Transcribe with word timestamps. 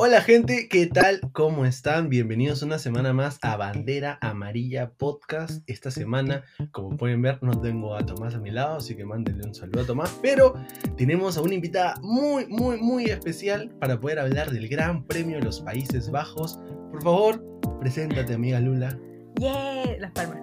Hola 0.00 0.20
gente, 0.20 0.68
¿qué 0.68 0.86
tal? 0.86 1.20
¿Cómo 1.32 1.64
están? 1.64 2.08
Bienvenidos 2.08 2.62
una 2.62 2.78
semana 2.78 3.12
más 3.12 3.40
a 3.42 3.56
Bandera 3.56 4.16
Amarilla 4.20 4.90
Podcast. 4.90 5.64
Esta 5.66 5.90
semana, 5.90 6.44
como 6.70 6.96
pueden 6.96 7.20
ver, 7.20 7.42
no 7.42 7.60
tengo 7.60 7.96
a 7.96 8.06
Tomás 8.06 8.36
a 8.36 8.38
mi 8.38 8.52
lado, 8.52 8.76
así 8.76 8.94
que 8.94 9.04
mándenle 9.04 9.44
un 9.44 9.56
saludo 9.56 9.80
a 9.82 9.86
Tomás. 9.86 10.16
Pero 10.22 10.54
tenemos 10.96 11.36
a 11.36 11.42
una 11.42 11.54
invitada 11.54 11.96
muy, 12.00 12.46
muy, 12.46 12.80
muy 12.80 13.06
especial 13.06 13.74
para 13.80 13.98
poder 13.98 14.20
hablar 14.20 14.52
del 14.52 14.68
Gran 14.68 15.04
Premio 15.04 15.38
de 15.38 15.44
los 15.44 15.62
Países 15.62 16.12
Bajos. 16.12 16.60
Por 16.92 17.02
favor, 17.02 17.44
preséntate, 17.80 18.34
amiga 18.34 18.60
Lula. 18.60 18.96
Yeah, 19.40 19.96
Las 19.98 20.12
Palmas. 20.12 20.42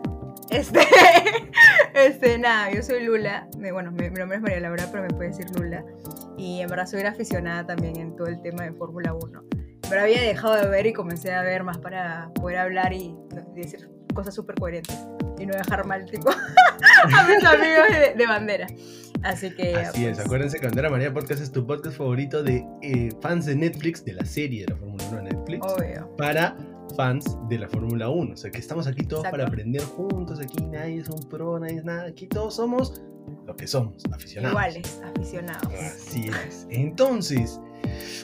Este, 0.50 0.82
este, 1.94 2.38
nada, 2.38 2.74
yo 2.74 2.84
soy 2.84 3.06
Lula. 3.06 3.48
Bueno, 3.58 3.94
mi, 3.94 4.10
mi 4.10 4.20
nombre 4.20 4.36
es 4.36 4.42
María 4.42 4.60
Laura, 4.60 4.90
pero 4.92 5.04
me 5.04 5.10
puede 5.12 5.30
decir 5.30 5.46
Lula. 5.58 5.86
Y 6.38 6.62
en 6.62 6.68
verdad 6.68 6.86
soy 6.86 7.02
aficionada 7.02 7.66
también 7.66 7.98
en 7.98 8.16
todo 8.16 8.28
el 8.28 8.42
tema 8.42 8.64
de 8.64 8.74
Fórmula 8.74 9.14
1. 9.14 9.44
Pero 9.90 10.02
había 10.02 10.22
dejado 10.22 10.56
de 10.56 10.68
ver 10.68 10.88
y 10.88 10.94
comencé 10.94 11.34
a 11.34 11.42
ver 11.44 11.64
más 11.64 11.78
para 11.78 12.32
poder 12.36 12.58
hablar 12.58 12.92
y, 12.92 13.16
decir 13.56 13.90
cosas 14.14 14.34
súper 14.34 14.56
coherentes. 14.56 14.98
Y 15.38 15.46
no 15.46 15.54
dejar 15.54 15.86
mal, 15.86 16.06
tipo, 16.06 16.30
a 17.18 17.28
mis 17.28 17.44
amigos 17.44 17.86
de, 17.92 18.14
de 18.16 18.28
bandera. 18.28 18.68
Así 19.26 19.50
que. 19.52 19.76
Así 19.76 20.06
es, 20.06 20.16
pues, 20.16 20.26
acuérdense 20.26 20.60
que 20.60 20.68
Bandera 20.68 20.88
Amarilla 20.88 21.14
Podcast 21.14 21.42
es 21.42 21.52
tu 21.52 21.66
podcast 21.66 21.98
favorito 21.98 22.44
de 22.44 22.66
eh, 22.84 23.10
fans 23.22 23.46
de 23.46 23.56
Netflix, 23.56 24.06
de 24.06 24.14
la 24.14 24.24
serie 24.24 24.66
de 24.66 24.74
la 24.74 24.78
Fórmula 24.78 25.04
1 25.10 25.18
de 25.18 25.24
Netflix, 25.24 25.66
Obvio. 25.66 26.16
para 26.16 26.56
fans 26.96 27.38
de 27.50 27.60
la 27.60 27.68
Fórmula 27.70 28.10
1. 28.10 28.34
O 28.34 28.38
sea, 28.38 28.52
que 28.52 28.60
estamos 28.60 28.88
aquí 28.88 29.04
todos 29.06 29.24
Exacto. 29.26 29.38
para 29.38 29.48
aprender 29.48 29.84
juntos. 29.84 30.40
Aquí 30.40 30.64
nadie 30.64 31.02
es 31.02 31.10
un 31.10 31.28
pro, 31.30 31.60
nadie 31.60 31.78
es 31.78 31.86
nada. 31.86 32.06
Aquí 32.08 32.28
todos 32.28 32.56
somos 32.56 33.02
lo 33.46 33.56
que 33.56 33.68
somos, 33.68 34.04
aficionados. 34.12 34.54
Iguales, 34.54 35.02
aficionados. 35.16 35.74
Así 35.74 36.28
es. 36.48 36.68
Entonces, 36.70 37.60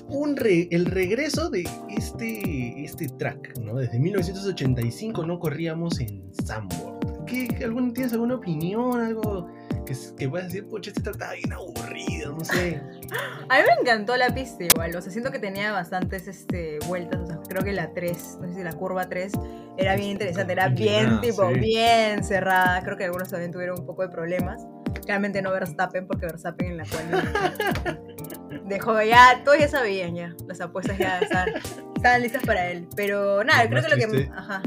un 0.09 0.35
re- 0.35 0.67
el 0.71 0.85
regreso 0.85 1.49
de 1.49 1.63
este, 1.89 2.83
este 2.83 3.07
track, 3.09 3.57
¿no? 3.59 3.75
Desde 3.75 3.99
1985 3.99 5.25
no 5.25 5.39
corríamos 5.39 5.99
en 5.99 6.23
Zandvoort. 6.43 7.25
¿Qué, 7.25 7.47
algún, 7.63 7.93
¿Tienes 7.93 8.13
alguna 8.13 8.35
opinión? 8.35 8.99
Algo 8.99 9.47
que, 9.91 10.15
que 10.17 10.29
puedas 10.29 10.47
decir, 10.47 10.67
pucha, 10.67 10.89
este 10.89 11.01
track 11.01 11.15
estaba 11.15 11.33
bien 11.33 11.53
aburrido, 11.53 12.35
no 12.37 12.45
sé. 12.45 12.81
A 13.49 13.57
mí 13.57 13.63
me 13.67 13.81
encantó 13.81 14.15
la 14.17 14.33
pista 14.33 14.63
igual, 14.63 14.95
o 14.95 15.01
sea, 15.01 15.11
siento 15.11 15.31
que 15.31 15.39
tenía 15.39 15.71
bastantes 15.71 16.27
este, 16.27 16.79
vueltas, 16.87 17.19
o 17.21 17.27
sea, 17.27 17.39
creo 17.47 17.63
que 17.63 17.73
la 17.73 17.93
3, 17.93 18.37
no 18.41 18.47
sé 18.47 18.55
si 18.55 18.63
la 18.63 18.73
curva 18.73 19.09
3, 19.09 19.33
era 19.77 19.95
bien 19.95 20.11
interesante, 20.11 20.53
era 20.53 20.69
bien 20.69 21.21
tipo, 21.21 21.47
sí. 21.49 21.59
bien 21.59 22.23
cerrada, 22.23 22.81
creo 22.83 22.97
que 22.97 23.05
algunos 23.05 23.29
también 23.29 23.51
tuvieron 23.51 23.79
un 23.79 23.85
poco 23.85 24.03
de 24.03 24.09
problemas, 24.09 24.65
realmente 25.05 25.41
no 25.41 25.51
Verstappen, 25.51 26.07
porque 26.07 26.25
Verstappen 26.25 26.71
en 26.71 26.77
la 26.77 26.85
cual 26.85 28.01
dejó 28.65 29.01
ya, 29.01 29.41
todos 29.43 29.59
ya 29.59 29.67
sabían 29.67 30.15
ya, 30.15 30.35
las 30.47 30.61
apuestas 30.61 30.97
ya 30.97 31.19
estaban, 31.19 31.49
estaban 31.95 32.21
listas 32.21 32.43
para 32.43 32.69
él, 32.69 32.87
pero 32.95 33.43
nada, 33.43 33.67
creo 33.67 33.83
que 33.83 33.89
lo 33.89 33.95
que... 33.95 34.29
Ajá, 34.35 34.61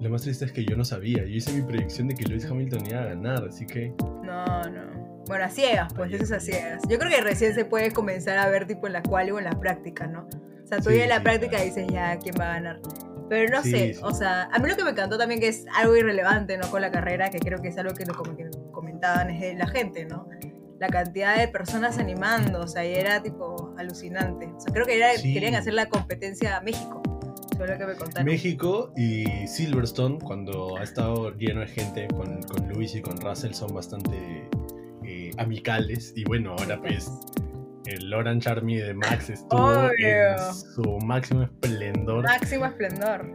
Lo 0.00 0.10
más 0.10 0.22
triste 0.22 0.44
es 0.44 0.52
que 0.52 0.64
yo 0.64 0.76
no 0.76 0.84
sabía. 0.84 1.18
Yo 1.24 1.34
hice 1.36 1.52
mi 1.52 1.62
predicción 1.62 2.08
de 2.08 2.14
que 2.14 2.24
Lewis 2.24 2.44
Hamilton 2.46 2.86
iba 2.86 3.00
a 3.00 3.04
ganar, 3.06 3.44
así 3.48 3.66
que. 3.66 3.92
no, 4.22 4.62
no. 4.62 4.98
Bueno, 5.26 5.44
a 5.44 5.48
ciegas, 5.50 5.92
pues, 5.94 6.10
eso 6.12 6.24
es 6.24 6.32
a 6.32 6.40
ciegas. 6.40 6.82
Yo 6.88 6.98
creo 6.98 7.10
que 7.10 7.20
recién 7.20 7.54
se 7.54 7.64
puede 7.66 7.90
comenzar 7.90 8.38
a 8.38 8.48
ver 8.48 8.66
tipo 8.66 8.86
en 8.86 8.94
la 8.94 9.02
cual 9.02 9.30
o 9.32 9.38
en 9.38 9.44
la 9.44 9.58
práctica, 9.60 10.06
¿no? 10.06 10.26
O 10.64 10.66
sea, 10.66 10.78
tú 10.78 10.88
Sí, 10.90 10.96
ya 10.96 11.02
en 11.02 11.10
la 11.10 11.16
sí, 11.18 11.22
práctica 11.22 11.50
claro. 11.50 11.64
dices 11.66 11.86
ya 11.90 12.18
quién 12.18 12.34
va 12.40 12.44
a 12.50 12.54
ganar. 12.54 12.80
Pero 13.28 13.52
no 13.54 13.62
Sí, 13.62 13.70
sé, 13.72 13.96
o 14.02 14.14
sea, 14.14 14.44
a 14.44 14.58
mí 14.58 14.68
lo 14.70 14.74
que 14.76 14.84
me 14.84 14.90
encantó 14.90 15.18
también 15.18 15.38
que 15.38 15.48
es 15.48 15.66
algo 15.76 15.94
irrelevante, 15.94 16.56
¿no? 16.56 16.70
Con 16.70 16.80
la 16.80 16.90
carrera, 16.90 17.28
que 17.28 17.40
creo 17.40 17.60
que 17.60 17.68
es 17.68 17.76
algo 17.76 17.92
que, 17.94 18.04
que 18.04 18.48
comentaban 18.72 19.28
es 19.28 19.40
de 19.40 19.54
la 19.54 19.66
gente, 19.66 20.06
¿no? 20.06 20.26
La 20.80 20.88
cantidad 20.88 21.36
de 21.36 21.48
personas 21.48 21.98
animando, 21.98 22.60
o 22.60 22.66
sea, 22.68 22.86
y 22.86 22.94
era 22.94 23.20
tipo 23.22 23.74
alucinante. 23.76 24.46
O 24.46 24.60
sea, 24.60 24.72
creo 24.72 24.86
que 24.86 24.96
era- 24.96 25.10
querían 25.20 25.56
hacer 25.56 25.74
la 25.74 25.90
competencia 25.90 26.56
a 26.56 26.62
México. 26.62 27.02
Fue 27.58 27.66
lo 27.68 27.76
que 27.76 27.86
me 27.86 27.94
contaron. 27.94 28.24
México 28.24 28.92
y 28.96 29.24
Silverstone, 29.46 30.18
cuando 30.20 30.76
ha 30.78 30.82
estado 30.84 31.36
lleno 31.36 31.60
de 31.60 31.66
gente 31.66 32.08
con, 32.08 32.40
con 32.42 32.68
Lewis 32.68 32.94
y 32.94 33.02
con 33.02 33.20
Russell, 33.20 33.52
son 33.52 33.74
bastante 33.74 34.48
eh, 35.04 35.30
amicales. 35.38 36.12
Y 36.16 36.24
bueno, 36.24 36.54
ahora 36.58 36.80
pues 36.80 37.10
el 37.86 38.14
Orange 38.14 38.48
Army 38.48 38.76
de 38.76 38.94
Max 38.94 39.30
estuvo 39.30 39.60
Obvio. 39.60 40.06
en 40.06 40.54
su 40.54 40.98
máximo 41.04 41.42
esplendor. 41.42 42.22
Máximo 42.24 42.64
esplendor. 42.66 43.26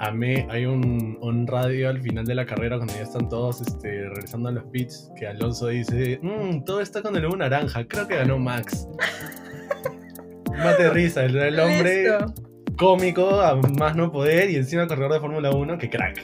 Amé, 0.00 0.46
hay 0.50 0.64
un, 0.64 1.18
un 1.20 1.46
radio 1.46 1.88
al 1.88 2.00
final 2.00 2.24
de 2.24 2.34
la 2.36 2.46
carrera 2.46 2.76
cuando 2.76 2.94
ya 2.94 3.02
están 3.02 3.28
todos 3.28 3.60
este, 3.60 4.08
regresando 4.08 4.48
a 4.48 4.52
los 4.52 4.64
pits, 4.66 5.10
que 5.18 5.26
Alonso 5.26 5.66
dice, 5.68 6.20
"Mm, 6.22 6.62
todo 6.64 6.80
está 6.80 7.02
con 7.02 7.16
el 7.16 7.26
humo 7.26 7.36
naranja, 7.36 7.84
creo 7.86 8.06
que 8.06 8.14
ganó 8.16 8.38
Max. 8.38 8.86
Mate 10.56 10.90
risa, 10.90 11.24
el, 11.24 11.36
el 11.36 11.58
hombre 11.60 12.02
Listo. 12.04 12.47
Cómico 12.78 13.40
a 13.40 13.56
más 13.56 13.96
no 13.96 14.10
poder 14.10 14.50
y 14.50 14.56
encima 14.56 14.86
corredor 14.86 15.12
de 15.14 15.20
Fórmula 15.20 15.50
1, 15.50 15.78
que 15.78 15.90
crack. 15.90 16.16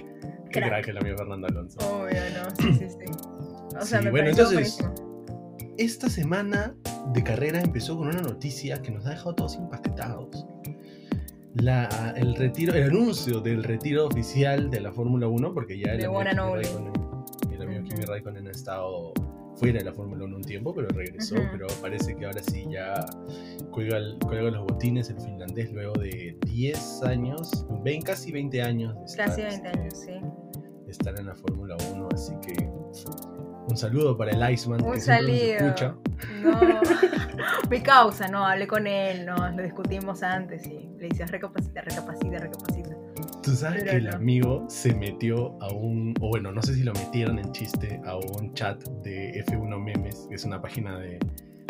Que 0.51 0.61
Crack. 0.61 0.69
crack 0.69 0.89
el 0.89 0.99
amigo 0.99 1.17
Fernando 1.19 1.47
Alonso. 1.49 1.79
Obvio, 1.81 2.21
no, 2.33 2.51
sí, 2.57 2.73
sí, 2.79 2.89
sí. 2.91 3.13
O 3.77 3.85
sea, 3.85 3.99
Sí, 3.99 4.05
me 4.05 4.11
bueno, 4.13 4.31
entonces- 4.31 4.55
buenísimo. 4.79 4.95
Esta 5.77 6.09
semana 6.09 6.77
de 7.13 7.23
carrera 7.25 7.61
empezó 7.61 7.97
con 7.99 8.07
una 8.09 8.21
noticia 8.23 8.81
que 8.81 8.93
nos 8.93 9.05
ha 9.07 9.11
dejado 9.11 9.35
todos 9.35 9.57
impactados. 9.57 10.47
La, 11.55 12.15
el 12.17 12.37
retiro, 12.37 12.75
el 12.75 12.85
anuncio 12.91 13.41
del 13.41 13.65
retiro 13.65 14.07
oficial 14.07 14.71
de 14.71 14.81
la 14.81 14.93
Fórmula 14.93 15.27
1, 15.27 15.53
porque 15.53 15.79
ya 15.79 15.93
el 15.93 15.99
De 15.99 16.07
amigo, 16.07 16.21
Kimi. 16.21 16.33
Raikkonen, 16.35 16.93
el 17.53 17.63
amigo 17.63 17.83
Kimi. 17.85 18.03
Raikkonen 18.05 18.47
ha 18.47 18.51
estado 18.53 19.13
fuera 19.57 19.79
de 19.79 19.85
la 19.85 19.93
Fórmula 19.93 20.25
1 20.25 20.37
un 20.37 20.43
tiempo, 20.43 20.75
pero 20.75 20.89
regresó, 20.89 21.37
Ujú. 21.37 21.45
pero 21.53 21.67
parece 21.81 22.17
que 22.17 22.25
ahora 22.27 22.43
sí 22.43 22.67
ya 22.71 22.95
cuelga, 23.71 23.99
el- 23.99 24.19
cuelga 24.25 24.51
los 24.51 24.65
botines 24.67 25.09
el 25.11 25.21
finlandés 25.21 25.73
luego 25.73 25.93
de 25.95 26.37
10 26.47 27.03
años, 27.05 27.67
20, 27.83 28.05
casi 28.07 28.33
20 28.33 28.63
años 28.63 28.95
de 28.99 29.05
estar, 29.05 29.27
Casi 29.29 29.43
20 29.43 29.67
este, 29.69 29.79
años, 29.81 29.95
sí. 29.99 30.13
estar 30.89 31.19
en 31.19 31.27
la 31.27 31.35
Fórmula 31.35 31.77
1, 31.95 32.09
así 32.13 32.33
que 32.47 32.69
un 33.69 33.77
saludo 33.77 34.17
para 34.17 34.31
el 34.33 34.53
Iceman 34.53 34.83
Un 34.85 34.93
que 34.93 35.01
siempre 35.01 35.27
nos 35.27 35.41
saludo. 35.41 35.67
escucha. 35.67 35.97
No, 36.43 36.81
mi 37.71 37.81
causa, 37.81 38.29
no, 38.29 38.45
hablé 38.47 38.67
con 38.67 38.87
él, 38.87 39.25
no, 39.25 39.37
lo 39.51 39.63
discutimos 39.63 40.23
antes 40.23 40.67
y 40.67 40.89
le 40.99 41.09
decías 41.09 41.31
recapacita, 41.31 41.81
recapacita, 41.81 42.39
recapacita. 42.39 42.97
Tú 43.45 43.55
sabes 43.55 43.81
Pero 43.83 43.91
que 43.93 43.97
el 43.99 44.05
no. 44.11 44.17
amigo 44.17 44.65
se 44.69 44.95
metió 44.95 45.57
a 45.61 45.73
un, 45.73 46.15
o 46.21 46.29
bueno, 46.29 46.51
no 46.53 46.63
sé 46.63 46.75
si 46.75 46.83
lo 46.83 46.93
metieron 46.95 47.39
en 47.39 47.53
chiste, 47.53 48.01
a 48.05 48.17
un 48.17 48.53
chat 48.55 48.83
de 49.03 49.45
F1 49.47 49.79
Memes, 49.83 50.27
que 50.29 50.37
es 50.37 50.45
una 50.45 50.61
página 50.63 50.99
de, 50.99 51.19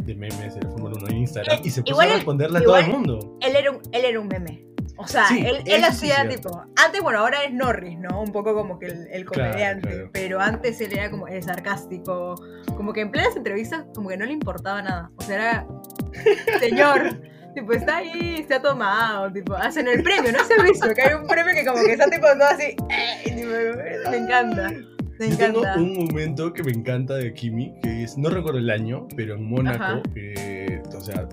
de 0.05 0.15
memes 0.15 0.55
de 0.55 0.63
la 0.63 0.71
Fórmula 0.71 0.95
1 0.99 1.09
en 1.09 1.17
Instagram, 1.19 1.57
Eh, 1.57 1.61
y 1.65 1.71
se 1.71 1.81
puso 1.83 1.93
igual 1.93 2.11
a 2.11 2.15
responderle 2.15 2.59
a 2.59 2.63
todo 2.63 2.77
el 2.79 2.89
mundo. 2.89 3.39
Él 3.41 3.57
era 3.57 3.71
un, 3.71 3.79
él 3.93 4.05
era 4.05 4.21
un 4.21 4.29
meme. 4.29 4.65
O 4.97 5.09
sea, 5.09 5.27
Sí, 5.27 5.41
él, 5.45 5.57
él 5.67 5.81
sí 5.91 6.13
hacía 6.13 6.29
tipo. 6.29 6.63
Antes, 6.77 7.03
bueno, 7.03 7.19
ahora 7.19 7.43
es 7.43 7.53
Norris, 7.53 7.99
¿no? 7.99 8.21
Un 8.23 8.31
poco 8.31 8.55
como 8.55 8.79
que 8.79 8.87
el, 8.87 9.09
el 9.11 9.25
Claro, 9.25 9.51
comediante. 9.51 9.89
claro. 9.89 10.11
Pero 10.13 10.41
antes 10.41 10.81
él 10.81 10.93
era 10.93 11.11
como 11.11 11.27
el 11.27 11.43
sarcástico. 11.43 12.37
Como 12.77 12.93
que 12.93 13.01
en 13.01 13.11
plenas 13.11 13.35
entrevistas, 13.35 13.87
como 13.93 14.09
que 14.11 14.17
no 14.17 14.25
le 14.25 14.33
importaba 14.33 14.83
nada. 14.83 15.11
O 15.17 15.23
sea, 15.23 15.35
era. 15.35 15.67
Señor. 16.61 17.21
Tipo, 17.55 17.73
está 17.73 17.99
ahí, 17.99 18.45
se 18.49 18.55
ha 18.55 18.61
tomado, 18.63 19.33
tipo, 19.33 19.55
hacen 19.55 19.87
el 19.89 20.03
premio, 20.03 20.33
¿no 20.33 20.45
se 20.45 20.55
ha 20.55 20.63
visto? 20.65 20.89
Que 20.95 21.03
hay 21.03 21.15
un 21.15 21.27
premio 21.27 21.55
que 21.55 21.65
como 21.65 21.85
que 21.85 21.93
está 21.93 22.07
tipo 22.11 22.27
todo 22.27 22.45
así, 22.49 22.77
eh, 22.91 23.23
tipo, 23.25 24.11
me 24.11 24.17
encanta, 24.17 24.71
me 25.19 25.31
Yo 25.31 25.37
tengo 25.37 25.61
encanta. 25.61 25.81
un 25.81 25.95
momento 25.95 26.53
que 26.53 26.65
me 26.65 26.73
encanta 26.73 27.15
de 27.15 27.33
Kimi, 27.33 27.73
que 27.81 28.03
es, 28.03 28.19
no 28.19 28.29
recuerdo 28.31 28.59
el 28.59 28.71
año, 28.71 29.07
pero 29.17 29.37
en 29.37 29.45
Mónaco, 29.45 30.03
eh, 30.17 30.83
o 30.93 31.01
sea, 31.01 31.29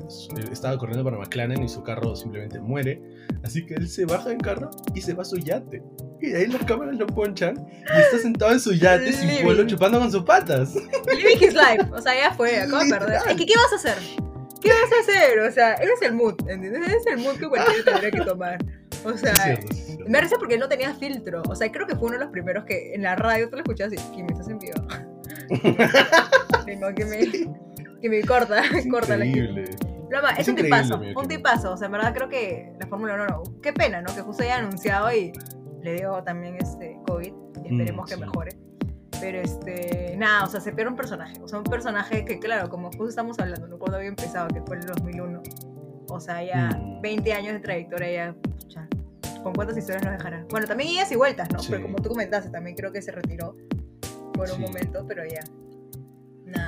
estaba 0.51 0.77
corriendo 0.77 1.03
para 1.03 1.17
McLaren 1.17 1.63
y 1.63 1.67
su 1.67 1.81
carro 1.83 2.15
simplemente 2.15 2.59
muere, 2.59 3.01
así 3.43 3.65
que 3.65 3.73
él 3.73 3.89
se 3.89 4.05
baja 4.05 4.29
del 4.29 4.37
carro 4.37 4.69
y 4.93 5.01
se 5.01 5.13
va 5.15 5.23
a 5.23 5.25
su 5.25 5.37
yate. 5.37 5.81
Y 6.21 6.33
ahí 6.35 6.45
las 6.45 6.63
cámaras 6.65 6.95
lo 6.97 7.07
ponchan 7.07 7.55
y 7.71 7.99
está 7.99 8.19
sentado 8.19 8.51
en 8.51 8.59
su 8.59 8.73
yate 8.73 9.11
sin 9.11 9.27
Living. 9.27 9.43
vuelo 9.43 9.65
chupando 9.65 9.99
con 9.99 10.11
sus 10.11 10.23
patas. 10.23 10.75
Living 11.07 11.37
his 11.47 11.55
life, 11.55 11.83
o 11.91 11.99
sea, 11.99 12.13
ya 12.15 12.31
fue, 12.35 12.59
acabo 12.59 12.83
de 12.83 12.89
perder. 12.91 13.15
Es 13.27 13.35
que, 13.35 13.45
¿qué 13.47 13.55
vas 13.55 13.73
a 13.73 13.75
hacer? 13.77 14.30
¿Qué 14.61 14.69
vas 14.69 14.91
a 14.91 15.01
hacer? 15.01 15.39
O 15.39 15.51
sea, 15.51 15.73
ese 15.73 15.93
es 15.93 16.01
el 16.03 16.13
mood, 16.13 16.35
¿entiendes? 16.47 16.87
Ese 16.87 16.97
es 16.97 17.07
el 17.07 17.17
mood 17.17 17.37
que 17.37 17.49
cualquiera 17.49 17.83
tendría 17.83 18.11
que 18.11 18.21
tomar. 18.21 18.57
O 19.03 19.17
sea, 19.17 19.33
Sí, 19.35 19.55
sí, 19.73 19.97
me 20.07 20.21
risa 20.21 20.35
porque 20.37 20.53
él 20.53 20.59
no 20.59 20.69
tenía 20.69 20.93
filtro. 20.93 21.41
O 21.49 21.55
sea, 21.55 21.71
creo 21.71 21.87
que 21.87 21.95
fue 21.95 22.09
uno 22.09 22.19
de 22.19 22.25
los 22.25 22.31
primeros 22.31 22.65
que 22.65 22.93
en 22.93 23.01
la 23.01 23.15
radio 23.15 23.49
tú 23.49 23.55
lo 23.55 23.63
escuchabas 23.63 23.93
y, 23.93 24.15
¿qué 24.15 24.23
me 24.23 24.31
estás 24.31 24.47
en 24.47 24.59
vivo? 24.59 24.75
Tengo 26.65 26.93
que 26.95 27.05
me, 27.05 27.99
que 27.99 28.09
me 28.09 28.21
corta, 28.21 28.61
corta 28.91 29.17
la 29.17 29.25
Increíble. 29.25 29.65
No, 30.11 30.21
ma, 30.21 30.31
es, 30.31 30.39
Es 30.39 30.47
un 30.49 30.55
tipazo, 30.55 30.95
amigo 30.95 31.21
un 31.21 31.27
tipazo. 31.27 31.71
O 31.73 31.77
sea, 31.77 31.85
en 31.87 31.93
verdad 31.93 32.13
creo 32.13 32.29
que 32.29 32.73
la 32.79 32.87
Fórmula 32.87 33.15
1 33.15 33.27
no. 33.27 33.43
Qué 33.61 33.73
pena, 33.73 34.01
¿no? 34.01 34.13
Que 34.13 34.21
justo 34.21 34.43
haya 34.43 34.57
anunciado 34.57 35.11
y 35.11 35.31
le 35.81 35.95
dio 35.95 36.21
también 36.23 36.57
este 36.57 36.97
COVID. 37.07 37.33
Y 37.63 37.73
esperemos 37.73 38.05
Mm, 38.05 38.13
que 38.13 38.17
mejore. 38.17 38.51
Pero 39.21 39.39
este, 39.39 40.15
nada, 40.17 40.43
o 40.45 40.47
sea, 40.47 40.59
se 40.59 40.73
pierde 40.73 40.89
un 40.89 40.97
personaje. 40.97 41.35
O 41.41 41.47
sea, 41.47 41.59
un 41.59 41.63
personaje 41.63 42.25
que, 42.25 42.39
claro, 42.39 42.69
como 42.69 42.87
justo 42.87 43.07
estamos 43.07 43.39
hablando, 43.39 43.67
¿no? 43.67 43.77
Cuando 43.77 43.97
había 43.97 44.09
empezado, 44.09 44.47
que 44.49 44.61
fue 44.61 44.75
en 44.77 44.81
el 44.83 44.87
2001. 44.89 45.43
O 46.09 46.19
sea, 46.19 46.43
ya 46.43 46.69
Mm. 46.77 47.01
20 47.01 47.33
años 47.33 47.53
de 47.53 47.59
trayectoria, 47.59 48.11
ya, 48.11 48.33
pucha, 48.33 48.87
¿con 49.43 49.53
cuántas 49.53 49.77
historias 49.77 50.03
nos 50.03 50.13
dejará? 50.17 50.45
Bueno, 50.49 50.67
también 50.67 50.89
idas 50.89 51.11
y 51.11 51.15
vueltas, 51.15 51.49
¿no? 51.53 51.59
Sí. 51.59 51.67
Pero 51.69 51.83
como 51.83 51.97
tú 51.97 52.09
comentaste, 52.09 52.49
también 52.49 52.75
creo 52.75 52.91
que 52.91 53.01
se 53.01 53.11
retiró 53.11 53.55
por 54.33 54.51
un 54.51 54.61
momento, 54.61 55.05
pero 55.07 55.23
ya. 55.25 55.41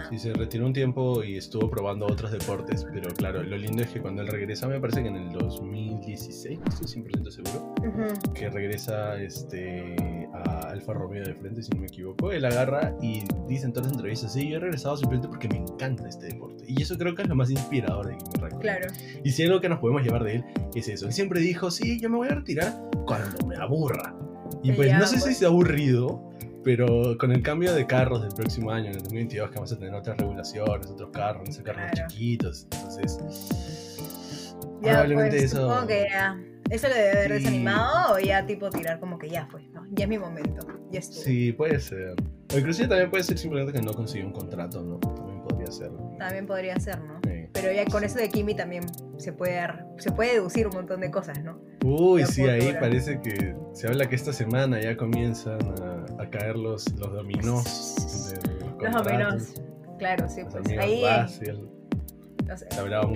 Sí, 0.10 0.20
se 0.20 0.34
retiró 0.34 0.66
un 0.66 0.74
tiempo 0.74 1.24
y 1.24 1.38
estuvo 1.38 1.70
probando 1.70 2.06
otros 2.06 2.32
deportes, 2.32 2.86
pero 2.94 3.10
claro, 3.14 3.44
lo 3.44 3.58
lindo 3.58 3.82
es 3.84 3.90
que 3.90 4.02
cuando 4.02 4.22
él 4.22 4.28
regresa, 4.28 4.68
me 4.68 4.80
parece 4.80 5.02
que 5.02 5.10
en 5.10 5.16
el 5.16 5.30
2016, 5.32 6.60
no 6.60 6.66
estoy 6.66 7.04
100% 7.04 7.30
seguro, 7.32 7.74
Ujú. 7.80 8.34
que 8.34 8.50
regresa 8.50 9.16
este, 9.22 9.96
a 10.34 10.70
Alfa 10.70 10.94
Romeo 10.94 11.24
de 11.24 11.34
frente, 11.36 11.64
si 11.64 11.72
no 11.72 11.82
me 11.82 11.88
equivoco, 11.88 12.32
él 12.32 12.46
agarra 12.46 12.96
y 13.02 13.24
dice 13.48 13.66
en 13.66 13.74
todas 13.74 13.88
las 13.88 13.96
entrevistas, 13.98 14.34
sí, 14.34 14.50
yo 14.50 14.58
he 14.58 14.60
regresado 14.60 14.98
simplemente 14.98 15.28
porque 15.28 15.48
me 15.48 15.58
encanta 15.58 16.08
este 16.08 16.28
deporte. 16.28 16.64
Y 16.68 16.82
eso 16.82 16.98
creo 16.98 17.16
que 17.16 17.24
es 17.24 17.28
lo 17.28 17.36
más 17.36 17.50
inspirador 17.50 18.08
de 18.08 18.18
Kimi 18.18 18.36
Raikkonen. 18.40 18.60
Claro. 18.62 18.88
Y 19.24 19.32
si 19.32 19.42
hay 19.42 19.48
algo 19.50 19.62
que 19.62 19.70
nos 19.70 19.80
podemos 19.80 20.04
llevar 20.04 20.24
de 20.24 20.36
él, 20.36 20.46
es 20.76 20.88
eso. 20.88 21.06
Él 21.08 21.14
siempre 21.14 21.40
dijo, 21.40 21.72
sí, 21.72 22.00
yo 22.00 22.10
me 22.10 22.18
voy 22.18 22.28
a 22.30 22.36
retirar 22.36 22.74
cuando 23.06 23.46
me 23.48 23.56
aburra. 23.56 24.16
Y 24.62 24.72
pues 24.74 24.90
ya, 24.90 25.00
no 25.00 25.08
sé 25.08 25.18
si 25.18 25.24
pues. 25.24 25.38
se 25.38 25.46
ha 25.46 25.50
aburrido, 25.50 26.30
pero 26.64 27.18
con 27.18 27.32
el 27.32 27.42
cambio 27.44 27.74
de 27.74 27.86
carros 27.86 28.22
del 28.22 28.32
próximo 28.34 28.72
año, 28.72 28.86
en 28.90 28.96
el 28.96 29.04
2022, 29.04 29.50
que 29.50 29.56
vamos 29.56 29.72
a 29.72 29.78
tener 29.78 29.94
otras 29.94 30.18
regulaciones, 30.18 30.88
otros 30.88 31.10
carros, 31.12 31.54
ser 31.54 31.64
carros 31.64 31.84
Claro. 31.92 32.08
chiquitos. 32.10 32.68
Entonces, 32.72 33.18
Ya, 34.82 34.92
probablemente 34.92 35.32
pues, 35.38 35.44
eso... 35.44 35.62
supongo 35.70 35.88
que 35.88 36.08
ya. 36.12 36.38
Eso 36.70 36.88
le 36.88 36.96
debe 36.96 37.10
haber 37.12 37.28
Sí. 37.28 37.34
desanimado 37.44 38.16
o 38.16 38.20
ya 38.20 38.46
tipo 38.46 38.70
tirar 38.70 39.00
como 39.00 39.20
que 39.20 39.30
ya 39.30 39.46
fue, 39.48 39.64
¿no? 39.74 39.86
Ya 39.92 40.06
es 40.06 40.10
mi 40.10 40.18
momento, 40.18 40.66
ya 40.92 41.00
estuvo. 41.00 41.22
Sí, 41.22 41.52
puede 41.52 41.80
ser. 41.80 42.16
O 42.54 42.58
inclusive 42.58 42.88
también 42.88 43.10
puede 43.12 43.24
ser 43.24 43.38
simplemente 43.38 43.74
que 43.74 43.82
no 43.86 43.94
consiguió 43.94 44.26
un 44.28 44.34
contrato, 44.34 44.82
¿no? 44.82 44.98
También 45.00 45.42
podría 45.44 45.72
ser. 45.72 45.92
También 46.18 46.48
podría 46.48 46.80
ser, 46.80 47.00
¿no? 47.02 47.20
Sí. 47.26 47.48
Pero 47.54 47.72
ya 47.72 47.86
con 47.86 48.04
eso 48.04 48.18
de 48.18 48.30
Kimi 48.30 48.56
también 48.56 48.86
se 49.24 49.34
puede, 49.34 49.56
dar- 49.56 49.86
se 49.98 50.12
puede 50.12 50.34
deducir 50.34 50.68
un 50.68 50.74
montón 50.76 51.02
de 51.02 51.10
cosas, 51.10 51.42
¿no? 51.44 51.60
Uy, 51.84 52.26
sí, 52.26 52.44
ahí 52.48 52.76
parece 52.80 53.20
que 53.22 53.56
se 53.74 53.88
habla 53.88 54.08
que 54.08 54.16
esta 54.16 54.32
semana 54.34 54.80
ya 54.80 54.96
comienzan 54.96 55.60
a, 55.82 56.22
a 56.24 56.30
caer 56.30 56.56
los, 56.58 56.92
los 56.94 57.12
dominós. 57.12 58.34
Los 58.80 59.06
menos. 59.06 59.54
Claro, 59.98 60.28
sí, 60.30 60.42
pues 60.50 60.68
ahí. 60.78 61.04
Russell. 61.24 61.58
no 62.48 62.58
sé. 62.58 62.68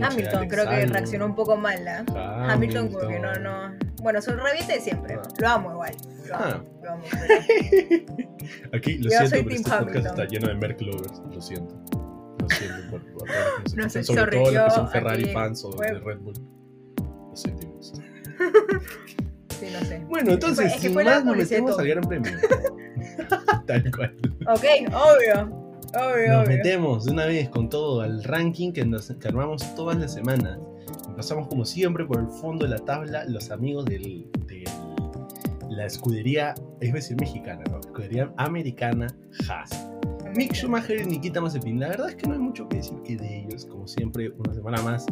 Hamilton 0.04 0.48
creo 0.48 0.70
que 0.70 0.86
reaccionó 0.86 1.26
un 1.26 1.36
poco 1.36 1.58
mal, 1.58 1.86
¿ah? 1.88 2.48
Hamilton 2.52 2.90
como 2.94 3.08
que 3.08 3.20
no, 3.20 3.34
no. 3.36 3.74
Bueno, 4.02 4.22
su 4.22 4.32
reviente 4.32 4.74
de 4.74 4.80
siempre. 4.82 5.16
Ah. 5.16 5.28
Lo 5.40 5.48
amo 5.50 5.72
igual. 5.72 5.94
Lo 6.28 6.36
amo. 6.36 6.46
Ah. 6.46 6.64
Lo 6.84 6.92
amo. 6.92 7.04
Aquí, 8.74 8.98
lo 9.00 9.10
Yo 9.10 9.18
siento, 9.28 9.30
pero 9.30 9.50
este 9.56 9.70
podcast 9.70 9.72
Hamilton. 9.82 10.06
está 10.06 10.26
lleno 10.26 10.48
de 10.48 10.56
Merck 10.56 10.82
lovers. 10.82 11.22
Lo 11.34 11.42
siento. 11.42 11.76
Lo 12.50 12.56
siento 12.56 12.90
por, 12.92 13.02
por 13.14 13.28
No 13.78 13.90
sé, 13.90 14.04
sobre 14.04 14.20
sorry, 14.22 14.38
todo 14.44 14.52
los 14.52 14.64
que 14.64 14.70
son 14.72 14.90
Ferrari 14.90 15.24
aquí- 15.24 15.34
fans 15.34 15.64
o 15.66 15.72
de. 15.72 15.94
Red 16.00 16.20
Bull. 16.20 16.34
Lo 17.30 17.36
sentimos. 17.36 17.94
Sí, 19.60 19.66
no 19.74 19.86
sé. 19.86 20.06
Bueno, 20.08 20.32
entonces, 20.32 20.74
Es 20.76 20.82
que 20.82 20.90
más, 20.90 21.26
nos 21.26 21.36
metemos 21.36 21.78
al 21.80 21.88
gran 21.88 22.04
premio. 22.04 22.32
Tal 23.66 23.92
cual. 23.96 24.16
Ok, 24.48 24.64
obvio. 24.94 25.68
Obvio, 25.94 26.28
Nos 26.34 26.46
obvio. 26.48 26.58
metemos 26.58 27.06
de 27.06 27.12
una 27.14 27.26
vez 27.26 27.50
con 27.50 27.70
todo 27.70 28.02
al 28.02 28.24
ranking 28.24 28.72
que, 28.74 28.86
nos, 28.86 29.08
que 29.12 29.28
armamos 29.28 29.74
todas 29.76 29.98
las 29.98 30.14
semanas. 30.14 30.60
Empezamos 31.08 31.48
como 31.48 31.66
siempre 31.66 32.06
por 32.06 32.20
el 32.20 32.28
fondo 32.28 32.66
de 32.66 32.72
la 32.72 32.80
tabla, 32.80 33.24
los 33.26 33.50
amigos 33.52 33.86
del, 33.86 34.30
de 34.48 34.64
la 35.70 35.86
escudería, 35.86 36.54
es 36.82 36.94
decir, 36.94 37.18
mexicana, 37.20 37.64
¿no? 37.72 37.80
Escudería 37.80 38.32
americana 38.38 39.08
Haas. 39.50 39.90
Mick 40.38 40.54
Schumacher 40.54 41.02
y 41.02 41.06
Nikita 41.06 41.42
Mazepin, 41.42 41.80
la 41.80 41.88
verdad 41.88 42.10
es 42.10 42.16
que 42.16 42.28
no 42.28 42.34
hay 42.34 42.40
mucho 42.40 42.70
que 42.70 42.78
decir 42.78 42.96
que 43.04 43.16
de 43.18 43.40
ellos, 43.40 43.66
como 43.66 43.88
siempre, 43.88 44.30
una 44.38 44.54
semana 44.54 44.80
más 44.84 45.08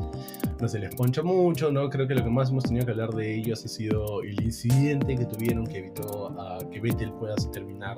no 0.62 0.68
se 0.68 0.78
les 0.78 0.94
poncha 0.94 1.24
mucho, 1.24 1.72
¿no? 1.72 1.90
Creo 1.90 2.08
que 2.08 2.14
lo 2.14 2.24
que 2.24 2.30
más 2.30 2.52
hemos 2.52 2.66
tenido 2.66 2.86
que 2.86 2.92
hablar 2.92 3.10
de 3.10 3.36
ellos 3.36 3.66
ha 3.66 3.68
sido 3.68 4.22
el 4.22 4.40
incidente 4.44 5.16
que 5.16 5.26
tuvieron 5.26 5.66
que 5.66 5.80
evitó 5.80 6.28
a 6.40 6.60
que 6.70 6.80
Vettel 6.80 7.12
pueda 7.14 7.34
terminar 7.52 7.98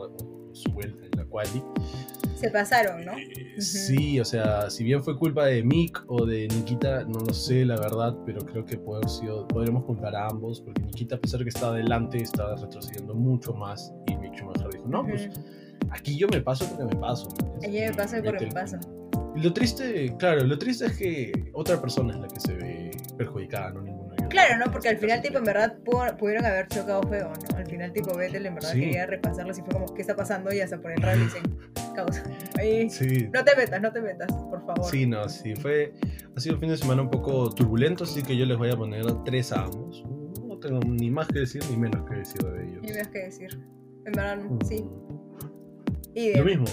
su 0.54 0.72
vuelta 0.72 1.04
en 1.04 1.20
la 1.20 1.26
quali. 1.26 1.62
Se 2.36 2.50
pasaron, 2.50 3.04
¿no? 3.04 3.12
Eh, 3.18 3.60
Sí, 3.60 4.22
o 4.22 4.26
sea, 4.26 4.70
si 4.70 4.86
bien 4.86 5.04
fue 5.04 5.18
culpa 5.18 5.48
de 5.48 5.64
Mick 5.64 6.06
o 6.08 6.26
de 6.26 6.48
Nikita, 6.48 7.04
no 7.04 7.20
lo 7.20 7.34
sé, 7.34 7.66
la 7.66 7.76
verdad, 7.76 8.16
pero 8.26 8.40
creo 8.46 8.64
que 8.64 8.80
sido, 9.10 9.46
podremos 9.50 9.84
culpar 9.84 10.16
a 10.16 10.28
ambos, 10.28 10.62
porque 10.62 10.82
Nikita, 10.82 11.16
a 11.16 11.20
pesar 11.20 11.40
de 11.40 11.46
que 11.46 11.50
estaba 11.50 11.74
adelante, 11.74 12.20
estaba 12.20 12.56
retrocediendo 12.56 13.14
mucho 13.14 13.54
más, 13.54 13.92
y 14.08 14.16
Mick 14.16 14.34
Schumacher 14.36 14.70
dijo, 14.72 14.88
no, 14.88 15.06
pues 15.06 15.28
Ujú. 15.28 15.67
Aquí 15.92 16.18
yo 16.18 16.28
me 16.28 16.42
paso 16.42 16.66
porque 16.70 16.96
me 16.96 17.00
paso. 17.02 17.30
¿me 17.62 17.68
Allí 17.68 17.80
me 17.82 17.94
paso 17.94 18.18
porque 18.24 18.46
me 18.46 18.52
paso. 18.52 18.78
Lo 19.36 19.54
triste, 19.54 20.16
claro, 20.18 20.44
lo 20.46 20.58
triste 20.58 20.86
es 20.88 20.98
que 20.98 21.52
otra 21.54 21.80
persona 21.80 22.14
es 22.14 22.20
la 22.20 22.28
que 22.28 22.40
se 22.40 22.54
ve 22.56 22.92
perjudicada, 23.18 23.72
no 23.72 23.82
ninguno. 23.82 24.08
Claro, 24.30 24.58
¿no? 24.66 24.72
Porque 24.72 24.90
al 24.90 24.98
final, 24.98 25.22
tipo, 25.22 25.38
en 25.38 25.44
verdad 25.46 25.78
pu- 25.86 26.18
pudieron 26.18 26.44
haber 26.46 26.68
chocado 26.68 27.02
feo, 27.04 27.30
¿no? 27.30 27.58
Al 27.58 27.66
final, 27.68 27.94
tipo, 27.94 28.14
Vettel 28.18 28.46
en 28.48 28.56
verdad 28.56 28.72
Sí. 28.74 28.80
quería 28.82 29.06
repasarlos 29.06 29.58
y 29.60 29.62
fue 29.62 29.70
como, 29.74 29.86
¿qué 29.94 30.02
está 30.02 30.16
pasando? 30.16 30.52
Y 30.52 30.60
hasta 30.60 30.82
por 30.82 30.92
el 30.92 31.02
radio 31.02 31.24
dicen, 31.24 31.44
causa. 31.96 32.24
Ahí, 32.60 32.90
Sí, 32.90 33.30
no 33.32 33.44
te 33.46 33.56
metas, 33.56 33.80
no 33.82 33.92
te 33.94 34.02
metas, 34.02 34.28
por 34.34 34.66
favor. 34.66 34.84
Sí, 34.86 35.06
no, 35.06 35.30
sí, 35.30 35.56
fue. 35.56 35.94
Ha 36.36 36.40
sido 36.40 36.56
un 36.56 36.62
fin 36.62 36.70
de 36.70 36.78
semana 36.78 37.04
un 37.04 37.10
poco 37.12 37.50
turbulento, 37.52 38.04
así 38.06 38.22
que 38.24 38.36
yo 38.36 38.46
les 38.46 38.58
voy 38.58 38.72
a 38.72 38.76
poner 38.76 39.06
tres 39.24 39.52
a 39.54 39.64
ambos. 39.66 40.04
No 40.46 40.58
tengo 40.60 40.80
ni 40.82 41.10
más 41.12 41.28
que 41.28 41.40
decir 41.40 41.62
ni 41.70 41.78
menos 41.78 42.04
que 42.10 42.16
decir 42.16 42.42
de 42.42 42.64
ellos. 42.66 42.80
Y 42.84 42.88
ves 42.94 43.08
qué 43.10 43.20
decir. 43.20 43.50
En 44.06 44.12
verdad, 44.14 44.38
Mm, 44.38 44.60
sí. 44.66 44.84
Lo 46.18 46.24
Idem. 46.24 46.46
mismo. 46.46 46.66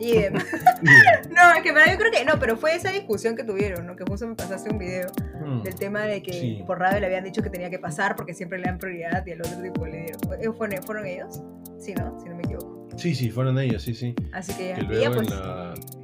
Idem. 0.00 0.34
No, 1.30 1.52
es 1.56 1.62
que 1.62 1.72
verdad 1.72 1.92
yo 1.92 1.98
creo 1.98 2.10
que 2.12 2.24
no, 2.24 2.38
pero 2.38 2.56
fue 2.56 2.74
esa 2.74 2.90
discusión 2.90 3.36
que 3.36 3.44
tuvieron, 3.44 3.86
¿no? 3.86 3.96
Que 3.96 4.04
justo 4.04 4.26
me 4.26 4.34
pasaste 4.34 4.70
un 4.70 4.78
video 4.78 5.08
Mm. 5.44 5.62
del 5.62 5.74
tema 5.74 6.02
de 6.02 6.22
que 6.22 6.32
Sí. 6.32 6.62
por 6.66 6.78
radio 6.78 7.00
le 7.00 7.06
habían 7.06 7.22
dicho 7.24 7.42
que 7.42 7.50
tenía 7.50 7.68
que 7.70 7.78
pasar 7.78 8.16
porque 8.16 8.32
siempre 8.34 8.58
le 8.58 8.64
dan 8.64 8.78
prioridad 8.78 9.24
y 9.26 9.32
al 9.32 9.40
otro 9.40 9.60
tipo 9.62 9.84
le 9.86 10.04
dieron. 10.04 10.20
¿Eh, 10.40 10.50
¿Fueron, 10.56 10.82
fueron 10.82 11.06
ellos? 11.06 11.42
Sí, 11.78 11.92
¿no? 11.94 12.18
Si 12.20 12.28
no 12.28 12.36
me 12.36 12.42
equivoco. 12.44 12.88
Sí, 12.96 13.14
sí, 13.14 13.30
fueron 13.30 13.58
ellos, 13.58 13.82
sí, 13.82 13.92
sí. 13.94 14.14
Así 14.32 14.54
que 14.54 14.68
ya. 14.70 14.74
Que 14.76 14.82
ya, 14.82 14.86
luego 15.10 15.14
pues. 15.16 15.28
en, 15.32 15.36
la, 15.40 15.74
en, 15.76 16.03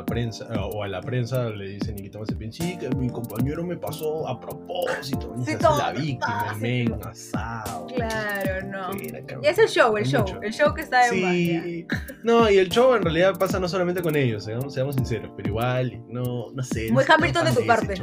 la 0.00 0.04
prensa, 0.06 0.46
ah, 0.50 0.64
o 0.66 0.82
a 0.82 0.88
la 0.88 1.00
prensa 1.00 1.50
le 1.50 1.68
dice 1.70 1.92
Nikita 1.92 2.18
Mazepin, 2.18 2.52
sí, 2.52 2.78
que 2.78 2.88
mi 2.90 3.08
compañero 3.10 3.62
me 3.64 3.76
pasó 3.76 4.26
a 4.26 4.40
propósito. 4.40 5.34
Y 5.38 5.44
Sí, 5.44 5.52
se 5.52 5.58
todo 5.58 5.78
la 5.78 5.92
víctima, 5.92 6.46
el 6.54 6.60
men, 6.60 7.00
asado. 7.04 7.86
Claro, 7.86 8.66
no. 8.66 8.90
Y 8.96 9.46
es 9.46 9.58
el 9.58 9.68
show, 9.68 9.96
el 9.96 10.04
show. 10.06 10.20
mucho. 10.22 10.40
El 10.42 10.52
show 10.52 10.72
que 10.74 10.82
está 10.82 11.04
de. 11.04 11.10
Sí, 11.10 11.86
no, 12.22 12.50
y 12.50 12.58
el 12.58 12.68
show 12.70 12.94
en 12.94 13.02
realidad 13.02 13.34
pasa 13.38 13.58
no 13.60 13.68
solamente 13.68 14.00
con 14.02 14.16
ellos, 14.16 14.44
seamos, 14.44 14.72
seamos 14.72 14.94
sinceros, 14.96 15.30
pero 15.36 15.48
igual, 15.50 16.02
no, 16.08 16.50
no 16.52 16.62
sé. 16.62 16.90
Muy 16.90 17.04
no 17.06 17.14
Hamilton 17.14 17.44
de 17.46 17.52
tu 17.60 17.66
parte. 17.66 17.94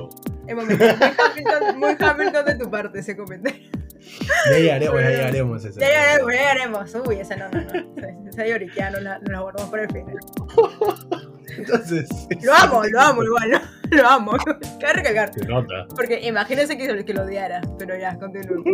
El 0.48 0.56
momento. 0.56 0.86
Muy 0.86 0.96
Hamilton, 1.18 1.80
muy 1.80 1.96
Hamilton 2.00 2.46
de 2.46 2.56
tu 2.56 2.70
parte 2.70 3.00
ese 3.00 3.18
comentario. 3.18 3.60
Ya 4.50 4.58
llegaremos, 4.58 5.02
ya 5.02 5.10
llegaremos. 5.10 5.64
Ya 5.64 5.70
llegaremos, 5.88 6.34
ya 6.34 6.40
llegaremos. 6.40 6.96
Uy, 7.08 7.16
esa 7.16 7.36
no, 7.36 7.50
no, 7.50 7.62
no. 7.62 7.70
Esa- 7.98 8.30
Esa 8.30 8.46
lloriquea 8.48 8.92
no 8.92 9.00
la, 9.00 9.20
no 9.20 9.32
la 9.32 9.40
guardamos 9.42 9.70
para 9.72 9.84
el 9.84 9.90
final. 9.92 10.18
Entonces. 11.57 12.09
Lo 12.42 12.54
amo, 12.54 12.83
lo 12.83 13.00
amo 13.01 13.24
igual, 13.24 13.51
¿no? 13.51 13.59
Lo 13.89 14.07
amo. 14.07 14.31
Cabe 14.82 14.93
recalcar. 14.93 15.34
Se 15.34 15.46
nota. 15.46 15.88
Porque 15.96 16.20
imagínense 16.27 16.77
que, 16.77 17.05
que 17.05 17.13
lo 17.13 17.24
odiara. 17.24 17.62
Pero 17.79 17.98
ya, 17.98 18.17
continúo. 18.17 18.63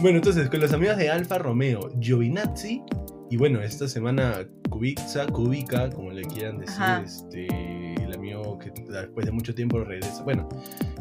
Bueno, 0.00 0.16
entonces, 0.16 0.48
con 0.48 0.60
los 0.60 0.72
amigos 0.72 0.96
de 0.96 1.10
Alfa 1.10 1.36
Romeo, 1.36 1.90
Giovinazzi, 2.00 2.82
y 3.30 3.36
bueno, 3.36 3.60
esta 3.60 3.86
semana 3.86 4.48
Kubica, 4.70 5.26
Kubica, 5.26 5.90
como 5.90 6.10
le 6.10 6.22
quieran 6.22 6.58
decir, 6.58 6.82
Ajá. 6.82 7.02
este, 7.04 7.46
el 8.02 8.12
amigo 8.14 8.58
que 8.58 8.72
después 8.88 9.26
de 9.26 9.30
mucho 9.30 9.54
tiempo 9.54 9.78
regresa. 9.78 10.22
Bueno, 10.24 10.48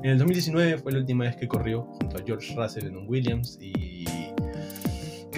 en 0.04 0.12
el 0.12 0.18
2019 0.18 0.77
fue 0.80 0.92
la 0.92 1.00
última 1.00 1.24
vez 1.24 1.38
que 1.38 1.48
corrió 1.48 1.84
junto 1.84 2.18
a 2.18 2.24
George 2.25 2.54
Russell 2.56 2.88
en 2.88 2.98
un 2.98 3.08
Williams 3.08 3.58
y 3.62 4.06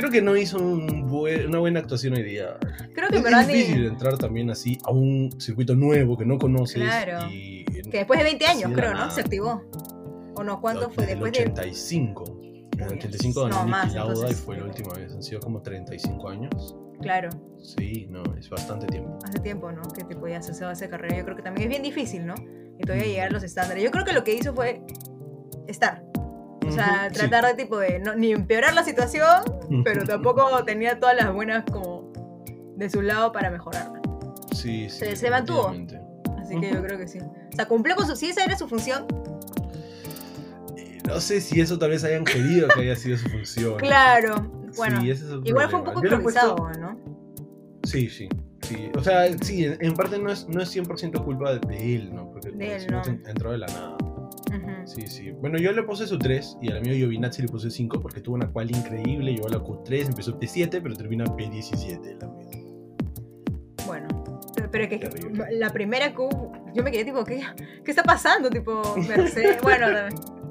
creo 0.01 0.11
que 0.11 0.21
no 0.21 0.35
hizo 0.35 0.57
un 0.57 1.07
buen- 1.07 1.47
una 1.47 1.59
buena 1.59 1.79
actuación 1.79 2.13
hoy 2.13 2.23
día. 2.23 2.57
Creo 2.93 3.09
que 3.09 3.17
Es, 3.17 3.47
difícil 3.47 3.85
entrar 3.85 4.17
también 4.17 4.49
así 4.49 4.77
a 4.83 4.91
un 4.91 5.29
circuito 5.39 5.75
nuevo 5.75 6.17
que 6.17 6.25
no 6.25 6.37
conoces. 6.37 6.81
Claro. 6.81 7.29
Y, 7.31 7.65
Que 7.65 7.99
después 7.99 8.19
de 8.19 8.23
20 8.25 8.45
años, 8.47 8.71
creo, 8.73 8.93
¿no? 8.93 9.09
Se 9.11 9.21
activó. 9.21 9.61
¿O 10.35 10.43
no? 10.43 10.59
¿Cuánto 10.61 10.89
fue? 10.89 11.05
Después 11.05 11.31
el 11.37 11.45
de. 11.45 11.51
85. 11.61 12.23
En 12.73 12.81
el 12.81 12.87
Uy, 12.93 12.97
85 12.97 13.43
ganó 13.43 13.55
no, 13.55 13.61
Niki 13.65 13.71
más, 13.71 13.93
Lauda 13.93 14.13
y 14.13 14.15
entonces. 14.15 14.39
fue 14.41 14.57
la 14.57 14.63
última 14.65 14.93
vez. 14.93 15.13
Han 15.13 15.21
sido 15.23 15.39
como 15.41 15.61
35 15.61 16.29
años. 16.29 16.75
Claro, 17.01 17.29
Sí, 17.61 18.07
no, 18.09 18.23
es 18.39 18.49
bastante 18.49 18.87
tiempo. 18.87 19.19
hace 19.23 19.39
tiempo, 19.39 19.71
¿no? 19.71 19.81
Que 19.83 20.03
ya 20.31 20.41
se 20.41 20.51
hizo 20.51 20.69
esa 20.71 20.87
carrera. 20.89 21.17
Yo 21.17 21.23
creo 21.25 21.35
que 21.35 21.43
también 21.43 21.63
es 21.65 21.69
bien 21.69 21.83
difícil, 21.83 22.25
¿no? 22.25 22.33
Y 22.79 22.83
todavía 22.83 23.05
llegar 23.05 23.27
a 23.27 23.31
los 23.31 23.43
estándares. 23.43 23.83
Yo 23.83 23.91
creo 23.91 24.03
que 24.05 24.13
lo 24.13 24.23
que 24.23 24.33
hizo 24.33 24.53
fue 24.55 24.81
estar. 25.67 26.03
O 26.67 26.71
sea, 26.71 27.09
sí. 27.11 27.15
tratar 27.19 27.45
de 27.55 27.63
tipo 27.63 27.77
de 27.77 27.99
no, 27.99 28.15
ni 28.15 28.31
empeorar 28.31 28.73
la 28.73 28.83
situación, 28.83 29.41
pero 29.83 30.03
tampoco 30.05 30.63
tenía 30.63 30.99
todas 30.99 31.15
las 31.15 31.33
buenas 31.33 31.63
como 31.71 32.11
de 32.77 32.89
su 32.89 33.01
lado 33.01 33.31
para 33.31 33.49
mejorarla. 33.49 33.99
Sí, 34.53 34.89
sí. 34.89 34.99
se- 34.99 35.15
se 35.15 35.29
mantuvo. 35.29 35.69
Así 36.39 36.59
que 36.59 36.71
yo 36.73 36.81
creo 36.83 36.97
que 36.97 37.07
sí. 37.07 37.19
O 37.19 37.55
sea, 37.55 37.67
cumplió 37.67 37.95
con 37.95 38.05
su. 38.07 38.15
Si 38.15 38.27
esa 38.29 38.43
era 38.43 38.57
su 38.57 38.67
función, 38.67 39.05
No 41.07 41.19
sé 41.19 41.41
si 41.41 41.59
eso 41.59 41.77
tal 41.79 41.89
vez 41.89 42.03
hayan 42.03 42.23
querido 42.23 42.67
que 42.69 42.81
haya 42.81 42.95
sido 42.95 43.17
su 43.17 43.27
función. 43.29 43.75
claro. 43.77 44.49
Bueno, 44.77 45.01
Sí, 45.01 45.09
es 45.11 45.25
igual 45.43 45.69
fue 45.69 45.79
un 45.79 45.85
poco 45.85 45.99
puesto- 45.99 46.15
improvisado, 46.15 46.69
¿no? 46.79 46.97
Sí, 47.83 48.07
sí. 48.09 48.29
Sí, 48.61 48.89
o 48.95 49.01
sea, 49.01 49.25
sí, 49.41 49.65
en, 49.65 49.93
parte 49.95 50.17
no 50.19 50.31
es, 50.31 50.47
no 50.47 50.61
es 50.61 50.69
100% 50.73 51.25
culpa 51.25 51.55
de 51.55 51.95
él, 51.95 52.13
¿no? 52.15 52.29
Porque 52.31 52.51
De 52.51 52.53
como 52.53 52.63
él, 52.71 52.87
no. 52.91 53.01
en- 53.05 53.23
entró 53.27 53.51
de 53.51 53.57
la 53.57 53.67
nada. 53.67 53.97
Sí, 54.85 55.07
sí. 55.07 55.31
Bueno, 55.31 55.57
yo 55.57 55.71
le 55.71 55.83
puse 55.83 56.07
su 56.07 56.17
3 56.17 56.57
y 56.61 56.71
al 56.71 56.77
amigo 56.77 56.95
Giovinazzi 56.95 57.41
le 57.41 57.47
puse 57.47 57.69
5 57.69 57.99
porque 57.99 58.21
tuvo 58.21 58.35
una 58.35 58.49
cual 58.51 58.69
increíble. 58.71 59.31
Llegó 59.33 59.47
a 59.47 59.51
la 59.51 59.57
Q3, 59.59 60.07
empezó 60.07 60.39
P7, 60.39 60.79
pero 60.81 60.95
termina 60.95 61.25
P17 61.25 62.05
el 62.07 62.23
amigo. 62.23 62.51
Bueno, 63.85 64.07
Pero 64.71 64.83
es 64.85 64.89
que 64.89 64.97
Terrible. 64.99 65.45
la 65.57 65.69
primera 65.71 66.13
hubo, 66.17 66.51
yo 66.73 66.83
me 66.83 66.91
quedé 66.91 67.05
tipo, 67.05 67.23
¿qué, 67.25 67.41
qué 67.83 67.91
está 67.91 68.03
pasando? 68.03 68.49
Tipo, 68.49 68.95
Mercedes. 69.07 69.59
bueno, 69.63 69.87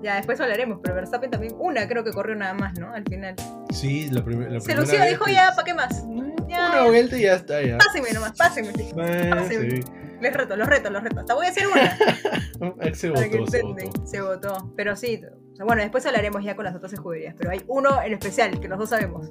ya 0.03 0.17
después 0.17 0.41
hablaremos, 0.41 0.79
pero 0.83 0.95
Verstappen 0.95 1.31
también, 1.31 1.55
una 1.59 1.87
creo 1.89 2.05
que 2.05 2.11
corrió 2.13 2.35
nada 2.35 2.55
más, 2.55 2.79
¿no? 2.79 2.93
Al 2.93 3.05
final. 3.05 3.35
Sí, 3.71 4.09
la, 4.11 4.25
prim- 4.25 4.41
la 4.41 4.61
Se 4.61 4.67
primera 4.67 4.81
lució, 4.81 4.99
vez 5.01 5.11
dijo 5.11 5.25
ya, 5.29 5.53
¿para 5.55 5.65
qué 5.65 5.75
más? 5.75 6.05
Ya, 6.49 6.71
Una 6.73 6.87
vuelta 6.89 7.17
y 7.17 7.23
ya 7.23 7.35
está, 7.35 7.63
ya. 7.63 7.79
Pásenme 7.79 8.13
nomás, 8.13 8.33
pásenme. 8.37 8.73
Pásenme. 8.95 9.71
sí. 9.71 9.81
Les 10.21 10.33
reto, 10.35 10.57
los 10.57 10.69
reto, 10.69 10.91
los 10.91 11.03
reto. 11.03 11.21
Hasta 11.21 11.35
voy 11.35 11.47
a 11.47 11.51
hacer 11.51 11.67
una. 11.67 11.97
Se 12.95 13.11
que 13.13 13.39
votó, 13.39 13.51
se 13.51 13.63
votó. 13.63 14.07
Se 14.07 14.21
votó. 14.21 14.73
Pero 14.77 14.95
sí, 14.97 15.21
o 15.53 15.57
sea, 15.57 15.65
bueno, 15.65 15.83
después 15.83 16.05
hablaremos 16.07 16.45
ya 16.45 16.55
con 16.57 16.65
las 16.67 16.75
otras 16.75 16.93
escuderías. 16.93 17.35
Pero 17.39 17.51
hay 17.51 17.63
uno 17.69 18.03
en 18.03 18.13
especial 18.13 18.61
que 18.61 18.69
los 18.69 18.79
dos 18.79 18.91
sabemos. 18.91 19.31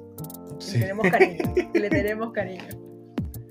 Que 0.58 0.64
Sí. 0.64 0.72
le 0.78 0.80
tenemos 0.80 1.08
cariño. 1.10 1.54
Que 1.72 1.80
le 1.80 1.88
tenemos 1.90 2.32
cariño. 2.32 2.64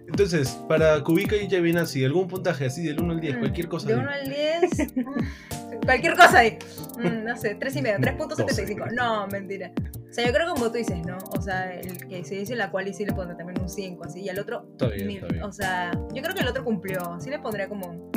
Entonces, 0.07 0.49
para 0.67 1.01
Kubica 1.03 1.35
y 1.35 1.47
Giovinazzi, 1.47 2.03
algún 2.03 2.27
puntaje 2.27 2.65
así 2.65 2.83
del 2.83 2.99
1 2.99 3.13
al 3.13 3.19
10, 3.21 3.35
Mm, 3.35 3.39
cualquier 3.39 3.67
cosa. 3.69 3.87
De 3.87 3.95
di. 3.95 3.99
1 4.01 4.11
al 4.11 4.25
10. 4.25 4.93
cualquier 5.89 6.15
cosa 6.15 6.39
ahí. 6.39 6.57
Mm, 6.97 7.23
no 7.27 7.35
sé, 7.37 7.55
3 7.55 7.75
y 7.75 7.81
medio, 7.81 7.97
3.75. 7.97 8.37
Doce. 8.37 8.95
No, 8.95 9.27
mentira. 9.27 9.71
O 10.09 10.13
sea, 10.13 10.25
yo 10.25 10.33
creo 10.33 10.53
como 10.53 10.67
tú 10.71 10.77
dices, 10.77 11.05
¿no? 11.05 11.17
O 11.37 11.41
sea, 11.41 11.73
el 11.73 12.07
que 12.07 12.23
se 12.23 12.35
dice 12.35 12.55
la 12.55 12.71
cual 12.71 12.87
y 12.87 12.93
sí 12.93 13.05
le 13.05 13.13
pondré 13.13 13.35
también 13.35 13.61
un 13.61 13.69
5, 13.69 14.03
así. 14.05 14.21
Y 14.21 14.29
al 14.29 14.39
otro. 14.39 14.67
Está 14.71 14.87
bien, 14.87 15.07
ni- 15.07 15.15
está 15.15 15.27
bien. 15.27 15.43
O 15.43 15.51
sea, 15.51 15.91
yo 16.13 16.21
creo 16.21 16.33
que 16.35 16.41
el 16.41 16.47
otro 16.47 16.63
cumplió. 16.63 17.17
Sí 17.19 17.29
le 17.29 17.39
pondría 17.39 17.67
como. 17.67 18.09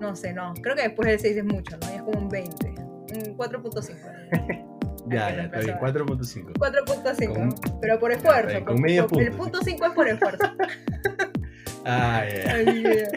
No 0.00 0.14
sé, 0.16 0.32
no. 0.34 0.52
Creo 0.62 0.74
que 0.76 0.82
después 0.82 1.08
del 1.08 1.18
6 1.20 1.36
es 1.38 1.44
mucho, 1.44 1.76
¿no? 1.78 1.90
Y 1.92 1.96
es 1.96 2.02
como 2.02 2.18
un 2.18 2.28
20. 2.28 2.68
Un 2.68 3.36
4.5. 3.36 4.70
Ya, 5.06 5.36
ya, 5.36 5.42
está 5.44 5.58
bien, 5.58 5.76
pasó. 5.78 5.98
4.5. 5.98 6.52
4.5, 6.54 7.34
Con- 7.34 7.80
pero 7.82 7.98
por 8.00 8.10
esfuerzo. 8.10 8.46
bien, 8.48 8.64
por- 8.64 8.72
con 8.72 8.82
medio 8.82 9.06
por- 9.06 9.20
El 9.22 9.30
punto, 9.32 9.42
punto 9.42 9.60
5 9.62 9.84
es 9.86 9.92
por 9.92 10.08
esfuerzo. 10.08 10.44
Ah, 11.86 12.24
ya. 12.26 12.54
Ay, 12.54 12.82
yeah. 12.82 13.08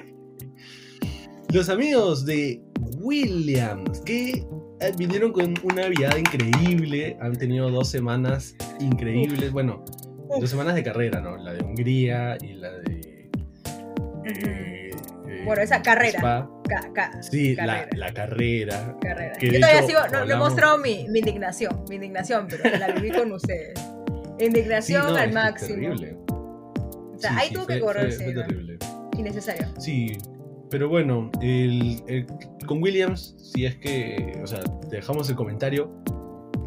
Los 1.54 1.70
amigos 1.70 2.26
de 2.26 2.62
Williams, 3.00 4.02
que 4.02 4.44
eh, 4.80 4.92
vinieron 4.98 5.32
con 5.32 5.54
una 5.64 5.88
viada 5.88 6.18
increíble, 6.20 7.18
han 7.22 7.36
tenido 7.38 7.70
dos 7.70 7.90
semanas 7.90 8.56
increíbles, 8.80 9.52
bueno, 9.52 9.84
dos 10.40 10.50
semanas 10.50 10.76
de 10.76 10.84
carrera, 10.84 11.20
¿no? 11.22 11.38
La 11.38 11.54
de 11.54 11.64
Hungría 11.64 12.38
y 12.42 12.54
la 12.54 12.72
de... 12.74 13.30
eh, 14.26 14.92
eh, 15.28 15.42
Bueno, 15.46 15.62
esa 15.62 15.82
carrera. 15.82 16.20
Spa. 16.20 16.50
Ca- 16.68 16.92
ca- 16.94 17.24
Sí, 17.24 17.56
la, 17.56 17.66
carrera. 17.88 17.98
la 17.98 18.14
carrera. 19.00 19.34
Yo 19.40 19.52
todavía 19.54 19.78
hecho, 19.80 19.88
sigo, 19.88 20.00
no, 20.12 20.26
no 20.26 20.34
he 20.34 20.38
mostrado 20.38 20.78
mi, 20.80 21.08
mi 21.10 21.20
indignación, 21.20 21.86
mi 21.90 21.96
indignación, 21.96 22.48
pero 22.50 22.78
la 22.78 22.92
viví 22.92 23.12
con 23.12 23.32
ustedes. 23.32 23.80
Sí, 24.38 24.46
Indignación 24.46 25.08
no, 25.08 25.16
al 25.16 25.32
máximo. 25.32 25.76
Terrible. 25.80 26.18
O 26.28 27.16
sea, 27.18 27.32
Sí, 27.32 27.36
ahí 27.40 27.48
sí, 27.48 27.54
tuvo 27.56 27.66
que 27.68 27.80
correr, 27.80 28.12
fue- 28.12 28.26
fue 28.26 28.34
terrible. 28.34 28.78
innecesario. 29.18 29.68
Sí, 29.80 30.18
pero 30.70 30.90
bueno, 30.90 31.30
el, 31.42 32.02
el- 32.08 32.26
con 32.66 32.82
Williams, 32.82 33.36
si 33.54 33.66
es 33.66 33.76
que, 33.78 34.40
o 34.44 34.48
sea, 34.48 34.62
te 34.90 34.98
dejamos 34.98 35.30
el 35.30 35.36
comentario, 35.36 35.92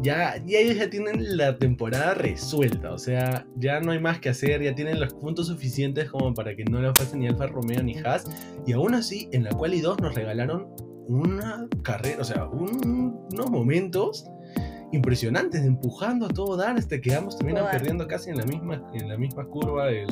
ya, 0.03 0.35
ya 0.47 0.57
ellos 0.57 0.77
ya 0.77 0.89
tienen 0.89 1.37
la 1.37 1.57
temporada 1.59 2.15
resuelta, 2.15 2.91
o 2.91 2.97
sea, 2.97 3.45
ya 3.57 3.79
no 3.79 3.91
hay 3.91 3.99
más 3.99 4.19
que 4.19 4.29
hacer, 4.29 4.63
ya 4.63 4.73
tienen 4.73 4.99
los 4.99 5.13
puntos 5.13 5.45
suficientes 5.47 6.09
como 6.09 6.33
para 6.33 6.55
que 6.55 6.63
no 6.65 6.81
le 6.81 6.91
pasen 6.91 7.19
ni 7.19 7.27
Alfa 7.27 7.45
Romeo 7.47 7.83
ni 7.83 7.95
Haas, 7.99 8.25
y 8.65 8.71
aún 8.73 8.95
así, 8.95 9.29
en 9.31 9.43
la 9.43 9.51
cual 9.51 9.75
y 9.75 9.81
dos 9.81 9.99
nos 9.99 10.15
regalaron 10.15 10.67
una 11.07 11.67
carrera, 11.83 12.21
o 12.21 12.23
sea, 12.23 12.45
un- 12.47 13.19
unos 13.31 13.51
momentos 13.51 14.25
impresionantes 14.91 15.63
empujando 15.63 16.25
a 16.25 16.29
todo 16.29 16.57
dar 16.57 16.77
hasta 16.77 16.99
que 16.99 17.13
ambos 17.13 17.37
terminan 17.37 17.63
perdiendo 17.71 18.07
casi 18.07 18.29
en 18.31 18.37
la 18.37 18.45
misma, 18.45 18.83
en 18.93 19.07
la 19.07 19.17
misma 19.17 19.45
curva 19.45 19.89
el, 19.89 20.07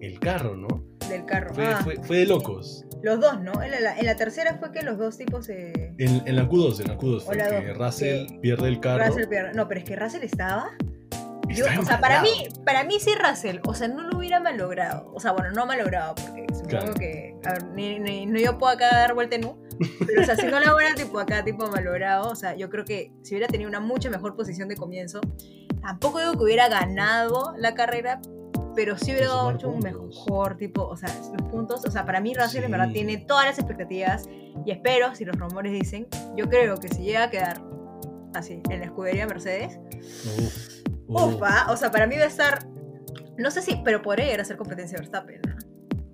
el 0.00 0.18
carro, 0.18 0.56
¿no? 0.56 0.82
Del 1.08 1.24
carro. 1.24 1.54
Fue, 1.54 1.66
Ah, 1.66 1.80
fue, 1.82 1.96
fue 2.02 2.18
de 2.18 2.26
locos. 2.26 2.84
Los 3.02 3.20
dos, 3.20 3.40
¿no? 3.40 3.62
En 3.62 3.70
la, 3.82 3.96
en 3.98 4.06
la 4.06 4.16
tercera 4.16 4.56
fue 4.58 4.72
que 4.72 4.82
los 4.82 4.98
dos 4.98 5.16
tipos 5.16 5.46
se. 5.46 5.94
En, 5.98 6.22
en 6.26 6.36
la 6.36 6.48
Q2, 6.48 6.80
en 6.80 6.88
la 6.88 6.98
Q2, 6.98 7.22
fue 7.22 7.36
la 7.36 7.48
que 7.48 7.72
Russell 7.74 8.26
pierde 8.40 8.68
el 8.68 8.80
carro. 8.80 9.06
Russell 9.06 9.28
pierde- 9.28 9.52
No, 9.54 9.68
pero 9.68 9.80
es 9.80 9.86
que 9.86 9.96
Russell 9.96 10.22
estaba. 10.24 10.70
Yo- 11.48 11.64
o 11.80 11.84
sea, 11.84 11.98
para 12.00 12.20
mí, 12.20 12.30
para 12.66 12.84
mí 12.84 13.00
sí 13.00 13.10
Russell, 13.14 13.60
o 13.66 13.72
sea, 13.72 13.88
no 13.88 14.02
lo 14.02 14.18
hubiera 14.18 14.38
malogrado. 14.40 15.10
O 15.14 15.20
sea, 15.20 15.32
bueno, 15.32 15.50
no 15.52 15.64
malogrado, 15.64 16.14
porque 16.16 16.44
supongo 16.52 16.68
Claro. 16.68 16.94
que, 16.94 17.34
a 17.46 17.52
ver, 17.54 17.64
ni, 17.70 18.42
yo 18.42 18.58
puedo 18.58 18.70
acá 18.74 18.90
dar 18.92 19.14
vuelta 19.14 19.36
en 19.36 19.46
U, 19.46 19.62
pero 20.06 20.20
o 20.20 20.24
sea, 20.26 20.36
si 20.36 20.44
no 20.46 20.60
la 20.60 20.74
hubiera 20.74 20.94
tipo 20.94 21.18
acá, 21.18 21.42
tipo 21.44 21.66
malogrado, 21.68 22.28
o 22.30 22.34
sea, 22.36 22.54
yo 22.54 22.68
creo 22.68 22.84
que 22.84 23.12
si 23.22 23.34
hubiera 23.34 23.46
tenido 23.50 23.66
una 23.70 23.80
mucha 23.80 24.10
mejor 24.10 24.36
posición 24.36 24.68
de 24.68 24.76
comienzo, 24.76 25.20
tampoco 25.80 26.18
digo 26.18 26.32
que 26.32 26.42
hubiera 26.44 26.68
ganado 26.68 27.54
la 27.56 27.72
carrera, 27.72 28.20
pero 28.78 28.96
sí 28.96 29.10
hubiera 29.10 29.52
hecho 29.52 29.70
un 29.70 29.80
mejor 29.80 30.56
tipo, 30.56 30.86
o 30.86 30.96
sea, 30.96 31.08
los 31.36 31.48
puntos, 31.50 31.84
o 31.84 31.90
sea, 31.90 32.06
para 32.06 32.20
mí 32.20 32.32
Russell 32.32 32.62
en 32.62 32.70
verdad 32.70 32.86
Sí. 32.86 32.92
tiene 32.92 33.16
todas 33.16 33.44
las 33.46 33.58
expectativas 33.58 34.28
y 34.64 34.70
espero, 34.70 35.16
si 35.16 35.24
los 35.24 35.34
rumores 35.34 35.72
dicen, 35.72 36.06
yo 36.36 36.48
creo 36.48 36.76
que 36.76 36.86
si 36.86 37.02
llega 37.02 37.24
a 37.24 37.28
quedar 37.30 37.60
así 38.34 38.62
en 38.70 38.78
la 38.78 38.86
escudería 38.86 39.26
Mercedes, 39.26 39.80
Uf, 39.96 40.78
uf. 41.08 41.34
Ufa, 41.34 41.72
o 41.72 41.76
sea, 41.76 41.90
para 41.90 42.06
mí 42.06 42.14
va 42.18 42.22
a 42.22 42.26
estar. 42.28 42.68
No 43.36 43.50
sé 43.50 43.62
si, 43.62 43.80
pero 43.84 44.00
podría 44.00 44.26
llegar 44.26 44.42
a 44.42 44.44
ser 44.44 44.56
competencia 44.56 44.96
de 44.96 45.00
Verstappen, 45.00 45.40
¿no? 45.44 45.56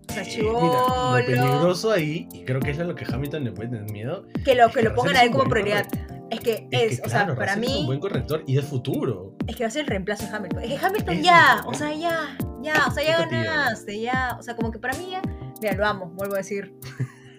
O 0.09 0.12
sea, 0.14 0.25
chivolo. 0.25 0.61
Mira, 0.62 1.21
lo 1.21 1.26
peligroso 1.26 1.90
ahí, 1.90 2.26
y 2.33 2.44
creo 2.47 2.61
que 2.61 2.71
eso 2.71 2.80
es 2.80 2.88
lo 2.88 2.94
que 2.94 3.04
Hamilton 3.04 3.44
le 3.44 3.52
puede 3.52 3.68
tener 3.68 3.92
miedo, 3.92 4.25
que 4.42 4.54
lo, 4.54 4.68
que 4.68 4.76
que 4.80 4.83
lo 4.85 4.94
pongan 4.94 5.12
Russell 5.12 5.16
a 5.16 5.21
es 5.21 5.25
él 5.25 5.28
un 5.35 5.38
como 5.38 5.50
prioridad. 5.50 5.87
Es 6.30 6.40
que 6.40 6.66
es, 6.71 6.92
es, 6.92 7.00
que, 7.02 7.06
o 7.06 7.11
sea, 7.11 7.25
claro, 7.26 7.38
para 7.38 7.56
Russell 7.56 7.64
es 7.64 7.71
un 7.76 7.80
mí. 7.83 7.87
buen 7.88 8.00
corrector 8.00 8.42
y 8.47 8.54
de 8.54 8.62
futuro. 8.62 9.37
Es 9.47 9.54
que 9.54 9.64
va 9.64 9.68
a 9.68 9.71
ser 9.71 9.83
el 9.83 9.88
reemplazo 9.88 10.25
de 10.25 10.35
Hamilton. 10.35 10.62
Es 10.62 10.68
que 10.80 10.87
Hamilton 10.87 11.14
es 11.16 11.23
ya, 11.23 11.62
o 11.66 11.75
sea, 11.75 11.92
ya, 11.94 12.38
ya, 12.64 12.87
o 12.88 12.90
sea, 12.90 13.04
ya 13.04 13.26
ganaste, 13.26 14.00
ya. 14.00 14.37
O 14.38 14.42
sea, 14.42 14.56
como 14.56 14.73
que 14.73 14.78
para 14.78 14.97
mí 14.99 15.11
ya. 15.11 15.23
Mira, 15.61 15.75
lo 15.75 15.87
amo, 15.87 16.06
vuelvo 16.06 16.35
a 16.35 16.38
decir. 16.38 16.75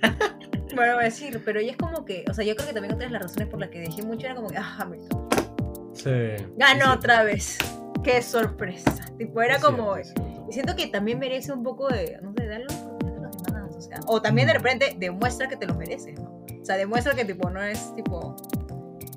vuelvo 0.75 0.99
a 0.99 1.03
decir, 1.03 1.41
pero 1.43 1.59
ya 1.61 1.71
es 1.71 1.77
como 1.77 2.05
que, 2.05 2.23
o 2.29 2.33
sea, 2.33 2.45
yo 2.45 2.55
creo 2.55 2.67
que 2.67 2.73
también 2.73 2.93
otra 2.93 3.07
de 3.07 3.13
las 3.13 3.21
razones 3.23 3.47
por 3.49 3.59
las 3.59 3.69
que 3.69 3.79
dejé 3.79 4.01
mucho 4.03 4.25
era 4.25 4.35
como 4.35 4.49
que, 4.49 4.57
ah, 4.57 4.75
Hamilton. 4.79 5.27
Sí. 5.93 6.45
Ganó 6.57 6.93
otra 6.93 7.23
vez. 7.23 7.57
Qué 8.03 8.21
sorpresa. 8.21 8.93
Tipo, 9.17 9.41
era 9.41 9.59
como. 9.59 9.97
Y 9.97 10.03
siento 10.53 10.75
que 10.75 10.87
también 10.87 11.17
merece 11.19 11.51
un 11.51 11.63
poco 11.63 11.87
de, 11.87 12.19
no 12.21 12.33
sé, 12.33 12.45
darle 12.47 12.65
los. 12.65 12.75
O, 13.77 13.81
sea, 13.81 13.99
o 14.07 14.21
también 14.21 14.47
de 14.47 14.53
Mm. 14.53 14.57
repente 14.57 14.95
demuestra 14.97 15.47
que 15.47 15.57
te 15.57 15.65
lo 15.67 15.75
mereces, 15.75 16.19
¿no? 16.19 16.45
O 16.61 16.65
sea, 16.65 16.77
demuestra 16.77 17.13
que 17.13 17.25
tipo 17.25 17.49
no 17.49 17.61
es 17.61 17.93
tipo 17.95 18.35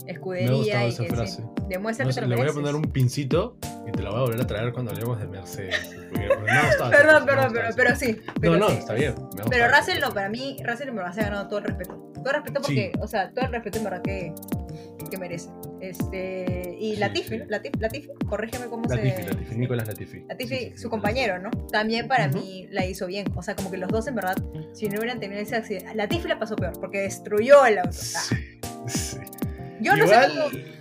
Me 0.08 0.12
ha 0.12 0.16
escudería 0.16 0.52
gustado 0.52 0.86
y 0.86 0.88
esa 0.90 1.02
que 1.04 1.08
frase. 1.10 1.36
sí, 1.36 1.42
demuestra 1.68 2.04
No 2.04 2.08
que 2.08 2.12
sé, 2.14 2.20
te 2.20 2.26
lo 2.26 2.34
le 2.34 2.40
voy 2.42 2.50
a 2.50 2.52
poner 2.54 2.74
un 2.74 2.82
pincito 2.82 3.58
y 3.86 3.92
te 3.92 4.02
la 4.02 4.10
voy 4.10 4.18
a 4.20 4.22
volver 4.22 4.40
a 4.40 4.46
traer 4.46 4.72
cuando 4.72 4.90
hablemos 4.92 5.20
de 5.20 5.26
Mercedes. 5.26 5.90
no, 6.12 6.90
Perdón, 6.90 7.26
perdón, 7.26 7.50
pero, 7.52 7.68
pero 7.76 7.94
sí. 7.96 8.16
pero 8.40 8.52
No, 8.54 8.58
no, 8.60 8.68
sí. 8.70 8.76
está 8.78 8.94
bien. 8.94 9.14
Pero. 9.50 9.68
Russell 9.68 10.00
no, 10.00 10.14
para 10.14 10.28
mí, 10.30 10.56
Russell 10.64 10.90
me 10.92 11.02
ha 11.02 11.10
ganado 11.12 11.46
todo 11.48 11.58
el 11.58 11.64
respeto. 11.66 12.10
Todo 12.14 12.30
el 12.30 12.34
respeto 12.36 12.60
porque, 12.62 12.92
o 13.00 13.06
sea, 13.06 13.30
todo 13.32 13.44
el 13.46 13.52
respeto 13.52 13.78
en 13.78 13.84
verdad 13.84 14.02
que, 14.02 14.32
que 15.10 15.18
merece. 15.18 15.50
Este, 15.80 16.76
y 16.80 16.94
Sí, 16.94 16.96
Latifi. 17.00 17.38
Latifi, 17.46 17.78
Latifi, 17.78 18.08
corrígeme 18.28 18.66
cómo 18.66 18.84
Latifi, 18.88 19.22
se... 19.22 19.28
Latifi, 19.28 19.56
Nicolás 19.56 19.88
Latifi. 19.88 20.24
Latifi, 20.28 20.76
su 20.78 20.88
compañero, 20.90 21.38
¿no? 21.38 21.50
También 21.70 22.08
para 22.08 22.28
Ujú. 22.28 22.38
mí 22.38 22.66
la 22.70 22.84
hizo 22.86 23.06
bien. 23.06 23.26
O 23.36 23.42
sea, 23.42 23.54
como 23.54 23.70
que 23.70 23.76
los 23.76 23.88
dos 23.90 24.06
en 24.08 24.14
verdad, 24.16 24.36
si 24.72 24.88
no 24.88 24.98
hubieran 24.98 25.20
tenido 25.20 25.40
ese 25.40 25.56
accidente, 25.56 25.94
Latifi 25.94 26.28
la 26.28 26.38
pasó 26.38 26.56
peor 26.56 26.72
porque 26.80 27.00
destruyó 27.02 27.64
el 27.66 27.78
auto. 27.78 27.90
Ah, 28.16 28.22
Sí, 28.86 29.18
Yo 29.80 29.96
no 29.96 30.04
Igual, 30.04 30.32
sé 30.32 30.38
cómo... 30.38 30.78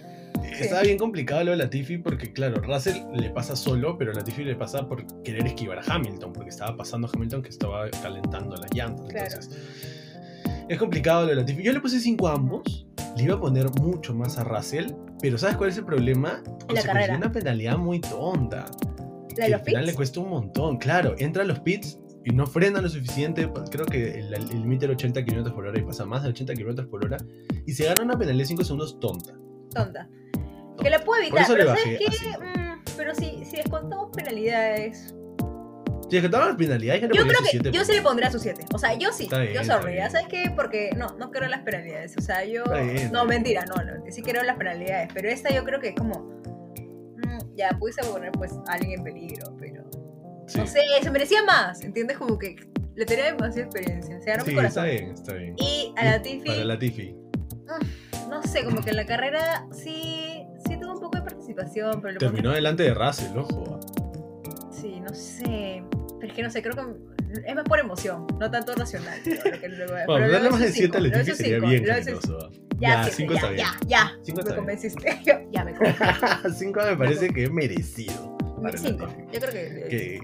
Estaba 0.60 0.82
bien 0.82 0.98
complicado 0.98 1.44
lo 1.44 1.52
de 1.52 1.58
Latifi 1.58 1.98
porque, 1.98 2.32
claro, 2.34 2.62
Russell 2.62 2.96
le 3.14 3.30
pasa 3.30 3.56
solo, 3.56 3.98
pero 3.98 4.12
Latifi 4.14 4.44
le 4.44 4.56
pasa 4.56 4.88
por 4.88 5.06
querer 5.24 5.46
esquivar 5.46 5.78
a 5.80 5.84
Hamilton, 5.88 6.34
porque 6.34 6.50
estaba 6.50 6.76
pasando 6.76 7.08
a 7.08 7.12
Hamilton 7.14 7.42
que 7.44 7.50
estaba 7.50 7.90
calentando 8.02 8.56
las 8.56 8.74
llantas. 8.74 9.08
Claro. 9.08 9.26
Entonces, 9.28 9.60
es 10.70 10.78
complicado 10.80 11.24
lo 11.24 11.30
de 11.30 11.36
Latifi. 11.36 11.64
Yo 11.64 11.74
le 11.74 11.80
puse 11.80 12.00
5 12.00 12.28
a 12.28 12.34
ambos, 12.34 12.88
le 13.18 13.24
iba 13.24 13.36
a 13.36 13.40
poner 13.40 13.70
mucho 13.82 14.16
más 14.16 14.38
a 14.38 14.44
Russell, 14.44 14.88
pero 15.22 15.38
¿sabes 15.38 15.58
cuál 15.58 15.70
es 15.70 15.78
el 15.78 15.86
problema? 15.86 16.42
La 16.74 16.82
Se 16.82 16.88
carrera. 16.88 17.18
una 17.18 17.32
penalidad 17.32 17.78
muy 17.78 18.00
tonta. 18.00 18.66
La 19.36 19.36
que 19.36 19.42
de 19.44 19.50
los 19.50 19.60
al 19.60 19.66
final 19.66 19.82
pits. 19.84 19.92
le 19.92 19.96
cuesta 19.96 20.20
un 20.22 20.30
montón. 20.30 20.78
Claro, 20.78 21.14
entra 21.20 21.44
a 21.44 21.46
los 21.46 21.60
pits 21.60 22.00
y 22.30 22.34
no 22.36 22.46
frena 22.46 22.82
lo 22.82 22.90
suficiente. 22.90 23.50
Creo 23.72 23.86
que 23.86 24.20
el 24.20 24.30
límite 24.62 24.86
era 24.86 24.94
80 24.94 25.24
km 25.24 25.54
por 25.54 25.66
hora 25.66 25.80
y 25.80 25.84
pasa 25.84 26.06
más 26.06 26.24
de 26.24 26.30
80 26.30 26.54
km 26.56 26.88
por 26.90 27.06
hora. 27.06 27.18
Y 27.66 27.74
se 27.74 27.86
gana 27.86 28.04
una 28.04 28.18
penalidad 28.18 28.44
de 28.44 28.48
5 28.48 28.64
segundos 28.64 29.00
tonta. 29.00 29.34
Tonta. 29.74 30.10
Que 30.82 30.90
la 30.90 31.00
puedo 31.00 31.22
evitar, 31.22 31.50
le 31.50 31.56
pero 31.56 31.70
bajé 31.70 31.98
¿sabes 31.98 32.20
qué? 32.22 32.30
a. 32.30 32.40
Mm, 32.76 32.82
pero 32.98 33.16
si, 33.16 33.46
si 33.46 33.56
descontamos 33.58 34.10
penalidades, 34.16 35.14
Si 36.10 36.16
descartaban 36.16 36.50
las 36.50 36.58
penalidades, 36.58 37.02
yo 37.02 37.08
creo 37.10 37.26
que 37.26 37.58
yo 37.72 37.72
por- 37.72 37.86
sí 37.86 37.94
le 37.94 38.02
pondría 38.02 38.32
su 38.32 38.40
7. 38.40 38.66
O 38.74 38.78
sea, 38.78 38.94
yo 38.94 39.12
sí. 39.12 39.28
Bien, 39.30 39.54
yo 39.54 39.64
sorry. 39.64 39.98
¿Sabes 40.10 40.28
qué? 40.30 40.52
Porque 40.56 40.92
no, 40.96 41.08
no 41.18 41.32
creo 41.32 41.46
en 41.46 41.52
las 41.52 41.62
penalidades. 41.64 42.16
O 42.18 42.22
sea, 42.22 42.46
yo. 42.46 42.64
Bien, 42.66 43.12
no, 43.12 43.26
mentira, 43.26 43.66
no, 43.66 43.76
no. 43.84 44.04
Sí 44.12 44.22
creo 44.22 44.42
en 44.42 44.48
las 44.48 44.58
penalidades. 44.58 45.10
Pero 45.14 45.30
esta 45.30 45.54
yo 45.54 45.64
creo 45.66 45.80
que 45.80 45.90
es 45.90 45.96
como. 45.96 46.42
mm, 47.18 47.56
ya, 47.58 47.70
pudiste 47.80 48.06
poner 48.08 48.32
pues 48.34 48.54
a 48.68 48.74
alguien 48.74 49.00
en 49.00 49.04
peligro. 49.04 49.57
Sí. 50.48 50.58
No 50.60 50.68
sé, 50.68 50.82
se 51.02 51.12
merecía 51.12 51.44
más. 51.44 51.82
¿Entiendes? 51.84 52.18
Como 52.18 52.38
que 52.40 52.56
le 52.96 53.06
tenía 53.06 53.26
demasiada 53.26 53.68
experiencia. 53.70 54.20
Se 54.22 54.26
ganó 54.30 54.44
Sí, 54.46 54.52
mi 54.52 54.56
corazón. 54.56 54.86
está 54.86 54.96
bien, 55.04 55.12
está 55.14 55.34
bien. 55.34 55.56
Y 55.58 55.94
a 55.98 56.06
la 56.06 56.22
Tiffy. 56.22 56.48
Para 56.50 56.64
Latifi. 56.66 57.16
No 58.30 58.44
sé, 58.44 58.64
como 58.66 58.82
que 58.82 58.90
en 58.92 58.96
la 58.96 59.06
carrera 59.06 59.66
sí. 59.72 60.44
Sí 60.68 60.78
tuvo 60.82 60.94
un 60.94 61.00
poco 61.00 61.18
de 61.18 61.24
participación, 61.24 62.02
pero 62.02 62.18
Terminó 62.18 62.52
delante 62.52 62.84
de 62.84 62.94
Russell, 62.94 63.38
ojo. 63.38 63.80
Sí, 64.72 65.00
no 65.00 65.14
sé. 65.14 65.84
Pero 66.20 66.32
es 66.32 66.34
que 66.36 66.44
no 66.44 66.50
sé, 66.50 66.62
creo 66.62 66.76
que 66.76 67.42
es 67.46 67.56
más 67.56 67.64
por 67.66 67.80
emoción, 67.80 68.26
no 68.40 68.50
tanto 68.50 68.74
racional. 68.74 69.20
Bueno, 70.08 70.30
darle 70.30 70.50
más 70.50 70.60
de 70.60 70.68
es 70.68 70.74
7 70.74 70.98
a 70.98 71.00
Leticia 71.00 71.32
es 71.34 71.38
sería 71.38 71.60
bien 71.60 71.86
generoso. 71.86 72.50
Ya, 72.80 72.90
Ya, 72.90 73.04
sí, 73.06 73.12
5 73.18 73.34
ya, 73.34 73.38
está 73.40 73.50
bien. 73.52 73.66
ya, 73.66 73.88
ya, 73.88 74.12
Cinco 74.24 74.42
me 74.46 74.56
convenciste. 74.56 75.20
ya 75.52 75.64
me 75.64 75.74
convenciste. 75.74 76.50
5 76.58 76.80
me 76.90 76.98
parece 76.98 77.30
que 77.30 77.44
es 77.44 77.52
merecido. 77.52 78.37
Cinco. 78.76 79.08
Yo 79.32 79.40
creo 79.40 79.52
que. 79.52 79.88
Que, 79.90 80.20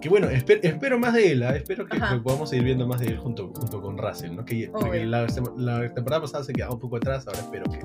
que 0.00 0.08
bueno, 0.08 0.28
espe- 0.30 0.60
espero 0.62 0.98
más 0.98 1.14
de 1.14 1.32
él, 1.32 1.42
¿ah? 1.44 1.54
espero 1.56 1.86
que, 1.86 1.96
que 1.98 2.16
podamos 2.22 2.50
seguir 2.50 2.64
viendo 2.64 2.86
más 2.86 3.00
de 3.00 3.06
él 3.06 3.18
junto, 3.18 3.52
junto 3.54 3.80
con 3.80 3.96
Russell, 3.98 4.34
¿no? 4.34 4.44
Que, 4.44 4.68
porque 4.72 5.04
la, 5.06 5.26
la 5.56 5.94
temporada 5.94 6.22
pasada 6.22 6.42
se 6.44 6.52
quedaba 6.52 6.74
un 6.74 6.80
poco 6.80 6.96
atrás, 6.96 7.26
ahora 7.26 7.38
espero 7.40 7.64
que, 7.70 7.78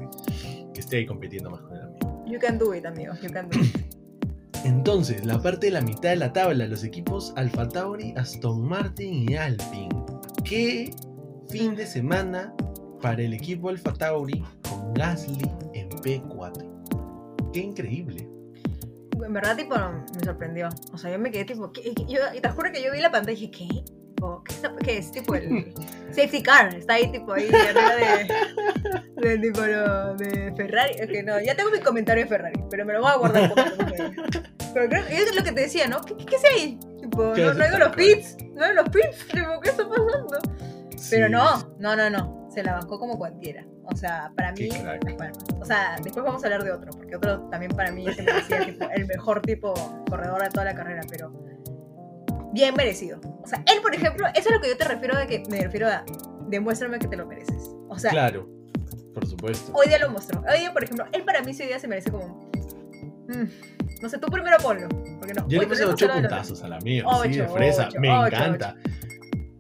que 0.74 0.80
esté 0.80 0.98
ahí 0.98 1.06
compitiendo 1.06 1.50
más 1.52 1.62
con 1.62 1.76
el 1.76 1.82
amigo. 1.84 2.24
You 2.28 2.40
can 2.40 2.58
do 2.58 2.74
it, 2.74 2.86
amigos. 2.86 3.22
You 3.22 3.32
can 3.32 3.50
do 3.50 3.60
it. 3.60 3.76
Entonces, 4.66 5.24
la 5.26 5.40
parte 5.42 5.68
de 5.68 5.72
la 5.74 5.82
mitad 5.82 6.10
de 6.10 6.16
la 6.18 6.34
tabla, 6.34 6.66
los 6.68 6.84
equipos 6.84 7.32
Alfa 7.36 7.70
Tauri, 7.70 8.14
Aston 8.18 8.68
Martin 8.68 9.30
y 9.30 9.36
Alpine. 9.36 9.90
¿Qué 10.44 10.92
fin 11.50 11.76
de 11.76 11.86
semana 11.86 12.54
para 13.02 13.22
el 13.22 13.34
equipo 13.34 13.70
Alfa 13.70 13.94
Tauri 13.94 14.44
con 14.68 14.94
Gasly 14.96 15.38
en 15.76 15.90
P4? 15.90 17.52
Qué 17.54 17.60
increíble. 17.60 18.28
En 19.26 19.34
verdad, 19.34 19.56
tipo, 19.56 19.76
me 19.76 20.24
sorprendió. 20.24 20.70
O 20.94 20.98
sea, 20.98 21.12
yo 21.12 21.20
me 21.20 21.32
quedé 21.32 21.46
tipo. 21.46 21.72
¿qué? 21.72 21.94
Yo, 22.08 22.20
y 22.36 22.40
te 22.42 22.50
juro 22.50 22.72
que 22.72 22.82
yo 22.84 22.92
vi 22.92 23.00
la 23.02 23.12
pantalla 23.12 23.38
y 23.38 23.48
dije, 23.48 23.68
¿qué? 23.70 23.84
Tipo, 24.16 24.44
¿Qué, 24.44 24.54
está- 24.56 24.76
qué 24.84 24.98
es? 24.98 25.12
Tipo 25.12 25.36
el 25.36 25.74
safety 26.12 26.42
car. 26.44 26.74
Está 26.76 26.94
ahí, 26.96 27.12
tipo, 27.12 27.34
ahí 27.34 27.48
arriba 27.50 27.96
de. 27.96 29.30
De 29.30 29.38
tipo 29.40 29.62
lo 29.62 30.16
de 30.16 30.54
Ferrari. 30.56 30.94
Es 31.00 31.08
que 31.08 31.24
no, 31.24 31.40
ya 31.42 31.56
tengo 31.56 31.70
mi 31.72 31.80
comentario 31.80 32.24
de 32.24 32.30
Ferrari, 32.30 32.64
pero 32.70 32.86
me 32.86 32.94
lo 32.94 33.02
voy 33.02 33.12
a 33.12 33.16
guardar 33.18 33.44
un 33.44 33.50
poco. 33.50 33.68
Pero 34.74 34.90
creo 34.90 35.06
que 35.08 35.18
es 35.18 35.36
lo 35.36 35.44
que 35.44 35.52
te 35.52 35.62
decía, 35.62 35.88
¿no? 35.88 36.02
¿Qué, 36.02 36.16
qué, 36.18 36.26
qué 36.26 36.36
es 36.36 36.44
ahí? 36.46 36.80
Tipo, 37.02 37.34
¿Qué 37.34 37.42
no, 37.44 37.54
no 37.54 37.64
hay 37.64 37.78
los 37.80 37.96
pits. 37.96 38.38
No 38.54 38.64
hay 38.66 38.76
los 38.76 38.90
pits. 38.90 39.28
Tipo, 39.32 39.60
¿qué 39.62 39.70
está 39.70 39.88
pasando? 39.88 40.38
Pero 41.10 41.30
no, 41.30 41.76
no, 41.80 41.96
no, 41.96 42.10
no. 42.10 42.37
Se 42.58 42.64
la 42.64 42.74
bancó 42.74 42.98
como 42.98 43.20
cualquiera. 43.20 43.64
O 43.84 43.96
sea, 43.96 44.32
para 44.36 44.52
mí. 44.54 44.68
palmas. 45.16 45.38
O 45.62 45.64
sea, 45.64 45.96
después 46.04 46.26
vamos 46.26 46.42
a 46.44 46.48
hablar 46.48 46.64
de 46.64 46.72
otro, 46.72 46.90
porque 46.90 47.16
otro 47.16 47.42
también 47.52 47.72
para 47.72 47.92
mí 47.92 48.12
se 48.12 48.24
merecía 48.24 48.66
tipo, 48.66 48.90
el 48.96 49.06
mejor 49.06 49.44
tipo 49.44 49.76
corredor 50.10 50.42
de 50.42 50.50
toda 50.50 50.66
la 50.66 50.74
carrera, 50.74 51.04
pero 51.08 51.32
bien 52.54 52.74
merecido. 52.74 53.20
O 53.44 53.46
sea, 53.46 53.62
él, 53.72 53.80
por 53.84 53.94
ejemplo, 53.94 54.26
eso 54.34 54.50
es 54.50 54.56
lo 54.56 54.60
que 54.60 54.70
yo 54.70 54.76
te 54.76 54.86
refiero 54.86 55.16
de 55.16 55.28
que 55.28 55.44
me 55.52 55.62
refiero 55.62 55.88
a 55.88 56.04
demuéstrame 56.48 56.98
que 56.98 57.08
te 57.08 57.16
lo 57.16 57.28
mereces. 57.28 57.70
O 57.90 58.00
sea, 58.00 58.10
Claro, 58.10 58.50
por 59.14 59.28
supuesto. 59.28 59.72
hoy 59.76 59.88
día 59.88 60.00
lo 60.00 60.10
mostró. 60.10 60.44
Hoy 60.52 60.62
día, 60.62 60.74
por 60.74 60.84
ejemplo, 60.84 61.06
él 61.12 61.24
para 61.26 61.44
mí 61.44 61.52
ese 61.52 61.68
día 61.68 61.78
se 61.78 61.88
merece 61.88 62.10
como. 62.10 62.50
mm, 63.28 64.02
no 64.02 64.10
sé, 64.10 64.18
tú 64.18 64.30
primero 64.32 64.58
ponlo. 64.64 64.90
Porque 65.20 65.36
no, 65.36 65.48
Yo 65.48 65.62
le 65.62 65.68
puse 65.68 65.82
tenemos 65.82 65.94
8 65.94 65.98
que 66.08 66.12
hablar 66.12 66.16
de 66.18 66.22
lo 66.24 66.30
puntazos 66.30 66.64
a 66.64 66.68
la 66.70 66.80
mía, 66.80 67.04
Ocho, 67.06 67.30
de 67.44 67.48
fresa, 67.50 67.86
ocho, 67.88 68.00
me 68.00 68.10
ocho, 68.10 68.36
encanta. 68.36 68.76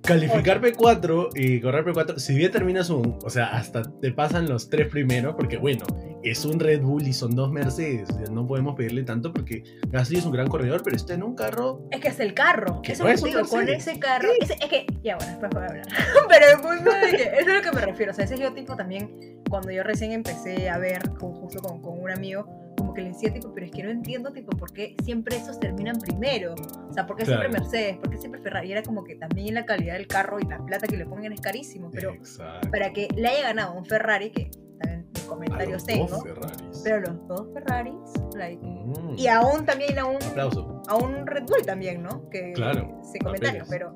Calificar 0.08 0.62
P4 0.62 1.30
y 1.36 1.60
correr 1.60 1.86
P4, 1.86 2.18
si 2.18 2.36
bien 2.36 2.52
terminas 2.52 2.90
un, 2.90 3.20
o 3.24 3.30
sea, 3.30 3.48
hasta 3.48 3.84
te 4.00 4.12
pasan 4.12 4.48
los 4.48 4.70
tres 4.70 4.88
primeros, 4.88 5.36
porque 5.36 5.58
bueno, 5.58 5.86
es 6.24 6.46
un 6.46 6.60
Red 6.60 6.82
Bull 6.82 7.08
y 7.08 7.14
son 7.14 7.36
dos 7.36 7.52
Mercedes, 7.52 8.08
no 8.32 8.48
podemos 8.48 8.76
pedirle 8.76 9.04
tanto 9.04 9.34
porque 9.34 9.64
Gasly 9.90 10.18
es 10.18 10.26
un 10.26 10.32
gran 10.32 10.48
corredor, 10.48 10.82
pero 10.84 10.96
está 10.96 11.14
en 11.14 11.24
un 11.24 11.36
carro 11.36 11.88
Es 11.92 12.00
que 12.00 12.08
es 12.08 12.20
el 12.20 12.34
carro. 12.34 12.82
Que 12.82 12.94
Eso 12.94 13.04
no 13.04 13.10
es 13.10 13.20
es 13.20 13.24
digo, 13.26 13.42
con 13.48 13.68
ese 13.68 14.00
carro. 14.00 14.30
es 14.40 14.70
que, 14.70 14.86
ya 15.04 15.18
bueno, 15.18 15.32
después 15.32 15.52
voy 15.52 15.64
a 15.64 15.68
hablar. 15.68 15.86
Pero 16.30 16.46
el 16.52 16.60
punto 16.60 16.92
de 16.92 17.18
que 17.18 17.24
eso 17.24 17.40
es 17.40 17.48
a 17.48 17.54
lo 17.54 17.62
que 17.62 17.72
me 17.72 17.82
refiero. 17.82 18.12
O 18.12 18.16
sea, 18.16 18.26
ese 18.26 18.38
yo 18.38 18.54
tipo 18.54 18.76
también, 18.76 19.42
cuando 19.50 19.72
yo 19.72 19.84
recién 19.84 20.12
empecé 20.12 20.70
a 20.70 20.78
ver, 20.78 21.10
con, 21.20 21.34
justo 21.34 21.60
con, 21.62 21.82
con 21.82 22.00
un 22.00 22.12
amigo, 22.12 22.67
que 22.98 23.04
le 23.04 23.10
decía 23.10 23.32
tipo, 23.34 23.54
pero 23.54 23.66
es 23.68 23.72
que 23.72 23.84
no 23.84 23.90
entiendo 23.90 24.32
tipo 24.34 24.56
por 24.58 24.74
qué 24.74 24.96
siempre 25.04 25.38
esos 25.38 25.60
terminan 25.60 25.98
primero. 26.00 26.56
O 26.90 26.94
sea, 26.94 27.06
¿por 27.06 27.16
qué 27.16 27.26
siempre. 27.26 27.48
Mercedes? 27.50 27.98
¿Por 27.98 28.10
qué 28.10 28.18
siempre 28.18 28.42
Ferrari? 28.42 28.70
Y 28.70 28.72
era 28.74 28.84
como 28.84 29.04
que 29.04 29.16
también 29.16 29.54
la 29.54 29.66
calidad 29.66 29.94
del 29.94 30.08
carro 30.08 30.40
y 30.40 30.46
la 30.46 30.58
plata 30.66 30.88
que 30.88 30.98
le 30.98 31.06
pongan 31.06 31.32
es 31.32 31.40
carísimo. 31.42 31.90
Pero 31.92 32.12
Exacto. 32.14 32.70
para 32.72 32.92
que 32.92 33.08
le 33.16 33.28
haya 33.28 33.44
ganado 33.44 33.74
un 33.76 33.86
Ferrari, 33.86 34.32
que 34.32 34.50
también 34.80 35.08
mis 35.14 35.24
comentarios 35.24 35.86
tengo, 35.86 36.08
dos 36.08 36.24
Ferraris. 36.24 36.82
pero 36.84 37.00
los 37.02 37.28
dos 37.28 37.48
Ferraris, 37.54 37.96
like, 38.36 38.62
Mm. 38.64 39.16
y 39.18 39.28
aún 39.28 39.66
también 39.66 39.98
Aplauso. 40.00 40.82
a 40.88 40.96
un 40.96 41.26
Red 41.28 41.44
Bull 41.44 41.66
también, 41.66 42.02
¿no? 42.04 42.28
Que 42.30 42.54
Claro, 42.54 43.00
sin 43.04 43.22
comentarios, 43.22 43.68
papeles. 43.68 43.96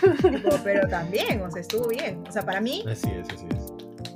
pero 0.00 0.30
tipo, 0.30 0.48
pero 0.64 0.88
también, 0.88 1.40
o 1.42 1.50
sea, 1.50 1.60
estuvo 1.60 1.88
bien. 1.88 2.22
O 2.28 2.32
sea, 2.32 2.42
para 2.42 2.60
mí, 2.60 2.84
Así 2.88 3.10
es, 3.10 3.28
así 3.32 3.46
es. 3.54 3.72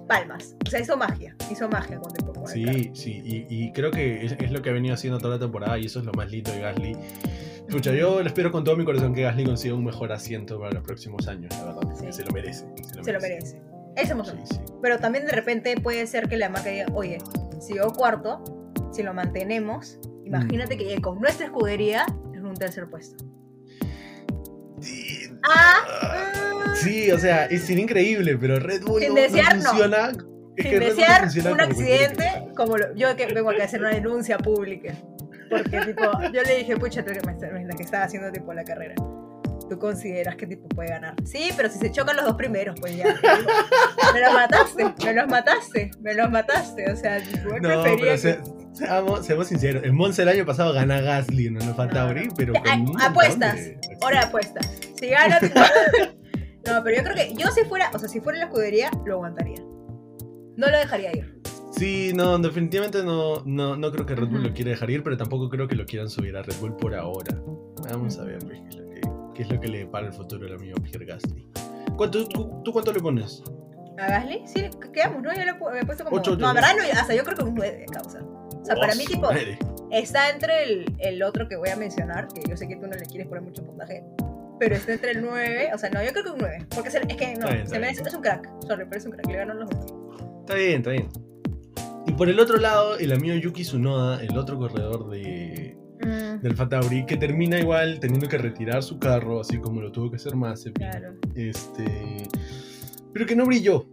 Palmas. 0.08 0.56
O 0.66 0.70
sea, 0.70 0.80
hizo 0.80 0.96
magia, 0.96 1.34
hizo 1.50 1.68
magia 1.68 1.98
con 1.98 2.10
el, 2.16 2.24
el 2.28 2.46
Sí, 2.46 2.90
sí, 2.94 3.22
y, 3.24 3.46
y 3.48 3.72
creo 3.72 3.90
que 3.90 4.24
es, 4.24 4.32
es 4.32 4.50
lo 4.50 4.62
que 4.62 4.70
ha 4.70 4.72
venido 4.72 4.94
haciendo 4.94 5.18
toda 5.18 5.34
la 5.34 5.40
temporada 5.40 5.78
y 5.78 5.86
eso 5.86 5.98
es 6.00 6.04
lo 6.04 6.12
más 6.12 6.30
lindo 6.30 6.50
de 6.52 6.60
Gasly. 6.60 6.96
Escucha, 7.68 7.92
yo 7.92 8.20
le 8.22 8.28
espero 8.28 8.52
con 8.52 8.62
todo 8.62 8.76
mi 8.76 8.84
corazón 8.84 9.12
que 9.14 9.22
Gasly 9.22 9.44
consiga 9.44 9.74
un 9.74 9.84
mejor 9.84 10.12
asiento 10.12 10.58
para 10.60 10.72
los 10.72 10.84
próximos 10.84 11.26
años, 11.26 11.52
la 11.58 11.64
verdad. 11.74 11.94
Sí. 11.98 12.12
Se 12.12 12.24
lo 12.24 12.30
merece. 12.32 12.64
Se 13.02 13.12
lo 13.12 13.20
merece. 13.20 13.60
Se 14.04 14.14
mostró. 14.14 14.36
Sí, 14.46 14.54
sí. 14.54 14.60
Pero 14.82 14.98
también 14.98 15.26
de 15.26 15.32
repente 15.32 15.74
puede 15.80 16.06
ser 16.06 16.28
que 16.28 16.36
la 16.36 16.48
marca 16.48 16.70
diga, 16.70 16.86
oye, 16.94 17.18
si 17.60 17.74
yo 17.74 17.90
cuarto, 17.92 18.44
si 18.92 19.02
lo 19.02 19.12
mantenemos, 19.14 19.98
imagínate 20.24 20.74
Mm. 20.76 20.78
que 20.78 21.00
con 21.00 21.18
nuestra 21.20 21.46
escudería 21.46 22.04
en 22.34 22.44
un 22.46 22.54
tercer 22.54 22.88
puesto. 22.88 23.24
Sí, 24.80 25.15
Ah, 25.44 26.74
sí, 26.74 27.10
o 27.12 27.18
sea, 27.18 27.46
es 27.46 27.68
increíble, 27.70 28.36
pero 28.38 28.58
Red 28.58 28.82
Bull 28.84 29.00
Sin 29.02 29.14
no, 29.14 29.20
desear, 29.20 29.56
no. 29.56 29.62
funciona. 29.62 30.08
Es 30.56 30.62
sin 30.64 30.70
que 30.72 30.80
no 30.80 30.86
desear 30.86 31.20
funciona 31.20 31.50
un 31.52 31.58
como 31.58 31.70
accidente, 31.70 32.24
como 32.56 32.76
lo- 32.78 32.94
yo 32.94 33.14
que 33.16 33.26
vengo 33.26 33.50
acá 33.50 33.62
a 33.62 33.66
hacer 33.66 33.80
una 33.80 33.90
denuncia 33.90 34.38
pública. 34.38 34.94
Porque, 35.50 35.78
tipo, 35.80 36.02
yo 36.32 36.42
le 36.42 36.56
dije, 36.58 36.76
pucha, 36.76 37.04
tú 37.04 37.12
que 37.12 37.20
me 37.52 37.64
la 37.64 37.74
que 37.76 37.82
estaba 37.82 38.04
haciendo, 38.04 38.32
tipo, 38.32 38.52
la 38.52 38.64
carrera. 38.64 38.94
¿Tú 39.68 39.78
consideras 39.78 40.36
que, 40.36 40.46
tipo, 40.46 40.68
puede 40.68 40.88
ganar? 40.90 41.14
Sí, 41.24 41.50
pero 41.56 41.68
si 41.68 41.78
se 41.78 41.90
chocan 41.90 42.16
los 42.16 42.24
dos 42.24 42.36
primeros, 42.36 42.78
pues 42.80 42.96
ya. 42.96 43.04
Me 44.14 44.20
los 44.20 44.32
mataste, 44.32 44.94
me 45.04 45.12
los 45.12 45.26
mataste, 45.28 45.90
me 46.00 46.14
los 46.14 46.30
mataste. 46.30 46.90
O 46.92 46.96
sea, 46.96 47.20
tipo, 47.20 47.48
yo 47.50 47.56
No, 47.60 47.82
prefería 47.82 47.96
pero 47.98 48.12
que- 48.12 48.18
se- 48.18 48.38
seamos, 48.76 49.26
seamos 49.26 49.48
sinceros. 49.48 49.84
En 49.84 49.94
Monza 49.94 50.22
el 50.22 50.28
año 50.28 50.46
pasado 50.46 50.72
gana 50.72 51.00
Gasly, 51.00 51.50
no 51.50 51.64
nos 51.64 51.76
falta 51.76 52.02
abrir, 52.02 52.28
pero 52.36 52.52
Ah, 52.66 52.78
con 52.84 53.00
apuestas, 53.00 53.60
Hora 54.02 54.20
de 54.20 54.26
apuesta. 54.26 54.60
Si 54.98 55.08
gana. 55.08 55.40
No, 56.66 56.82
pero 56.82 56.96
yo 56.96 57.04
creo 57.04 57.14
que 57.14 57.34
yo 57.36 57.46
si 57.52 57.62
fuera, 57.64 57.92
o 57.94 57.98
sea, 58.00 58.08
si 58.08 58.20
fuera 58.20 58.38
en 58.38 58.40
la 58.40 58.46
escudería, 58.46 58.90
lo 59.04 59.14
aguantaría. 59.14 59.60
No 60.56 60.68
lo 60.68 60.76
dejaría 60.76 61.16
ir. 61.16 61.40
Sí, 61.70 62.10
no, 62.12 62.36
definitivamente 62.38 63.04
no, 63.04 63.42
no, 63.44 63.76
no 63.76 63.92
creo 63.92 64.04
que 64.04 64.16
Red 64.16 64.28
Bull 64.28 64.42
lo 64.42 64.52
quiera 64.52 64.70
dejar 64.70 64.90
ir, 64.90 65.04
pero 65.04 65.16
tampoco 65.16 65.48
creo 65.48 65.68
que 65.68 65.76
lo 65.76 65.86
quieran 65.86 66.08
subir 66.08 66.36
a 66.36 66.42
Red 66.42 66.56
Bull 66.58 66.76
por 66.76 66.94
ahora. 66.94 67.40
Vamos 67.88 68.18
a 68.18 68.24
ver 68.24 68.38
pues, 68.38 68.60
qué, 68.62 68.68
es 68.68 68.76
lo 68.78 68.88
que, 68.88 69.00
qué 69.34 69.42
es 69.42 69.50
lo 69.52 69.60
que 69.60 69.68
le 69.68 69.86
para 69.86 70.06
el 70.06 70.12
futuro 70.12 70.46
al 70.46 70.54
amigo 70.54 70.76
Pierre 70.82 71.04
Gasly. 71.04 71.48
¿Cuánto, 71.96 72.26
tú, 72.26 72.62
tú 72.64 72.72
cuánto 72.72 72.92
le 72.92 73.00
pones? 73.00 73.44
¿A 73.98 74.06
Gasly? 74.08 74.42
Sí, 74.46 74.68
quedamos, 74.92 75.22
¿no? 75.22 75.32
Yo 75.34 75.44
le 75.44 75.50
he 75.80 75.84
puesto 75.84 76.04
como... 76.04 76.16
Ocho, 76.16 76.32
ocho, 76.32 76.40
no, 76.40 76.46
ocho. 76.46 76.54
verdad, 76.54 76.70
no, 76.76 77.00
hasta 77.00 77.14
yo 77.14 77.22
creo 77.22 77.36
que 77.36 77.44
un 77.44 77.54
9 77.54 77.78
de 77.78 77.86
causa. 77.86 78.20
O 78.66 78.74
sea, 78.74 78.76
para 78.76 78.94
mí, 78.94 79.04
tipo, 79.04 79.22
madre. 79.22 79.58
está 79.90 80.30
entre 80.30 80.64
el, 80.64 80.92
el 80.98 81.22
otro 81.22 81.48
que 81.48 81.56
voy 81.56 81.68
a 81.68 81.76
mencionar, 81.76 82.28
que 82.28 82.42
yo 82.48 82.56
sé 82.56 82.66
que 82.68 82.76
tú 82.76 82.86
no 82.86 82.96
le 82.96 83.04
quieres 83.04 83.26
poner 83.28 83.42
mucho 83.42 83.64
puntaje, 83.64 84.02
pero 84.58 84.74
está 84.74 84.92
entre 84.92 85.12
el 85.12 85.22
9, 85.22 85.70
o 85.74 85.78
sea, 85.78 85.90
no, 85.90 86.02
yo 86.02 86.12
creo 86.12 86.24
que 86.24 86.30
un 86.30 86.38
9, 86.38 86.66
porque 86.74 86.88
es 86.88 87.16
que 87.16 87.34
no, 87.36 87.48
bien, 87.48 87.66
se 87.68 87.78
merece, 87.78 88.02
es 88.02 88.14
un 88.14 88.22
crack, 88.22 88.48
sorry, 88.66 88.84
pero 88.84 88.98
es 88.98 89.06
un 89.06 89.12
crack, 89.12 89.26
le 89.26 89.36
ganó 89.36 89.54
los 89.54 89.70
dos. 89.70 89.94
Está 90.40 90.54
bien, 90.54 90.76
está 90.78 90.90
bien. 90.90 91.08
Y 92.06 92.12
por 92.12 92.28
el 92.28 92.38
otro 92.38 92.56
lado, 92.58 92.98
el 92.98 93.12
amigo 93.12 93.34
Yuki 93.36 93.62
Tsunoda, 93.62 94.22
el 94.22 94.36
otro 94.38 94.58
corredor 94.58 95.10
de, 95.10 95.76
Mm, 96.06 96.42
del 96.42 96.54
Fatauri, 96.54 97.06
que 97.06 97.16
termina 97.16 97.58
igual 97.58 97.98
teniendo 98.00 98.28
que 98.28 98.38
retirar 98.38 98.82
su 98.82 98.98
carro, 98.98 99.40
así 99.40 99.58
como 99.58 99.80
lo 99.80 99.90
tuvo 99.92 100.10
que 100.10 100.16
hacer 100.16 100.36
Mazepin. 100.36 100.74
claro. 100.74 101.14
Este. 101.34 102.28
Pero 103.12 103.26
que 103.26 103.34
no 103.34 103.46
brilló. 103.46 103.86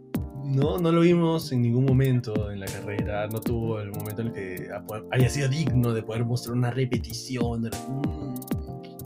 No, 0.43 0.77
no 0.77 0.91
lo 0.91 1.01
vimos 1.01 1.51
en 1.51 1.61
ningún 1.61 1.85
momento 1.85 2.51
en 2.51 2.59
la 2.59 2.65
carrera. 2.65 3.27
No 3.27 3.39
tuvo 3.39 3.79
el 3.79 3.91
momento 3.91 4.21
en 4.21 4.27
el 4.27 4.33
que 4.33 4.69
haya 5.11 5.29
sido 5.29 5.47
digno 5.47 5.93
de 5.93 6.03
poder 6.03 6.25
mostrar 6.25 6.55
una 6.55 6.71
repetición. 6.71 7.69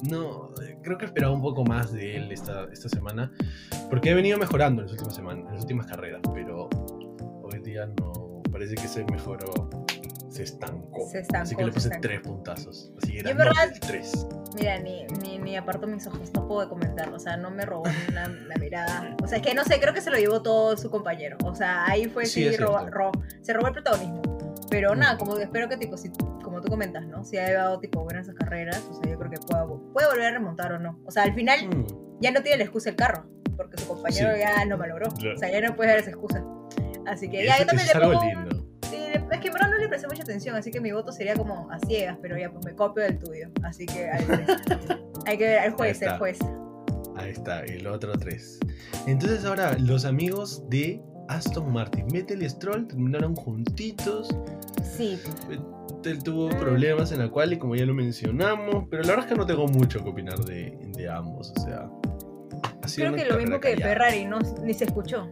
No, 0.09 0.51
creo 0.81 0.97
que 0.97 1.05
esperaba 1.05 1.33
un 1.33 1.41
poco 1.41 1.63
más 1.63 1.91
de 1.91 2.15
él 2.15 2.31
esta, 2.31 2.65
esta 2.71 2.89
semana. 2.89 3.31
Porque 3.89 4.09
ha 4.09 4.15
venido 4.15 4.37
mejorando 4.37 4.81
en 4.81 4.87
las 4.87 4.93
últimas 4.93 5.15
semanas, 5.15 5.45
en 5.47 5.53
las 5.53 5.61
últimas 5.61 5.87
carreras. 5.87 6.21
Pero 6.33 6.69
hoy 7.43 7.59
día 7.63 7.85
no. 7.85 8.41
Parece 8.51 8.75
que 8.75 8.87
se 8.87 9.05
mejoró. 9.05 9.69
Se 10.37 10.43
estancó. 10.43 11.07
Se 11.09 11.19
estancó, 11.19 11.43
Así 11.43 11.55
que 11.55 11.65
le 11.65 11.71
se 11.71 11.89
puse 11.89 11.99
tres 11.99 12.21
puntazos. 12.21 12.91
Así 13.01 13.11
que 13.13 13.23
Yo, 13.23 13.29
en 13.29 13.35
era 13.41 13.45
verdad, 13.45 13.73
tres. 13.87 14.27
Mira, 14.55 14.77
ni, 14.79 15.05
ni, 15.21 15.39
ni 15.39 15.57
aparto 15.57 15.87
mis 15.87 16.05
ojos, 16.07 16.31
no 16.33 16.47
puedo 16.47 16.69
comentarlo, 16.69 17.15
o 17.15 17.19
sea, 17.19 17.37
no 17.37 17.49
me 17.51 17.65
robó 17.65 17.83
ni 17.87 18.11
una, 18.13 18.27
la 18.27 18.55
mirada. 18.57 19.15
O 19.23 19.27
sea, 19.27 19.37
es 19.39 19.43
que 19.43 19.53
no 19.55 19.63
sé, 19.63 19.79
creo 19.79 19.93
que 19.93 20.01
se 20.01 20.09
lo 20.11 20.17
llevó 20.17 20.41
todo 20.41 20.77
su 20.77 20.89
compañero. 20.91 21.37
O 21.43 21.55
sea, 21.55 21.85
ahí 21.87 22.07
fue 22.07 22.25
Sí, 22.25 22.49
sí, 22.49 22.57
roba- 22.57 22.89
ro- 22.89 23.11
se 23.41 23.53
robó 23.53 23.67
el 23.67 23.73
protagonismo. 23.73 24.21
Pero 24.69 24.95
nada, 24.95 25.15
Mm. 25.15 25.17
como 25.17 25.35
que 25.35 25.43
espero 25.43 25.69
que 25.69 25.77
tipo, 25.77 25.97
si, 25.97 26.11
como 26.43 26.61
tú 26.61 26.69
comentas, 26.69 27.05
¿no? 27.07 27.23
Si 27.23 27.37
ha 27.37 27.47
llevado 27.47 27.79
tipo 27.79 28.03
buenas 28.03 28.23
esas 28.27 28.35
carreras, 28.35 28.83
o 28.91 28.93
sea, 28.93 29.11
yo 29.11 29.17
creo 29.17 29.31
que 29.31 29.37
pueda, 29.39 29.65
puede 29.93 30.07
volver 30.07 30.25
a 30.25 30.31
remontar 30.31 30.71
o 30.73 30.79
no. 30.79 30.99
O 31.05 31.11
sea, 31.11 31.23
al 31.23 31.33
final 31.33 31.67
Mm. 31.67 32.19
ya 32.21 32.31
no 32.31 32.41
tiene 32.41 32.57
la 32.59 32.63
excusa 32.65 32.89
el 32.89 32.95
carro, 32.95 33.27
porque 33.55 33.77
su 33.81 33.87
compañero 33.87 34.33
Sí. 34.33 34.39
ya 34.41 34.65
lo 34.65 34.77
malogró. 34.77 35.09
Claro. 35.11 35.35
O 35.35 35.37
sea, 35.39 35.49
ya 35.51 35.61
no 35.61 35.75
puede 35.75 35.89
dar 35.91 35.99
esa 35.99 36.09
excusa. 36.09 36.43
Así 37.07 37.29
que 37.29 37.45
ya, 37.45 37.57
yo 37.57 37.65
también 37.65 37.87
le 37.87 37.93
pongo 37.99 38.56
es 39.13 39.39
que 39.39 39.47
en 39.47 39.53
verdad 39.53 39.69
no 39.69 39.77
le 39.77 39.87
presté 39.87 40.07
mucha 40.07 40.23
atención, 40.23 40.55
así 40.55 40.71
que 40.71 40.79
mi 40.81 40.91
voto 40.91 41.11
sería 41.11 41.35
como 41.35 41.69
a 41.71 41.79
ciegas, 41.79 42.17
pero 42.21 42.37
ya 42.37 42.51
pues 42.51 42.65
me 42.65 42.75
copio 42.75 43.03
del 43.03 43.17
tuyo. 43.19 43.49
Así 43.63 43.85
que 43.85 44.09
hay, 44.09 44.25
hay 45.25 45.37
que 45.37 45.43
ver 45.45 45.59
al 45.59 45.71
juez, 45.73 45.87
Ahí 45.87 45.91
está. 45.91 46.13
el 46.13 46.19
juez. 46.19 46.39
Ahí 47.15 47.31
está, 47.31 47.59
el 47.63 47.87
otro 47.87 48.13
3. 48.13 48.59
Entonces 49.07 49.43
ahora 49.45 49.75
los 49.79 50.05
amigos 50.05 50.63
de 50.69 51.01
Aston 51.29 51.71
Martin, 51.73 52.07
Vettel 52.07 52.43
y 52.43 52.49
Stroll 52.49 52.87
terminaron 52.87 53.35
juntitos. 53.35 54.29
Sí. 54.83 55.19
Vettel 55.49 56.23
tuvo 56.23 56.49
problemas 56.49 57.11
en 57.11 57.19
la 57.19 57.29
cual 57.29 57.53
y 57.53 57.57
como 57.57 57.75
ya 57.75 57.85
lo 57.85 57.93
mencionamos, 57.95 58.85
pero 58.89 59.01
la 59.03 59.09
verdad 59.09 59.25
es 59.25 59.31
que 59.31 59.37
no 59.37 59.45
tengo 59.45 59.67
mucho 59.67 60.03
que 60.03 60.09
opinar 60.09 60.37
de, 60.45 60.77
de 60.95 61.09
ambos, 61.09 61.51
o 61.57 61.61
sea... 61.61 61.89
ha 62.83 62.87
sido 62.87 63.11
Creo 63.11 63.25
que 63.25 63.29
lo 63.33 63.37
mismo 63.39 63.59
que 63.59 63.71
callada. 63.73 63.91
Ferrari, 63.93 64.25
no, 64.25 64.39
ni 64.63 64.73
se 64.73 64.85
escuchó. 64.85 65.27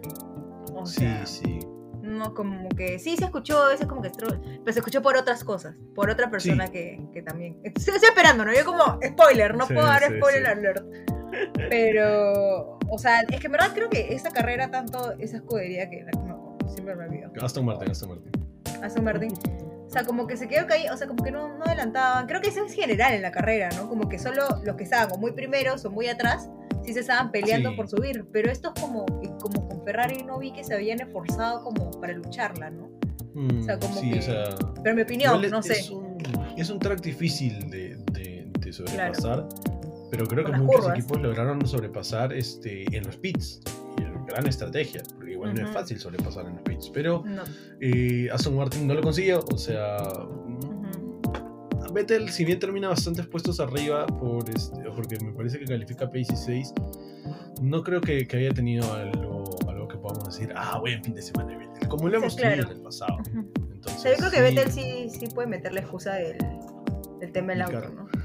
O 0.74 0.86
Sí, 0.86 1.02
sea, 1.02 1.26
sí. 1.26 1.60
No, 2.06 2.34
como 2.36 2.70
que 2.70 3.00
sí 3.00 3.18
se 3.18 3.26
escuchó, 3.26 3.63
a 3.63 3.70
veces 3.70 3.88
como 3.88 4.02
que 4.02 4.12
pero 4.12 4.74
se 4.74 4.80
escuchó 4.80 5.02
por 5.02 5.18
otras 5.18 5.44
cosas, 5.44 5.76
por 5.96 6.10
otra 6.10 6.30
persona 6.30 6.68
Sí. 6.68 6.72
que, 6.72 7.02
que 7.13 7.22
también. 7.24 7.60
Estoy, 7.63 7.96
estoy 7.96 8.10
esperando, 8.10 8.46
¿no? 8.46 8.54
Yo 8.54 8.63
como, 8.63 9.00
spoiler, 9.04 9.56
no 9.56 9.65
Sí, 9.65 9.74
puedo 9.74 9.88
dar 9.88 10.04
sí, 10.04 10.15
spoiler 10.18 10.46
alert. 10.46 10.86
Pero, 11.70 12.78
o 12.89 12.98
sea, 12.98 13.22
es 13.22 13.39
que 13.39 13.48
en 13.48 13.52
verdad 13.52 13.72
creo 13.74 13.89
que 13.89 14.13
esa 14.13 14.30
carrera, 14.32 14.70
tanto 14.72 15.13
esa 15.20 15.38
escudería 15.38 15.89
que 15.89 16.06
no, 16.28 16.58
siempre 16.68 16.96
me 16.96 17.06
olvido, 17.06 17.32
Aston 17.41 17.65
Martin, 17.65 17.91
Aston 17.91 18.10
Martin. 18.10 18.32
Aston 18.84 19.04
Martin, 19.04 19.34
o 19.86 19.89
sea, 19.89 20.04
como 20.06 20.28
que 20.28 20.38
se 20.38 20.48
quedó 20.48 20.68
caído, 20.68 20.94
o 20.94 20.98
sea, 20.98 21.08
como 21.08 21.24
que 21.24 21.32
no, 21.32 21.58
no 21.58 21.65
adelantaban. 21.65 22.28
Creo 22.28 22.41
que 22.41 22.50
eso 22.50 22.63
es 22.65 22.74
general 22.74 23.13
en 23.13 23.22
la 23.22 23.32
carrera, 23.32 23.70
¿no? 23.76 23.89
Como 23.89 24.10
que 24.10 24.20
solo 24.20 24.44
los 24.63 24.76
que 24.76 24.84
estaban 24.84 25.12
o 25.12 25.18
muy 25.18 25.32
primeros 25.32 25.84
o 25.86 25.89
muy 25.91 26.08
atrás 26.08 26.50
sí 26.86 26.93
se 26.93 27.00
estaban 27.02 27.32
peleando 27.32 27.71
Sí. 27.71 27.76
por 27.76 27.88
subir. 27.88 28.26
Pero 28.32 28.52
estos 28.52 28.74
como, 28.80 29.06
que- 29.21 29.30
como 29.41 29.67
con 29.67 29.84
Ferrari 29.84 30.24
no 30.24 30.39
vi 30.39 30.52
que 30.52 30.63
se 30.63 30.74
habían 30.74 31.00
esforzado 31.02 31.63
como 31.63 31.91
para 32.00 32.13
lucharla, 32.13 32.69
¿no? 32.69 32.89
Mm, 33.34 33.63
sea, 33.63 33.80
como 33.80 33.95
sí, 34.00 34.12
que- 34.12 34.19
o 34.19 34.21
sea... 34.21 34.43
Pero 34.76 34.89
en 34.91 34.95
mi 34.95 35.02
opinión, 35.02 35.41
no 35.52 35.60
es, 35.60 35.65
sé. 35.65 35.74
Es 35.74 35.89
un, 35.89 36.17
es 36.58 36.69
un 36.69 36.80
track 36.80 37.02
difícil 37.02 37.69
de, 37.69 37.98
de- 38.13 38.50
de 38.60 38.74
sobrepasar, 38.74 39.48
pero 40.10 40.26
creo 40.28 40.43
Con 40.45 40.54
que 40.54 40.60
muchos 40.62 40.82
curvas. 40.82 40.98
equipos 41.00 41.21
lograron 41.21 41.67
sobrepasar 41.67 42.32
este, 42.34 42.86
en 42.95 43.06
los 43.06 43.17
pits. 43.17 43.60
Y 43.98 44.04
es 44.04 44.10
gran 44.28 44.48
estrategia, 44.48 45.04
porque 45.15 45.32
igual 45.34 45.54
no 45.54 45.65
es 45.67 45.71
fácil 45.74 46.00
sobrepasar 46.00 46.45
en 46.48 46.54
los 46.54 46.62
pits. 46.63 46.89
Pero 46.93 47.24
No. 47.26 47.43
eh, 47.82 48.30
Aston 48.32 48.56
Martin 48.56 48.88
no 48.88 48.93
lo 48.93 49.02
consiguió, 49.02 49.43
o 49.54 49.58
sea... 49.58 49.98
Vettel, 51.96 52.30
si 52.30 52.44
bien 52.46 52.60
termina 52.60 52.90
bastantes 52.90 53.26
puestos 53.26 53.60
arriba, 53.60 54.06
por 54.06 54.48
este, 54.50 54.78
porque 54.96 55.18
me 55.24 55.32
parece 55.32 55.58
que 55.60 55.66
califica 55.66 56.12
P16, 56.12 56.74
no 57.62 57.82
creo 57.84 58.02
que, 58.02 58.28
que 58.28 58.38
haya 58.38 58.52
tenido 58.52 58.94
algo, 58.94 59.46
algo 59.68 59.88
que 59.88 59.98
podamos 59.98 60.26
decir, 60.26 60.54
ah, 60.56 60.78
buen 60.80 61.02
fin 61.04 61.16
de 61.16 61.22
semana 61.22 61.52
de 61.52 61.58
Vettel, 61.66 61.88
como 61.88 62.10
lo 62.10 62.12
Sí, 62.12 62.16
hemos 62.18 62.36
claro. 62.36 62.56
tenido 62.56 62.72
en 62.72 62.78
el 62.78 62.84
pasado. 62.84 63.18
Entonces, 63.74 64.12
yo 64.12 64.18
creo 64.18 64.32
que 64.32 64.38
sí, 64.38 64.44
Vettel 64.44 64.72
sí, 64.72 65.10
sí 65.20 65.28
puede 65.34 65.48
meter 65.48 65.74
la 65.74 65.80
excusa 65.80 66.14
del, 66.16 66.38
del 67.20 67.32
tema 67.32 67.54
del 67.54 67.62
El 67.62 67.76
auto. 67.76 67.90
¿no? 67.96 68.08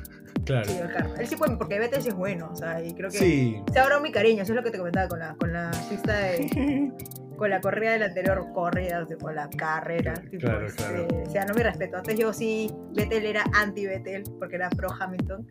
Claro. 0.44 0.64
Sí. 0.68 0.74
Él 1.20 1.26
sí 1.28 1.36
puede, 1.36 1.56
porque 1.56 1.78
Vettel 1.78 2.02
sí 2.02 2.08
es 2.08 2.14
bueno, 2.14 2.50
o 2.52 2.56
sea, 2.56 2.82
y 2.84 2.92
creo 2.94 3.08
que 3.10 3.18
Sí, 3.18 3.62
se 3.72 3.78
ahorró 3.78 4.00
mi 4.00 4.10
cariño, 4.10 4.42
eso 4.42 4.52
es 4.52 4.56
lo 4.56 4.64
que 4.64 4.70
te 4.72 4.78
comentaba 4.78 5.06
con 5.06 5.20
la, 5.20 5.34
con 5.36 5.52
la 5.52 5.70
de, 5.70 6.90
con 7.40 7.48
la 7.48 7.62
corrida 7.62 7.92
de 7.92 8.00
la 8.00 8.04
anterior 8.04 8.52
corrida, 8.52 9.06
o 9.22 9.30
la 9.30 9.48
carrera. 9.48 10.12
tipo, 10.12 10.40
Claro, 10.46 10.66
este, 10.66 10.84
claro. 10.84 11.08
O 11.26 11.30
sea, 11.30 11.46
no 11.46 11.54
mi 11.54 11.62
respeto. 11.62 11.96
Antes 11.96 12.18
yo 12.18 12.34
sí, 12.34 12.70
Vettel 12.92 13.24
era 13.24 13.44
anti-Vettel, 13.54 14.24
porque 14.38 14.56
era 14.56 14.68
pro 14.68 14.90
Hamilton. 14.92 15.46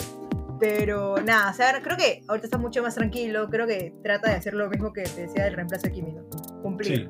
Pero 0.60 1.16
nada, 1.26 1.50
o 1.50 1.54
sea, 1.56 1.82
creo 1.82 1.98
que 1.98 2.22
ahorita 2.28 2.46
está 2.46 2.60
mucho 2.60 2.84
más 2.84 2.94
tranquilo, 2.94 3.50
creo 3.50 3.66
que 3.66 3.92
trata 4.04 4.30
de 4.30 4.36
hacer 4.36 4.54
lo 4.54 4.70
mismo 4.70 4.94
que 4.94 5.02
te 5.02 5.22
decía 5.22 5.46
del 5.46 5.56
reemplazo 5.56 5.88
de 5.88 5.94
Kimi, 5.94 6.12
¿no? 6.14 6.30
Cumplir. 6.62 7.10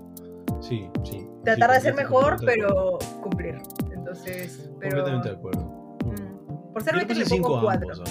sí, 0.61 0.89
sí, 1.03 1.11
sí. 1.11 1.27
Tratar 1.43 1.71
Sí, 1.71 1.75
de 1.75 1.81
ser 1.81 1.95
mejor, 1.95 2.37
pero 2.45 2.99
cumplir. 3.21 3.57
Entonces, 3.91 4.71
pero... 4.79 5.03
Completamente 5.03 5.29
de 5.29 5.35
acuerdo. 5.35 5.97
mm, 6.05 6.71
por 6.71 6.83
ser 6.83 6.95
Vettel 6.95 7.19
le 7.19 7.25
pongo 7.25 7.47
5 7.47 7.57
a 7.57 7.61
4. 7.63 7.91
ambos. 7.91 8.09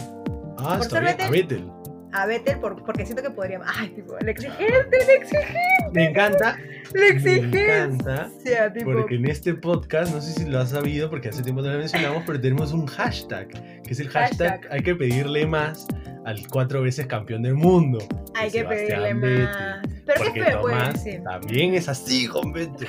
¿ah? 0.58 0.74
Por 0.76 0.82
está 0.82 1.00
ser 1.00 1.02
bien, 1.16 1.20
a 1.22 1.30
Vettel. 1.30 1.72
A 2.12 2.24
Vettel 2.26 2.58
por- 2.58 2.82
porque 2.84 3.04
siento 3.04 3.22
que 3.22 3.30
podría... 3.30 3.60
Ay, 3.66 3.90
tipo, 3.90 4.16
la 4.18 4.30
exigencia, 4.30 4.66
la 4.90 5.14
exigencia, 5.14 5.90
Me 5.92 6.06
encanta, 6.08 6.56
la 6.94 7.00
me 7.00 7.06
exigencia. 7.08 7.84
encanta, 7.84 8.30
tipo, 8.72 8.92
porque 8.92 9.16
en 9.16 9.26
este 9.28 9.54
podcast, 9.54 10.14
no 10.14 10.20
sé 10.22 10.32
si 10.32 10.46
lo 10.48 10.58
has 10.58 10.70
sabido, 10.70 11.10
porque 11.10 11.28
hace 11.28 11.42
tiempo 11.42 11.60
no 11.60 11.70
lo 11.70 11.78
mencionamos, 11.78 12.22
pero 12.26 12.40
tenemos 12.40 12.72
un 12.72 12.86
hashtag, 12.86 13.48
que 13.82 13.90
es 13.92 14.00
el 14.00 14.08
hashtag, 14.08 14.50
Hashtag. 14.52 14.72
hay 14.72 14.82
que 14.82 14.94
pedirle 14.94 15.46
más 15.46 15.86
al 16.24 16.46
cuatro 16.48 16.80
veces 16.82 17.06
campeón 17.06 17.42
del 17.42 17.54
mundo. 17.54 17.98
hay 18.34 18.50
que 18.50 18.60
Sebastián 18.60 19.02
pedirle 19.02 19.14
Vettel. 19.14 19.44
más. 19.44 19.78
Pero 20.06 20.32
qué 20.32 20.44
feo, 20.44 20.60
pues, 20.62 21.00
sí. 21.02 21.18
también 21.22 21.74
es 21.74 21.88
así 21.90 22.26
con 22.26 22.52
Vettel. 22.54 22.88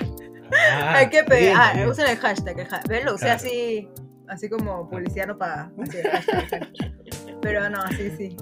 Ah, 0.52 0.96
Hay 1.00 1.10
que 1.10 1.24
pedir. 1.26 1.52
Ah, 1.56 1.74
usen 1.90 2.08
el 2.08 2.18
hashtag. 2.18 2.58
El 2.58 2.66
hashtag. 2.68 2.88
¿Ves? 2.90 3.06
Lo 3.06 3.16
usé 3.16 3.26
Claro. 3.26 3.36
así, 3.38 3.88
así 4.30 4.50
como 4.50 4.90
publicidad 4.90 5.28
no 5.28 5.38
paga. 5.38 5.72
Así, 5.84 5.98
el 5.98 6.08
hashtag, 6.10 6.40
el 6.40 6.48
hashtag. 6.50 7.40
Pero 7.42 7.70
no, 7.70 7.86
sí, 7.90 8.12
sí. 8.18 8.38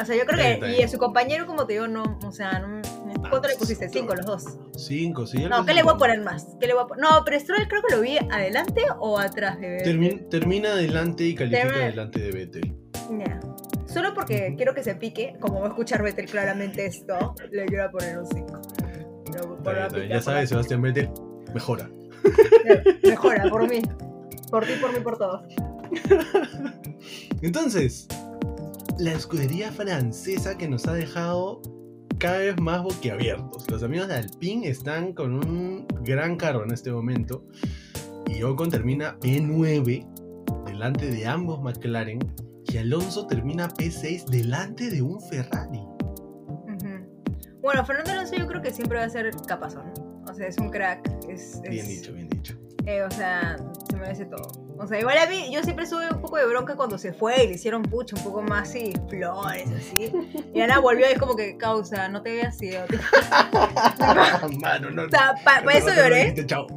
O 0.00 0.04
sea, 0.04 0.14
yo 0.16 0.24
creo 0.26 0.38
está 0.38 0.66
que. 0.66 0.78
Y 0.78 0.82
a 0.82 0.88
su 0.88 0.98
compañero, 0.98 1.46
como 1.46 1.66
te 1.66 1.72
digo, 1.74 1.88
no. 1.88 2.18
O 2.24 2.32
sea, 2.32 2.58
no. 2.58 2.82
¿Cuánto 3.30 3.48
le 3.48 3.56
pusiste? 3.56 3.88
Cinco, 3.88 4.14
los 4.14 4.26
dos. 4.26 4.44
Cinco, 4.76 5.26
sí. 5.26 5.38
No, 5.48 5.64
¿qué 5.64 5.72
le 5.74 5.82
voy 5.82 5.94
a 5.94 5.96
poner 5.96 6.20
más? 6.22 6.46
¿Qué 6.60 6.66
le 6.66 6.74
voy 6.74 6.84
a 6.84 6.86
pon- 6.86 6.98
No, 6.98 7.22
pero 7.24 7.40
Stroll 7.40 7.66
creo 7.68 7.82
que 7.82 7.94
lo 7.96 8.00
vi 8.02 8.18
adelante 8.18 8.82
o 8.98 9.18
atrás 9.18 9.58
de 9.58 9.68
Vettel. 9.70 9.98
Termi- 10.00 10.28
termina 10.28 10.72
adelante 10.72 11.24
y 11.24 11.34
califica 11.34 11.74
adelante 11.74 12.20
de 12.20 12.30
Vettel. 12.30 12.76
Ya. 13.18 13.40
Solo 13.86 14.12
porque 14.14 14.54
quiero 14.56 14.74
que 14.74 14.82
se 14.82 14.94
pique, 14.96 15.34
como 15.40 15.60
va 15.60 15.66
a 15.66 15.68
escuchar 15.70 16.02
Vettel 16.02 16.26
claramente 16.26 16.84
esto, 16.86 17.34
le 17.50 17.64
quiero 17.66 17.90
poner 17.90 18.18
un 18.18 18.26
5. 18.26 18.60
Está 18.60 18.86
bien, 19.72 19.82
está 19.86 19.96
bien. 19.96 20.08
Ya 20.10 20.20
sabes, 20.22 20.48
Sebastián 20.50 20.82
Vettel 20.82 21.10
mejora. 21.54 21.88
Mejora, 23.02 23.48
por 23.48 23.68
mí. 23.68 23.80
Por 24.50 24.64
ti, 24.66 24.72
por 24.80 24.92
mí, 24.92 25.00
por 25.00 25.16
todos. 25.18 25.42
Entonces, 27.42 28.06
la 28.98 29.12
escudería 29.12 29.70
francesa 29.72 30.56
que 30.56 30.68
nos 30.68 30.86
ha 30.86 30.94
dejado 30.94 31.60
cada 32.18 32.38
vez 32.38 32.58
más 32.60 32.82
boquiabiertos. 32.82 33.70
Los 33.70 33.82
amigos 33.82 34.08
de 34.08 34.14
Alpine 34.14 34.68
están 34.68 35.12
con 35.12 35.34
un 35.34 35.86
gran 36.02 36.36
carro 36.36 36.64
en 36.64 36.72
este 36.72 36.90
momento. 36.90 37.44
Y 38.26 38.42
Ocon 38.42 38.70
termina 38.70 39.18
P9 39.20 40.64
delante 40.66 41.06
de 41.10 41.26
ambos 41.26 41.60
McLaren. 41.62 42.18
Y 42.64 42.78
Alonso 42.78 43.26
termina 43.26 43.68
P6 43.68 44.26
delante 44.26 44.90
de 44.90 45.02
un 45.02 45.20
Ferrari. 45.20 45.80
Bueno, 47.60 47.84
Fernando 47.84 48.12
Alonso 48.12 48.34
yo 48.36 48.46
creo 48.46 48.62
que 48.62 48.70
siempre 48.72 48.98
va 48.98 49.04
a 49.04 49.10
ser 49.10 49.30
capazón. 49.46 49.92
O 50.28 50.34
sea, 50.34 50.46
es 50.46 50.56
un 50.58 50.70
crack. 50.70 51.08
Es, 51.28 51.60
es- 51.64 51.70
Bien 51.70 51.86
dicho, 51.86 52.12
bien 52.12 52.28
dicho. 52.28 52.56
eh, 52.86 53.02
o 53.02 53.10
sea, 53.10 53.56
se 53.90 53.96
merece 53.96 54.24
todo. 54.26 54.65
O 54.78 54.86
sea, 54.86 55.00
igual 55.00 55.16
a 55.18 55.26
mí, 55.26 55.50
yo 55.52 55.62
siempre 55.62 55.86
sube 55.86 56.06
un 56.12 56.20
poco 56.20 56.36
de 56.36 56.46
bronca 56.46 56.76
cuando 56.76 56.98
se 56.98 57.12
fue 57.12 57.44
y 57.44 57.48
le 57.48 57.54
hicieron 57.54 57.82
pucho, 57.82 58.14
un 58.16 58.22
poco 58.24 58.42
más 58.42 58.68
así, 58.68 58.92
flores, 59.08 59.68
así. 59.76 60.12
Y 60.54 60.60
ahora 60.60 60.78
volvió 60.80 61.08
y 61.08 61.12
es 61.12 61.18
como 61.18 61.34
que, 61.34 61.56
causa, 61.56 62.08
no 62.08 62.22
te 62.22 62.32
veas 62.32 62.54
así. 62.56 62.70
O 62.76 64.48
Mano, 64.60 64.90
no. 64.90 65.08
sea, 65.08 65.34
para 65.44 65.72
eso 65.72 65.88
lloré. 65.94 66.34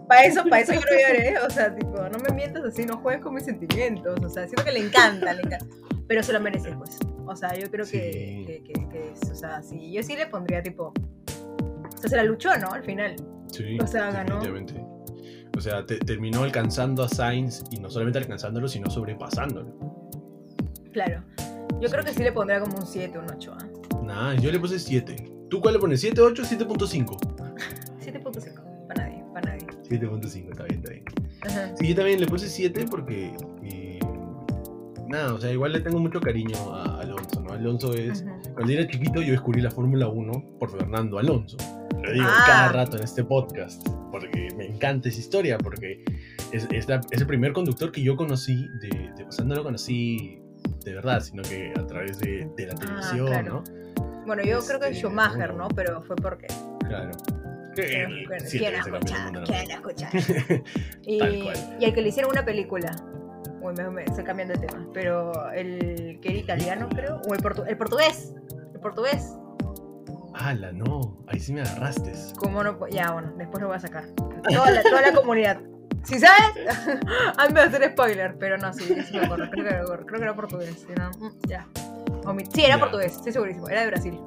Para 0.07 0.23
eso, 0.23 0.43
para 0.45 0.61
eso 0.61 0.73
yo 0.73 0.79
no 0.81 0.85
lloré. 0.87 1.37
O 1.45 1.49
sea, 1.49 1.75
tipo, 1.75 1.97
no 2.09 2.19
me 2.19 2.33
mientas 2.33 2.63
así, 2.63 2.85
no 2.85 2.97
juegues 2.97 3.21
con 3.21 3.33
mis 3.33 3.43
sentimientos. 3.45 4.19
O 4.23 4.29
sea, 4.29 4.43
siento 4.45 4.63
que 4.63 4.71
le 4.71 4.79
encanta, 4.79 5.33
le 5.33 5.41
encanta. 5.41 5.65
Pero 6.07 6.23
se 6.23 6.33
lo 6.33 6.39
merece, 6.39 6.71
pues. 6.71 6.97
O 7.27 7.35
sea, 7.35 7.53
yo 7.55 7.69
creo 7.69 7.85
que, 7.85 7.91
Sí. 7.91 8.45
que, 8.47 8.63
que- 8.63 8.89
que 8.89 9.11
es, 9.11 9.29
o 9.29 9.35
sea, 9.35 9.61
sí. 9.61 9.91
Yo 9.91 10.01
sí 10.03 10.15
le 10.15 10.25
pondría, 10.27 10.63
tipo. 10.63 10.93
O 10.93 11.97
sea, 11.97 12.09
se 12.09 12.15
la 12.15 12.23
luchó, 12.23 12.55
¿no? 12.57 12.71
Al 12.73 12.83
final. 12.83 13.15
Sí, 13.51 13.77
O 13.81 13.87
sea, 13.87 14.09
ganó. 14.11 14.39
O 15.59 15.61
sea, 15.61 15.85
te- 15.85 15.97
terminó 15.99 16.43
alcanzando 16.43 17.03
a 17.03 17.09
Sainz 17.09 17.65
y 17.69 17.81
no 17.81 17.89
solamente 17.89 18.17
alcanzándolo, 18.17 18.69
sino 18.69 18.89
sobrepasándolo. 18.89 19.67
Claro. 20.93 21.21
Yo 21.81 21.89
creo 21.89 22.01
que 22.05 22.13
sí 22.13 22.23
le 22.23 22.31
pondría 22.31 22.61
como 22.61 22.77
un 22.77 22.87
7, 22.87 23.19
un 23.19 23.29
8. 23.29 23.53
¿ah? 23.59 23.67
Nada, 24.01 24.35
yo 24.35 24.53
le 24.53 24.57
puse 24.59 24.79
7. 24.79 25.17
¿Tú 25.49 25.59
cuál 25.59 25.73
le 25.73 25.79
pones? 25.81 26.01
¿7, 26.01 26.17
8 26.17 26.43
7.5? 26.43 27.17
7.5. 27.99 28.87
Para 28.87 29.03
nadie, 29.09 29.23
para 29.33 29.51
nadie. 29.51 29.67
7.5, 29.89 30.51
está 30.51 30.63
bien, 30.63 30.79
está 30.79 30.91
bien. 30.91 31.03
Ajá. 31.41 31.75
Sí, 31.75 31.89
yo 31.89 31.95
también 31.95 32.21
le 32.21 32.27
puse 32.27 32.47
7 32.47 32.85
porque. 32.89 33.33
eh, 33.63 33.99
nada, 35.09 35.33
o 35.33 35.41
sea, 35.41 35.51
igual 35.51 35.73
le 35.73 35.81
tengo 35.81 35.99
mucho 35.99 36.21
cariño 36.21 36.55
a 36.73 37.01
Alonso, 37.01 37.41
¿no? 37.41 37.51
Alonso 37.53 37.93
es. 37.93 38.21
Ujú. 38.21 38.53
Cuando 38.53 38.71
era 38.71 38.87
chiquito 38.87 39.21
yo 39.21 39.31
descubrí 39.33 39.61
la 39.61 39.71
Fórmula 39.71 40.07
1 40.07 40.31
por 40.57 40.71
Fernando 40.71 41.19
Alonso. 41.19 41.57
Lo 42.03 42.11
digo 42.13 42.25
Ah. 42.27 42.43
cada 42.47 42.71
rato 42.71 42.97
en 42.97 43.03
este 43.03 43.23
podcast, 43.23 43.87
porque 44.11 44.49
me 44.57 44.65
encanta 44.67 45.09
esa 45.09 45.19
historia, 45.19 45.57
porque 45.57 46.03
es, 46.51 46.67
es 46.71 46.87
la- 46.87 47.01
es 47.11 47.21
el 47.21 47.27
primer 47.27 47.53
conductor 47.53 47.91
que 47.91 48.01
yo 48.01 48.15
conocí, 48.15 48.67
de, 48.81 49.11
de 49.17 49.25
pasando 49.25 49.53
no 49.55 49.59
lo 49.61 49.63
conocí 49.65 50.41
de 50.85 50.93
verdad, 50.93 51.19
sino 51.21 51.43
que 51.43 51.73
a 51.77 51.85
través 51.85 52.19
de, 52.19 52.49
de 52.55 52.67
la 52.67 52.75
televisión, 52.75 53.27
Ah, 53.27 53.41
claro. 53.41 53.63
¿no? 53.65 54.25
Bueno, 54.25 54.43
yo 54.43 54.59
creo 54.65 54.79
que 54.79 54.87
Este, 54.89 54.99
Schumacher, 55.01 55.49
bueno. 55.53 55.57
¿no? 55.57 55.67
Pero 55.75 56.01
fue 56.01 56.15
porque. 56.15 56.47
Claro. 56.87 57.11
Que 57.75 58.03
él 58.03 58.25
¿Quién 58.27 58.39
siete 58.41 58.67
ha 58.67 58.71
veces 58.71 58.91
campeón 58.91 58.91
del 58.91 58.99
escuchado? 59.01 59.23
mundo, 59.25 59.39
¿no? 59.41 59.45
¿Quién 59.45 59.71
ha 59.71 59.73
escuchado? 59.75 60.11
Tal 61.19 61.35
Y, 61.35 61.81
y 61.81 61.85
al 61.85 61.93
que 61.93 62.01
le 62.01 62.09
hicieron 62.09 62.31
una 62.31 62.43
película. 62.45 62.95
Uy, 63.61 63.73
me, 63.77 63.89
me 63.89 64.03
estoy 64.05 64.23
cambiando 64.23 64.53
de 64.55 64.67
tema. 64.67 64.87
Pero 64.93 65.51
el 65.51 66.19
que 66.21 66.29
era 66.29 66.37
italiano, 66.39 66.87
creo. 66.89 67.21
O 67.27 67.33
el, 67.33 67.41
portu- 67.41 67.65
el 67.67 67.77
portugués. 67.77 68.33
El 68.73 68.79
portugués. 68.79 69.33
Ala, 70.39 70.71
no, 70.71 71.17
ahí 71.27 71.39
sí 71.39 71.51
me 71.53 71.61
agarraste. 71.61 72.13
¿Cómo 72.37 72.63
no? 72.63 72.77
Ya, 72.89 73.11
bueno, 73.11 73.33
después 73.37 73.61
lo 73.61 73.67
voy 73.67 73.75
a 73.77 73.79
sacar. 73.81 74.05
Toda 74.15 74.71
la, 74.71 74.81
toda 74.83 75.01
la 75.01 75.13
comunidad. 75.13 75.59
Si 76.03 76.17
sabes, 76.17 76.41
antes 77.37 77.53
de 77.55 77.77
hacer 77.77 77.91
spoiler. 77.91 78.37
Pero 78.39 78.57
no, 78.57 78.71
sí, 78.73 78.83
sí 79.03 79.17
me 79.17 79.25
acuerdo. 79.25 79.49
Creo 79.51 79.63
que, 79.65 79.69
era- 79.69 79.83
creo 79.85 80.05
que 80.19 80.23
era 80.23 80.35
portugués. 80.35 80.87
no, 80.97 81.09
mm, 81.29 81.39
ya. 81.47 81.67
Sí, 82.53 82.61
era 82.63 82.75
Ya. 82.75 82.79
portugués, 82.79 83.15
estoy 83.17 83.33
segurísimo. 83.33 83.67
Era 83.67 83.81
de 83.81 83.87
Brasil. 83.87 84.19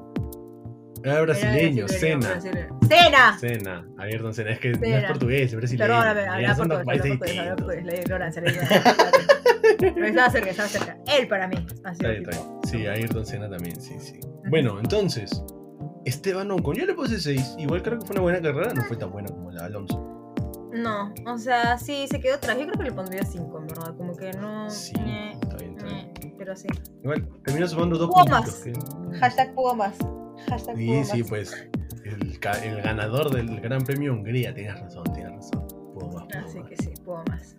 Era 1.02 1.20
brasileño, 1.22 1.86
brasileño. 1.86 2.28
¡Cena! 2.88 3.38
Senna, 3.38 3.84
Ayrton 3.98 4.34
Senna. 4.34 4.50
Es 4.52 4.58
que 4.60 4.70
no 4.72 4.86
es 4.86 5.04
portugués, 5.06 5.42
es 5.52 5.56
brasileño. 5.56 5.88
Perdóname, 5.88 6.46
dos 6.46 6.56
portugués, 6.84 7.48
portugués. 7.48 7.84
La 7.84 7.94
ignorancia, 7.96 8.42
la 8.42 8.50
ignorancia. 8.50 8.94
Pero 9.80 10.06
estaba 10.06 10.30
cerca, 10.30 10.50
estaba 10.50 10.68
cerca. 10.68 10.96
Él 11.18 11.26
para 11.26 11.48
mí. 11.48 11.56
Ha 11.84 11.92
Está 11.92 12.08
bien, 12.10 12.22
está 12.28 12.36
bien. 12.42 12.58
Sí, 12.68 12.86
Ayrton 12.86 13.24
Senna 13.26 13.48
también, 13.50 13.80
sí, 13.80 13.96
sí. 13.98 14.20
Bueno, 14.48 14.78
entonces, 14.78 15.42
Esteban 16.04 16.50
Ocon, 16.50 16.74
yo 16.76 16.86
le 16.86 16.94
puse 16.94 17.20
6. 17.20 17.56
Igual 17.58 17.82
creo 17.82 17.98
que 17.98 18.06
fue 18.06 18.14
una 18.14 18.22
buena 18.22 18.40
carrera, 18.42 18.72
no 18.74 18.82
fue 18.84 18.96
tan 18.96 19.10
buena 19.12 19.28
como 19.28 19.50
la 19.50 19.60
de 19.62 19.66
Alonso. 19.66 20.08
No, 20.72 21.12
o 21.26 21.36
sea, 21.38 21.76
sí, 21.78 22.06
se 22.08 22.18
quedó 22.18 22.36
atrás. 22.36 22.56
Yo 22.58 22.64
creo 22.64 22.78
que 22.78 22.84
le 22.84 22.92
pondría 22.92 23.22
5, 23.24 23.58
en 23.58 23.66
verdad. 23.66 23.94
Como 23.96 24.16
que 24.16 24.30
no. 24.32 24.70
Sí, 24.70 24.94
eh, 24.98 25.32
está 25.40 25.56
bien, 25.56 25.72
está 25.76 25.84
bien. 25.86 25.98
eh, 26.22 26.34
pero 26.38 26.56
sí. 26.56 26.66
Igual, 27.02 27.28
terminó 27.44 27.68
sumando 27.68 27.98
dos 27.98 28.08
Hubo 28.08 28.14
puntitos. 28.24 28.46
más. 28.46 28.54
que- 29.10 29.18
Hashtag 29.18 29.54
puedo 29.54 29.74
más. 29.74 29.94
Hashtag 30.48 30.76
Sí, 30.76 30.86
puedo 30.86 31.04
sí, 31.04 31.20
más. 31.20 31.28
pues 31.28 31.68
el, 32.64 32.82
ganador 32.82 33.30
del 33.30 33.60
Gran 33.60 33.82
Premio 33.82 34.12
Hungría, 34.14 34.54
tienes 34.54 34.80
razón, 34.80 35.04
tienes 35.14 35.32
razón. 35.34 35.66
Puedo 35.94 36.08
más, 36.12 36.26
Así 36.34 36.58
más. 36.58 36.68
que 36.70 36.76
sí, 36.78 36.90
puedo 37.04 37.22
más. 37.28 37.54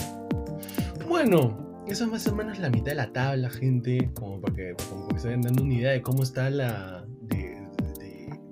Bueno, 1.07 1.83
eso 1.87 2.05
es 2.05 2.11
más 2.11 2.27
o 2.27 2.35
menos 2.35 2.59
la 2.59 2.69
mitad 2.69 2.87
de 2.87 2.95
la 2.95 3.13
tabla, 3.13 3.49
gente, 3.49 4.09
como 4.15 4.41
para 4.41 4.55
que, 4.55 4.75
como 4.89 5.03
para 5.07 5.15
que 5.15 5.21
se 5.21 5.27
vayan 5.27 5.41
dando 5.41 5.63
una 5.63 5.73
idea 5.75 5.91
de 5.91 6.01
cómo 6.01 6.23
está 6.23 6.49
la... 6.49 7.05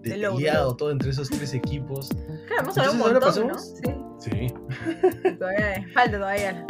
De, 0.01 0.17
load. 0.17 0.75
todo 0.77 0.91
entre 0.91 1.09
esos 1.11 1.29
tres 1.29 1.53
equipos. 1.53 2.09
Claro, 2.47 2.63
hemos 2.63 2.77
hablado 2.77 2.93
un 2.93 3.13
Entonces, 3.13 3.43
¿ahora 3.43 3.47
montón, 3.47 3.47
¿no? 3.47 3.53
pasamos? 3.53 3.73
Sí. 4.19 4.29
Sí. 4.31 5.29
Todavía 5.39 5.85
falta 5.93 6.17
todavía. 6.17 6.65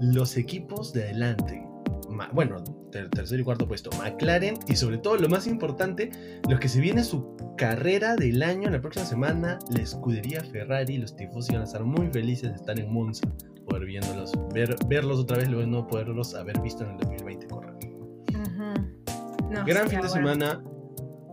Los 0.00 0.36
equipos 0.36 0.92
de 0.92 1.04
adelante. 1.04 1.66
Ma- 2.08 2.28
Bueno, 2.32 2.56
ter- 2.90 3.08
tercer 3.10 3.38
y 3.40 3.44
cuarto 3.44 3.66
puesto, 3.68 3.90
McLaren 3.98 4.54
y 4.66 4.74
sobre 4.76 4.98
todo 4.98 5.16
lo 5.16 5.28
más 5.28 5.46
importante, 5.46 6.10
los 6.48 6.58
que 6.58 6.68
se 6.68 6.80
viene 6.80 7.04
su 7.04 7.36
carrera 7.56 8.16
del 8.16 8.42
año 8.42 8.68
la 8.70 8.80
próxima 8.80 9.04
semana, 9.06 9.58
la 9.70 9.82
escudería 9.82 10.42
Ferrari, 10.44 10.98
los 10.98 11.14
tifosi 11.14 11.52
van 11.52 11.62
a 11.62 11.64
estar 11.64 11.84
muy 11.84 12.08
felices 12.08 12.50
de 12.50 12.56
estar 12.56 12.78
en 12.80 12.92
Monza, 12.92 13.28
poder 13.68 13.84
viéndolos, 13.84 14.32
ver, 14.52 14.74
verlos 14.88 15.20
otra 15.20 15.36
vez, 15.38 15.48
luego 15.48 15.66
no 15.70 15.86
poderlos 15.86 16.34
haber 16.34 16.60
visto 16.60 16.82
en 16.84 16.90
el 16.92 16.96
2020 16.98 17.46
correr. 17.46 17.74
No, 19.50 19.64
Gran 19.66 19.84
sí, 19.88 19.96
fin 19.96 20.00
de 20.02 20.08
bueno. 20.08 20.08
semana 20.08 20.64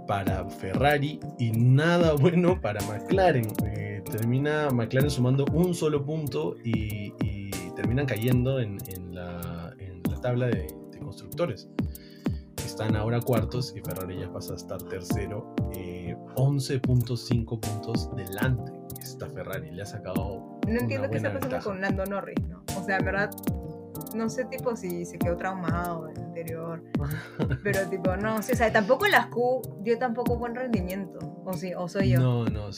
para 0.07 0.45
Ferrari 0.49 1.19
y 1.37 1.51
nada 1.51 2.13
bueno 2.13 2.59
para 2.61 2.79
McLaren. 2.87 3.47
Eh, 3.65 4.01
termina 4.09 4.69
McLaren 4.69 5.09
sumando 5.09 5.45
un 5.53 5.73
solo 5.75 6.03
punto 6.05 6.55
y, 6.63 7.13
y 7.23 7.51
terminan 7.75 8.05
cayendo 8.05 8.59
en, 8.59 8.77
en 8.87 9.13
la, 9.13 9.73
en 9.79 10.01
la 10.09 10.19
tabla 10.21 10.47
de, 10.47 10.67
de 10.91 10.99
constructores. 10.99 11.69
Están 12.65 12.95
ahora 12.95 13.19
cuartos 13.21 13.73
y 13.75 13.81
Ferrari 13.81 14.19
ya 14.19 14.31
pasa 14.31 14.53
a 14.53 14.55
estar 14.55 14.81
tercero. 14.83 15.53
eh, 15.73 16.15
11.5 16.35 17.59
puntos 17.59 18.09
delante. 18.15 18.71
Está 19.01 19.27
Ferrari, 19.29 19.71
le 19.71 19.81
ha 19.81 19.85
sacado. 19.85 20.59
No 20.67 20.79
entiendo 20.79 21.09
qué 21.09 21.17
está 21.17 21.29
pasando 21.33 21.39
ventaja. 21.47 21.63
con 21.63 21.81
Lando 21.81 22.05
Norris, 22.05 22.39
¿no? 22.47 22.63
O 22.79 22.83
sea, 22.83 22.97
en 22.97 23.05
verdad, 23.05 23.29
no 24.15 24.29
sé, 24.29 24.45
tipo, 24.45 24.75
si 24.75 25.05
se 25.05 25.17
quedó 25.17 25.37
traumado 25.37 26.05
del 26.07 26.26
anterior. 26.37 26.83
Pero, 27.63 27.89
tipo, 27.89 28.15
no, 28.17 28.41
sí, 28.41 28.53
o 28.53 28.55
sea, 28.55 28.71
tampoco 28.71 29.07
las 29.07 29.27
Q 29.27 29.61
dio 29.81 29.97
tampoco 29.97 30.37
buen 30.37 30.55
rendimiento. 30.55 31.19
O 31.45 31.53
sí, 31.53 31.73
o 31.75 31.87
soy 31.87 32.11
yo. 32.11 32.19
No, 32.19 32.45
no, 32.45 32.69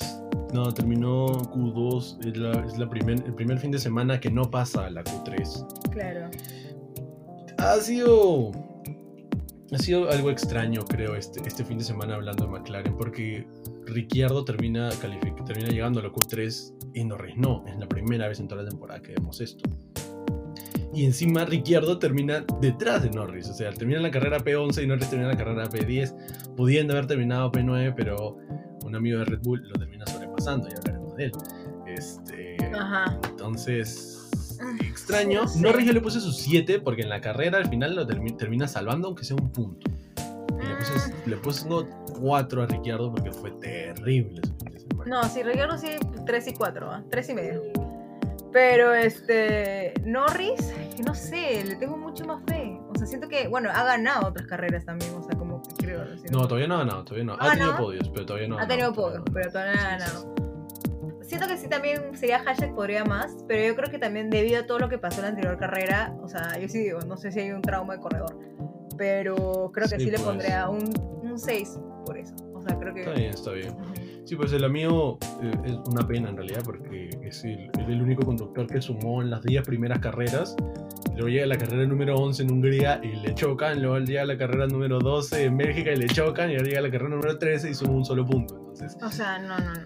no, 0.54 0.74
terminó 0.74 1.28
Q2, 1.28 2.28
es, 2.28 2.38
la, 2.38 2.52
es 2.66 2.78
la 2.78 2.90
primer, 2.90 3.24
el 3.26 3.34
primer 3.34 3.60
fin 3.60 3.72
de 3.72 3.80
semana 3.80 4.20
que 4.20 4.32
no 4.32 4.50
pasa 4.50 4.86
a 4.86 4.90
la 4.90 5.04
Q3. 5.04 5.90
Claro. 5.92 6.30
Ha 7.58 7.76
sido, 7.78 8.52
ha 9.72 9.78
sido 9.78 10.10
algo 10.10 10.30
extraño, 10.30 10.82
creo, 10.86 11.16
este, 11.16 11.42
este 11.46 11.64
fin 11.66 11.78
de 11.78 11.84
semana 11.84 12.16
hablando 12.16 12.46
de 12.46 12.52
McLaren, 12.52 12.96
porque 12.96 13.46
Ricciardo 13.86 14.46
termina, 14.46 14.90
termina 15.46 15.70
llegando 15.70 16.00
a 16.00 16.04
la 16.04 16.10
Q3 16.10 16.92
y 16.94 17.04
Norris 17.04 17.36
no, 17.38 17.66
es 17.68 17.78
la 17.78 17.88
primera 17.88 18.28
vez 18.28 18.40
en 18.40 18.48
toda 18.48 18.64
la 18.64 18.70
temporada 18.70 19.02
que 19.02 19.14
vemos 19.14 19.42
esto. 19.42 19.70
Y 20.94 21.06
encima 21.06 21.46
Ricciardo 21.46 22.00
termina 22.00 22.44
detrás 22.62 23.04
de 23.04 23.12
Norris, 23.12 23.48
o 23.50 23.54
sea, 23.54 23.72
termina 23.72 24.00
la 24.00 24.10
carrera 24.10 24.40
P11 24.40 24.84
y 24.84 24.88
Norris 24.88 25.10
termina 25.10 25.30
la 25.32 25.38
carrera 25.38 25.70
P10, 25.70 26.56
pudiendo 26.56 26.94
haber 26.94 27.06
terminado 27.06 27.52
P9, 27.52 27.94
pero 27.96 28.38
un 28.84 28.96
amigo 28.96 29.20
de 29.20 29.26
Red 29.26 29.40
Bull 29.44 29.62
lo 29.68 29.74
termina 29.80 30.06
sobrepasando, 30.08 30.68
ya 30.68 30.78
hablaremos 30.78 31.16
de 31.16 31.26
él. 31.26 31.32
Este, 31.86 32.58
Ajá. 32.76 33.20
entonces, 33.30 34.30
extraño. 34.82 35.44
no 35.44 35.48
sé. 35.48 35.62
Norris 35.62 35.86
yo 35.86 35.94
le 35.94 36.02
puse 36.02 36.20
sus 36.20 36.38
7 36.38 36.80
porque 36.80 37.04
en 37.04 37.10
la 37.10 37.22
carrera 37.22 37.60
al 37.60 37.70
final 37.70 37.96
lo 37.96 38.08
termi- 38.08 38.36
termina 38.36 38.68
salvando 38.68 39.08
aunque 39.10 39.24
sea 39.24 39.36
un 39.40 39.52
punto. 39.52 39.90
Y 40.62 40.66
le 40.66 40.76
puse, 40.76 41.14
le 41.28 41.38
puse 41.38 41.68
4 42.20 42.64
a 42.64 42.66
Ricciardo 42.66 43.12
porque 43.12 43.32
fue 43.32 43.52
terrible 43.52 44.42
su 44.44 44.56
fin 44.58 44.74
de 44.74 44.80
semana. 44.80 45.22
No, 45.22 45.24
sí, 45.30 45.44
Ricardo 45.44 45.78
sí, 45.78 45.88
3 46.26 46.48
y 46.48 46.54
4, 46.54 47.04
3 47.12 47.30
y 47.30 47.34
medio. 47.36 47.62
Pero 48.52 48.94
este. 48.94 49.94
Norris, 50.04 50.74
no 51.06 51.14
sé, 51.14 51.64
le 51.66 51.76
tengo 51.76 51.98
mucho 51.98 52.26
más 52.26 52.44
fe. 52.48 52.80
O 52.90 52.98
sea, 52.98 53.06
siento 53.06 53.28
que, 53.28 53.48
bueno, 53.48 53.70
ha 53.74 53.84
ganado 53.84 54.28
otras 54.28 54.48
carreras 54.48 54.86
también, 54.86 55.14
o 55.14 55.24
sea, 55.24 55.38
como 55.38 55.62
que 55.62 55.86
creo. 55.86 56.04
No, 56.32 56.48
todavía 56.48 56.68
no 56.68 56.76
ha 56.76 56.80
ganado, 56.80 57.04
todavía 57.04 57.26
no. 57.26 57.38
¿Ha 57.40 57.52
tenido 57.52 57.78
podios, 57.78 58.10
pero 58.10 58.26
todavía 58.26 58.48
no 58.48 58.60
ha 58.60 58.68
tenido 58.68 58.94
podios, 58.94 59.24
pero 59.34 59.52
todavía 59.52 59.76
no 59.76 59.82
ha 59.82 59.98
ganado. 59.98 60.36
Siento 61.22 61.48
que 61.48 61.58
sí 61.58 61.70
también 61.70 62.18
sería 62.18 62.40
hashtag 62.40 62.74
podría 62.74 63.06
más, 63.06 63.38
pero 63.48 63.68
yo 63.68 63.76
creo 63.76 63.92
que 63.92 64.00
también 64.00 64.32
debido 64.32 64.62
a 64.62 64.66
todo 64.66 64.80
lo 64.80 64.90
que 64.90 64.98
pasó 64.98 65.18
en 65.18 65.24
la 65.24 65.30
anterior 65.30 65.60
carrera, 65.60 66.16
o 66.24 66.28
sea, 66.28 66.58
yo 66.58 66.68
sí 66.68 66.80
digo, 66.80 67.02
no 67.02 67.18
sé 67.18 67.32
si 67.32 67.40
hay 67.40 67.52
un 67.52 67.62
trauma 67.62 67.98
de 67.98 68.02
corredor, 68.02 68.36
pero 68.98 69.72
creo 69.72 69.88
que 69.88 70.00
sí, 70.00 70.06
Sí, 70.06 70.10
le 70.10 70.18
pondría 70.18 70.68
un, 70.70 70.92
un 71.22 71.38
6 71.38 71.80
por 72.04 72.18
eso. 72.18 72.34
O 72.56 72.62
sea, 72.62 72.76
creo 72.80 72.96
que... 72.96 73.02
Está 73.02 73.14
bien, 73.14 73.30
está 73.30 73.52
bien. 73.52 73.78
Sí, 74.30 74.36
pues 74.36 74.54
el 74.54 74.64
amigo 74.64 75.18
eh, 75.42 75.52
es 75.66 75.74
una 75.88 76.08
pena 76.08 76.30
en 76.30 76.38
realidad 76.38 76.62
porque 76.64 77.10
es 77.24 77.44
el, 77.46 77.72
es 77.80 77.88
el 77.88 78.00
único 78.00 78.24
conductor 78.24 78.68
que 78.68 78.80
sumó 78.80 79.24
en 79.24 79.32
las 79.32 79.42
10 79.42 79.64
primeras 79.64 79.98
carreras. 79.98 80.56
Luego 81.14 81.30
llega 81.30 81.48
la 81.48 81.58
carrera 81.58 81.88
número 81.88 82.14
11 82.14 82.44
en 82.44 82.52
Hungría 82.52 83.02
y 83.02 83.16
le 83.16 83.34
chocan. 83.34 83.82
Luego 83.82 83.98
llega 83.98 84.24
la 84.26 84.38
carrera 84.38 84.68
número 84.68 85.00
12 85.00 85.46
en 85.46 85.58
Bélgica 85.58 85.94
y 85.94 85.96
le 85.96 86.06
chocan. 86.06 86.52
Y 86.52 86.58
ahora 86.58 86.68
llega 86.68 86.82
la 86.82 86.92
carrera 86.92 87.10
número 87.10 87.40
13 87.40 87.72
y 87.72 87.74
suma 87.74 87.94
un 87.94 88.06
solo 88.06 88.24
punto. 88.24 88.54
Entonces, 88.54 88.98
O 89.02 89.10
sea, 89.10 89.40
no, 89.40 89.58
no, 89.58 89.74
no. 89.74 89.82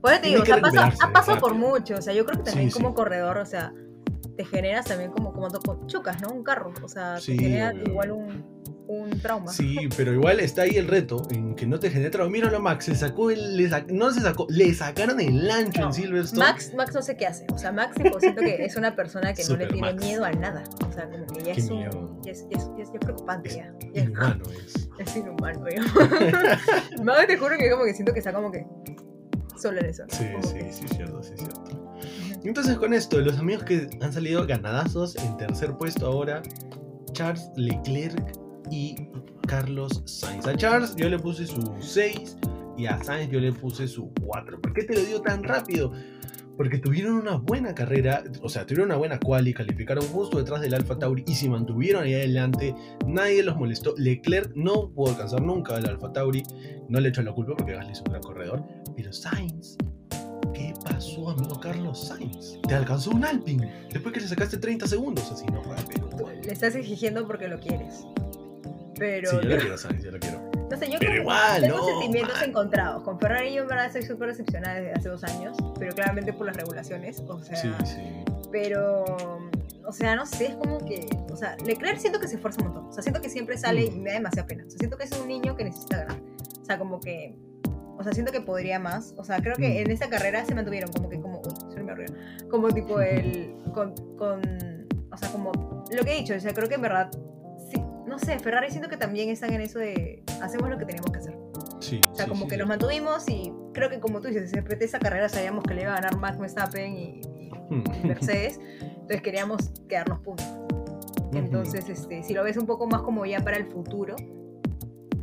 Por 0.00 0.12
eso 0.12 0.20
te 0.22 0.28
digo, 0.28 0.42
o 0.42 0.70
sea, 0.70 0.92
ha 1.02 1.12
pasado, 1.12 1.40
por 1.40 1.56
mucho. 1.56 1.96
O 1.96 2.00
sea, 2.00 2.14
yo 2.14 2.24
creo 2.24 2.38
que 2.38 2.50
también 2.52 2.70
Sí, 2.70 2.76
como 2.76 2.90
sí. 2.90 2.94
corredor, 2.94 3.38
o 3.38 3.46
sea, 3.46 3.72
te 4.36 4.44
generas 4.44 4.86
también 4.86 5.10
como, 5.10 5.32
como 5.32 5.48
chocas, 5.88 6.22
¿no? 6.22 6.28
Un 6.28 6.44
carro. 6.44 6.72
O 6.84 6.88
sea, 6.88 7.18
Sí, 7.18 7.36
te 7.36 7.42
genera 7.42 7.70
obvio, 7.72 7.82
igual 7.88 8.12
un, 8.12 8.57
un 8.88 9.10
trauma. 9.20 9.52
sí, 9.52 9.76
pero 9.96 10.12
igual 10.12 10.40
está 10.40 10.62
ahí 10.62 10.76
el 10.76 10.88
reto 10.88 11.22
en 11.30 11.54
que 11.54 11.66
no 11.66 11.78
te 11.78 11.90
genere 11.90 12.10
trauma. 12.10 12.30
Míralo, 12.32 12.58
Max, 12.60 12.86
se 12.86 12.94
sacó 12.94 13.30
el. 13.30 13.56
le 13.56 13.68
sac- 13.70 13.86
no 13.92 14.10
se 14.12 14.20
sacó, 14.20 14.46
le 14.48 14.72
sacaron 14.74 15.20
el 15.20 15.50
ancho 15.50 15.80
No, 15.82 15.86
en 15.88 15.92
Silverstone. 15.92 16.40
Max, 16.40 16.72
Max 16.74 16.94
no 16.94 17.02
sé 17.02 17.16
qué 17.16 17.26
hace. 17.26 17.46
O 17.52 17.58
sea, 17.58 17.70
Max 17.70 17.94
siento 18.20 18.40
que 18.40 18.64
es 18.64 18.76
una 18.76 18.96
persona 18.96 19.34
que 19.34 19.44
no 19.44 19.56
le 19.56 19.66
tiene 19.66 19.92
Max. 19.92 20.04
miedo 20.04 20.24
a 20.24 20.32
nada. 20.32 20.64
O 20.88 20.92
sea, 20.92 21.08
como 21.08 21.26
que 21.26 21.44
ya 21.44 21.52
es 21.52 21.70
un. 21.70 22.22
Ya 22.22 22.30
es, 22.32 22.46
ya 22.50 22.58
es, 22.58 22.70
ya 22.76 22.82
es- 22.82 22.90
preocupante 23.00 23.50
ya. 23.50 23.72
Ya 23.94 24.02
Inhumano 24.02 24.44
es. 24.50 24.88
Es 24.98 25.16
inhumano, 25.16 25.64
yo. 25.68 25.82
Max 27.04 27.26
te 27.26 27.36
juro 27.36 27.56
que 27.58 27.70
como 27.70 27.84
que 27.84 27.94
siento 27.94 28.12
que 28.12 28.18
está 28.18 28.32
como 28.32 28.50
que 28.50 28.66
solo 29.60 29.78
en 29.80 29.86
eso. 29.86 30.04
¿no? 30.06 30.12
Sí, 30.14 30.24
sí, 30.42 30.54
que- 30.54 30.72
sí, 30.72 30.88
cierto, 30.94 31.22
sí, 31.22 31.32
cierto. 31.36 31.64
Entonces 32.44 32.76
con 32.76 32.94
esto, 32.94 33.20
los 33.20 33.38
amigos 33.38 33.64
que 33.64 33.88
han 34.00 34.12
salido 34.12 34.46
ganadazos 34.46 35.16
en 35.16 35.36
tercer 35.36 35.72
puesto 35.76 36.06
ahora, 36.06 36.42
Charles 37.12 37.48
Leclerc 37.56 38.36
y 38.70 38.96
Carlos 39.46 40.02
Sainz. 40.04 40.46
A 40.46 40.56
Charles 40.56 40.94
yo 40.96 41.08
le 41.08 41.18
puse 41.18 41.46
su 41.46 41.74
6 41.80 42.36
y 42.76 42.86
a 42.86 43.02
Sainz 43.02 43.30
yo 43.30 43.40
le 43.40 43.52
puse 43.52 43.88
su 43.88 44.12
4. 44.22 44.60
¿Por 44.60 44.72
qué 44.72 44.84
te 44.84 44.94
lo 44.94 45.00
digo 45.00 45.20
tan 45.20 45.42
rápido? 45.42 45.92
Porque 46.56 46.78
tuvieron 46.78 47.14
una 47.14 47.36
buena 47.36 47.72
carrera, 47.74 48.24
o 48.42 48.48
sea, 48.48 48.66
tuvieron 48.66 48.86
una 48.86 48.96
buena 48.96 49.20
quali, 49.20 49.54
calificaron 49.54 50.04
justo 50.08 50.38
detrás 50.38 50.60
del 50.60 50.74
Alfa 50.74 50.98
Tauri 50.98 51.24
y 51.26 51.34
se 51.34 51.48
mantuvieron 51.48 52.02
ahí 52.02 52.14
adelante. 52.14 52.74
Nadie 53.06 53.44
los 53.44 53.56
molestó. 53.56 53.94
Leclerc 53.96 54.52
no 54.56 54.90
pudo 54.90 55.12
alcanzar 55.12 55.40
nunca 55.40 55.76
al 55.76 55.86
Alfa 55.86 56.12
Tauri. 56.12 56.42
No 56.88 56.98
le 56.98 57.10
echo 57.10 57.22
la 57.22 57.32
culpa 57.32 57.54
porque 57.56 57.74
Gasly 57.74 57.92
es 57.92 58.00
un 58.00 58.06
gran 58.06 58.22
corredor. 58.22 58.64
Pero 58.96 59.12
Sainz 59.12 59.76
¿Qué 60.52 60.74
pasó, 60.84 61.30
amigo 61.30 61.60
Carlos 61.60 62.08
Sainz? 62.08 62.58
Te 62.66 62.74
alcanzó 62.74 63.10
un 63.10 63.24
Alpine 63.24 63.86
después 63.92 64.12
que 64.12 64.20
le 64.20 64.28
sacaste 64.28 64.56
30 64.56 64.86
segundos, 64.88 65.30
así 65.30 65.46
no 65.46 65.62
rápido. 65.62 66.08
Le 66.42 66.52
estás 66.52 66.74
exigiendo 66.74 67.26
porque 67.26 67.48
lo 67.48 67.60
quieres. 67.60 68.04
Pero 68.98 69.30
Sí, 69.30 69.36
yo 69.36 69.42
lo 69.48 69.56
quiero, 69.58 69.78
Sainz, 69.78 70.02
yo 70.04 70.10
lo 70.10 70.18
quiero. 70.18 70.50
no 70.70 70.76
sé, 70.76 70.90
yo 70.90 70.98
Pero 70.98 71.12
que 71.12 71.18
igual, 71.20 71.60
tengo 71.62 71.76
no, 71.78 71.84
sentimientos 71.86 72.34
man. 72.40 72.48
encontrados. 72.50 73.02
Con 73.04 73.18
Ferrari 73.20 73.54
yo 73.54 73.62
en 73.62 73.68
verdad 73.68 73.86
estoy 73.86 74.02
súper 74.02 74.28
decepcionada 74.28 74.74
desde 74.76 74.92
hace 74.92 75.08
dos 75.08 75.24
años, 75.24 75.56
pero 75.78 75.94
claramente 75.94 76.32
por 76.32 76.46
las 76.46 76.56
regulaciones. 76.56 77.20
O 77.26 77.42
sea, 77.42 77.56
Sí, 77.56 77.68
sí. 77.84 78.02
pero 78.50 79.04
o 79.86 79.92
sea, 79.92 80.14
no 80.16 80.26
sé, 80.26 80.46
es 80.48 80.54
como 80.56 80.78
que, 80.84 81.06
o 81.32 81.36
sea, 81.36 81.56
Leclerc 81.64 81.98
siento 81.98 82.20
que 82.20 82.28
se 82.28 82.34
esfuerza 82.36 82.60
un 82.60 82.66
montón. 82.68 82.86
O 82.88 82.92
sea, 82.92 83.02
siento 83.02 83.22
que 83.22 83.30
siempre 83.30 83.56
sale 83.56 83.84
y 83.86 83.90
Mm. 83.90 84.02
me 84.02 84.10
da 84.10 84.16
demasiada 84.16 84.46
pena. 84.46 84.64
O 84.66 84.70
sea, 84.70 84.78
siento 84.78 84.98
que 84.98 85.04
es 85.04 85.12
un 85.18 85.26
niño 85.28 85.56
que 85.56 85.64
necesita 85.64 85.98
ganar. 86.04 86.18
O 86.60 86.64
sea, 86.64 86.78
como 86.78 87.00
que 87.00 87.36
o 88.00 88.04
sea, 88.04 88.12
siento 88.12 88.30
que 88.30 88.40
podría 88.40 88.78
más. 88.78 89.12
O 89.16 89.24
sea, 89.24 89.40
creo 89.40 89.56
que 89.56 89.68
Mm. 89.68 89.76
en 89.86 89.90
esa 89.90 90.08
carrera 90.08 90.44
se 90.44 90.54
mantuvieron 90.54 90.92
como 90.92 91.08
que 91.08 91.20
como, 91.20 91.40
uy, 91.40 91.72
se 91.74 91.82
me 91.82 91.90
arruinó. 91.90 92.14
Como 92.48 92.68
tipo 92.68 93.00
el 93.00 93.56
con, 93.74 93.92
con 94.16 94.40
o 95.10 95.16
sea, 95.16 95.30
como 95.32 95.50
lo 95.90 96.04
que 96.04 96.12
he 96.12 96.16
dicho, 96.20 96.34
o 96.34 96.38
sea, 96.38 96.52
creo 96.54 96.68
que 96.68 96.76
en 96.76 96.82
verdad 96.82 97.10
no 98.08 98.18
sé, 98.18 98.38
Ferrari 98.38 98.70
siento 98.70 98.88
que 98.88 98.96
también 98.96 99.28
están 99.28 99.52
en 99.52 99.60
eso 99.60 99.78
de 99.78 100.22
hacemos 100.42 100.68
lo 100.68 100.78
que 100.78 100.84
teníamos 100.84 101.10
que 101.12 101.18
hacer. 101.18 101.38
Sí, 101.80 102.00
O 102.10 102.14
sea, 102.14 102.24
sí, 102.24 102.30
como 102.30 102.44
sí, 102.44 102.50
que 102.50 102.56
nos 102.56 102.66
mantuvimos 102.68 103.28
y 103.28 103.52
creo 103.72 103.88
que 103.90 104.00
como 104.00 104.20
tú 104.20 104.28
dices, 104.28 104.50
después 104.50 104.78
de 104.78 104.84
esa 104.84 104.98
carrera 104.98 105.28
sabíamos 105.28 105.64
que 105.64 105.74
le 105.74 105.82
iba 105.82 105.92
a 105.92 105.96
ganar 106.00 106.16
Max 106.16 106.38
Verstappen 106.38 106.96
y, 106.96 107.20
Hmm. 107.70 107.82
y 108.02 108.06
Mercedes, 108.06 108.58
entonces 108.80 109.20
queríamos 109.20 109.68
quedarnos 109.88 110.20
puntos. 110.20 110.46
Entonces, 111.32 111.86
este, 111.90 112.22
si 112.22 112.32
lo 112.32 112.42
ves 112.42 112.56
un 112.56 112.64
poco 112.66 112.86
más 112.86 113.02
como 113.02 113.26
ya 113.26 113.40
para 113.40 113.58
el 113.58 113.66
futuro, 113.66 114.16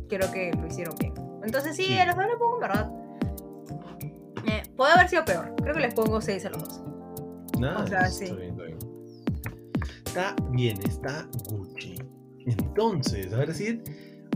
creo 0.08 0.30
que 0.30 0.52
lo 0.52 0.66
hicieron 0.68 0.94
bien. 1.00 1.12
Entonces 1.42 1.74
sí, 1.76 1.98
a 1.98 2.06
los 2.06 2.14
dos 2.14 2.24
le 2.26 2.36
pongo 2.36 2.54
en 2.54 2.60
verdad. 2.60 2.92
Eh, 4.48 4.62
puede 4.76 4.92
haber 4.92 5.08
sido 5.08 5.24
peor. 5.24 5.54
Creo 5.60 5.74
que 5.74 5.80
les 5.80 5.94
pongo 5.94 6.20
6 6.20 6.46
a 6.46 6.50
los 6.50 6.62
dos. 6.62 6.82
Nada, 7.58 7.82
O 7.82 7.86
sea, 7.88 8.02
está 8.06 8.10
sí. 8.26 8.32
bien, 8.32 8.50
está 8.50 8.62
bien. 8.62 8.78
Está 10.06 10.36
bien, 10.50 10.78
está 10.86 11.28
Gucci. 11.50 11.65
Entonces, 12.46 13.32
ahora 13.32 13.52
sí, 13.52 13.82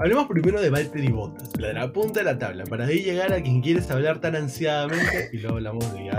hablemos 0.00 0.26
primero 0.26 0.60
de 0.60 0.68
Valtteri 0.68 1.12
Bottas, 1.12 1.50
la 1.58 1.68
de 1.68 1.74
la 1.74 1.92
punta 1.92 2.20
de 2.20 2.24
la 2.24 2.38
tabla, 2.38 2.64
para 2.64 2.86
ahí 2.86 3.02
llegar 3.02 3.32
a 3.32 3.40
quien 3.40 3.62
quieres 3.62 3.90
hablar 3.90 4.20
tan 4.20 4.34
ansiadamente 4.34 5.30
y 5.32 5.38
luego 5.38 5.56
hablamos 5.56 5.92
de 5.94 6.06
ya. 6.06 6.18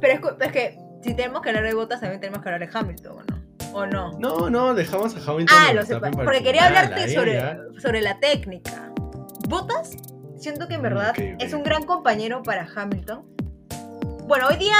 Pero 0.00 0.36
es, 0.40 0.52
que 0.52 0.78
si 1.02 1.14
tenemos 1.14 1.40
que 1.40 1.48
hablar 1.48 1.64
de 1.64 1.74
botas, 1.74 2.00
también 2.00 2.20
tenemos 2.20 2.42
que 2.42 2.50
hablar 2.50 2.68
de 2.68 2.78
Hamilton, 2.78 3.16
¿o 3.16 3.22
no? 3.24 3.44
¿O 3.72 3.86
no? 3.86 4.18
No, 4.18 4.50
no, 4.50 4.74
dejamos 4.74 5.16
a 5.16 5.30
Hamilton. 5.30 5.56
Ah, 5.58 5.72
lo 5.72 5.84
sé, 5.84 5.96
porque 5.96 6.42
quería 6.42 6.66
hablarte 6.66 7.12
sobre, 7.12 7.40
sobre 7.80 8.02
la 8.02 8.20
técnica. 8.20 8.92
Botas, 9.48 9.96
siento 10.36 10.68
que 10.68 10.74
en 10.74 10.82
verdad 10.82 11.14
es 11.16 11.52
un 11.54 11.62
gran 11.62 11.84
compañero 11.84 12.42
para 12.42 12.68
Hamilton. 12.74 13.24
Bueno, 14.26 14.48
hoy 14.48 14.56
día, 14.56 14.76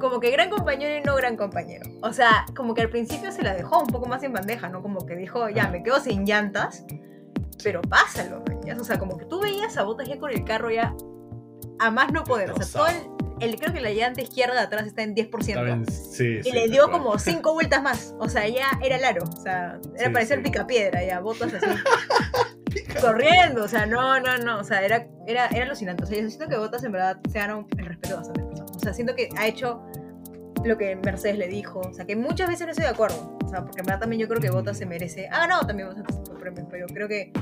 como 0.00 0.20
que 0.20 0.30
gran 0.30 0.50
compañero 0.50 0.96
y 0.96 1.00
no 1.02 1.16
gran 1.16 1.36
compañero. 1.36 1.90
O 2.02 2.12
sea, 2.12 2.46
como 2.56 2.74
que 2.74 2.82
al 2.82 2.90
principio 2.90 3.32
se 3.32 3.42
la 3.42 3.54
dejó 3.54 3.80
un 3.80 3.86
poco 3.88 4.06
más 4.08 4.22
en 4.22 4.32
bandeja, 4.32 4.68
¿no? 4.68 4.82
Como 4.82 5.04
que 5.06 5.16
dijo, 5.16 5.48
ya, 5.48 5.68
me 5.68 5.82
quedo 5.82 6.00
sin 6.00 6.24
llantas, 6.24 6.84
pero 7.64 7.80
pásalo, 7.82 8.42
¿no? 8.48 8.80
O 8.80 8.84
sea, 8.84 8.98
como 8.98 9.16
que 9.18 9.24
tú 9.24 9.40
veías 9.40 9.76
a 9.76 9.82
Botas 9.84 10.08
ya 10.08 10.18
con 10.18 10.30
el 10.30 10.44
carro 10.44 10.70
ya 10.70 10.94
a 11.80 11.90
más 11.90 12.12
no 12.12 12.24
poder. 12.24 12.50
O 12.52 12.56
sea, 12.62 12.66
todo 12.66 12.86
el, 12.88 13.50
el- 13.50 13.58
creo 13.58 13.72
que 13.72 13.80
la 13.80 13.90
llanta 13.90 14.20
izquierda 14.20 14.54
de 14.54 14.60
atrás 14.60 14.86
está 14.86 15.02
en 15.02 15.14
10%. 15.14 15.48
Está 15.48 15.62
bien, 15.62 15.84
sí, 15.90 16.38
Y 16.40 16.42
sí, 16.44 16.52
le 16.52 16.68
dio 16.68 16.90
como 16.90 17.18
cinco 17.18 17.54
vueltas 17.54 17.82
más. 17.82 18.14
O 18.18 18.28
sea, 18.28 18.46
ya 18.48 18.66
era 18.82 18.96
el 18.96 19.04
aro. 19.04 19.24
O 19.24 19.40
sea, 19.40 19.78
era 19.96 20.20
Sí, 20.20 20.26
sí. 20.34 20.36
picapiedra, 20.42 21.04
ya, 21.04 21.20
botas 21.20 21.54
así. 21.54 21.66
corriendo. 23.00 23.64
O 23.64 23.68
sea, 23.68 23.86
no, 23.86 24.20
no, 24.20 24.38
no. 24.38 24.58
O 24.58 24.64
sea, 24.64 24.82
era, 24.82 25.06
era, 25.26 25.46
era 25.48 25.64
alucinante. 25.64 26.04
O 26.04 26.06
sea, 26.06 26.20
yo 26.20 26.28
siento 26.28 26.48
que 26.48 26.56
Botas 26.58 26.84
en 26.84 26.92
verdad 26.92 27.18
se 27.30 27.38
ganó 27.38 27.66
el 27.76 27.86
respeto. 27.86 28.20
O 28.20 28.24
sea, 28.88 28.94
siento 28.94 29.14
que 29.14 29.28
ha 29.36 29.46
hecho 29.46 29.82
lo 30.64 30.76
que 30.78 30.96
Mercedes 30.96 31.38
le 31.38 31.48
dijo. 31.48 31.80
O 31.80 31.92
sea, 31.92 32.04
que 32.04 32.16
muchas 32.16 32.48
veces 32.48 32.66
no 32.66 32.70
estoy 32.72 32.84
de 32.84 32.90
acuerdo. 32.90 33.36
O 33.44 33.48
sea, 33.48 33.64
porque 33.64 33.80
en 33.80 33.86
verdad 33.86 34.00
también 34.00 34.20
yo 34.20 34.28
creo 34.28 34.40
que 34.40 34.50
Botas 34.50 34.78
se 34.78 34.86
merece. 34.86 35.28
Ha 35.28 35.40
ganado 35.40 35.66
también 35.66 35.88
bastantes 35.88 36.34
premios, 36.40 36.66
pero 36.70 36.86
creo 36.86 37.08
que. 37.08 37.32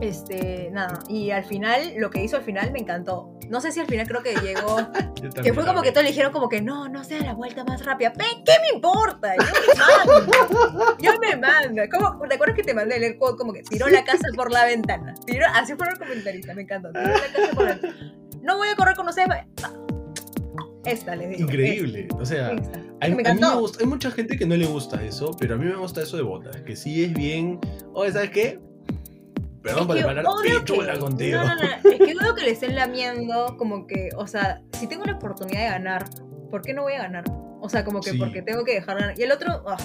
Este, 0.00 0.68
nada. 0.72 0.98
Y 1.08 1.30
al 1.30 1.44
final, 1.44 1.94
lo 1.96 2.10
que 2.10 2.22
hizo 2.22 2.36
al 2.36 2.42
final 2.42 2.70
me 2.70 2.80
encantó. 2.80 3.32
No 3.48 3.60
sé 3.60 3.72
si 3.72 3.80
al 3.80 3.86
final 3.86 4.06
creo 4.06 4.22
que 4.22 4.34
llegó. 4.36 4.76
Que 5.42 5.52
fue 5.52 5.64
como 5.66 5.82
que 5.82 5.90
todos 5.90 6.04
le 6.04 6.10
dijeron 6.10 6.30
como 6.30 6.48
que 6.48 6.62
no, 6.62 6.88
no 6.88 7.02
sea 7.02 7.20
la 7.20 7.34
vuelta 7.34 7.64
más 7.64 7.84
rápida. 7.84 8.12
¿Qué 8.12 8.52
me 8.60 8.76
importa? 8.76 9.34
Yo 9.34 9.44
me 9.44 10.16
mando. 10.16 10.96
Yo 11.00 11.12
me 11.18 11.36
mando. 11.36 11.82
¿Cómo, 11.90 12.28
¿Te 12.28 12.34
acuerdas 12.34 12.54
que 12.54 12.62
te 12.62 12.74
mandé 12.74 13.04
el 13.04 13.18
quote 13.18 13.36
como 13.38 13.52
que 13.52 13.62
tiró 13.62 13.88
la 13.88 14.04
casa 14.04 14.28
por 14.36 14.52
la 14.52 14.66
ventana? 14.66 15.14
Tiró, 15.26 15.46
así 15.52 15.74
fueron 15.74 15.98
los 15.98 15.98
comentaristas, 15.98 16.54
me 16.54 16.62
encantó. 16.62 16.92
Tiró 16.92 17.08
la 17.08 17.20
casa 17.20 17.54
por 17.54 17.64
la 17.64 17.72
ventana. 17.72 18.14
No 18.42 18.56
voy 18.56 18.68
a 18.68 18.76
correr 18.76 18.94
con 18.94 19.08
ustedes. 19.08 19.28
Esta 20.86 21.16
les 21.16 21.30
digo. 21.30 21.42
Increíble. 21.42 22.08
O 22.18 22.24
sea, 22.24 22.50
hay, 23.00 23.12
a 23.12 23.14
mí 23.14 23.22
me 23.22 23.54
gusta- 23.56 23.80
hay 23.80 23.86
mucha 23.86 24.10
gente 24.10 24.36
que 24.38 24.46
no 24.46 24.56
le 24.56 24.66
gusta 24.66 25.02
eso, 25.04 25.30
pero 25.38 25.54
a 25.54 25.58
mí 25.58 25.64
me 25.66 25.76
gusta 25.76 26.02
eso 26.02 26.16
de 26.16 26.22
botas, 26.22 26.56
que 26.62 26.76
sí 26.76 27.04
es 27.04 27.12
bien. 27.12 27.58
Oye, 27.92 28.12
¿sabes 28.12 28.30
qué? 28.30 28.60
Perdón 29.62 29.96
Es 29.98 30.04
por 30.24 30.42
pichula 30.44 30.92
que- 30.94 30.98
contigo. 31.00 31.38
No, 31.38 31.46
no, 31.46 31.54
no. 31.56 31.90
Es 31.90 31.98
que 31.98 32.14
odio 32.16 32.34
que 32.36 32.42
le 32.44 32.50
estén 32.52 32.74
lamiendo 32.76 33.56
como 33.58 33.86
que, 33.86 34.10
o 34.16 34.26
sea, 34.26 34.62
si 34.78 34.86
tengo 34.86 35.04
la 35.04 35.14
oportunidad 35.16 35.60
de 35.64 35.68
ganar, 35.70 36.04
¿por 36.50 36.62
qué 36.62 36.72
no 36.72 36.82
voy 36.82 36.92
a 36.94 36.98
ganar? 37.02 37.24
O 37.60 37.68
sea, 37.68 37.84
como 37.84 38.00
que 38.00 38.12
Sí. 38.12 38.18
porque 38.18 38.42
tengo 38.42 38.64
que 38.64 38.74
dejar 38.74 38.98
ganar. 39.00 39.18
Y 39.18 39.22
el 39.24 39.32
otro, 39.32 39.64
ah, 39.66 39.76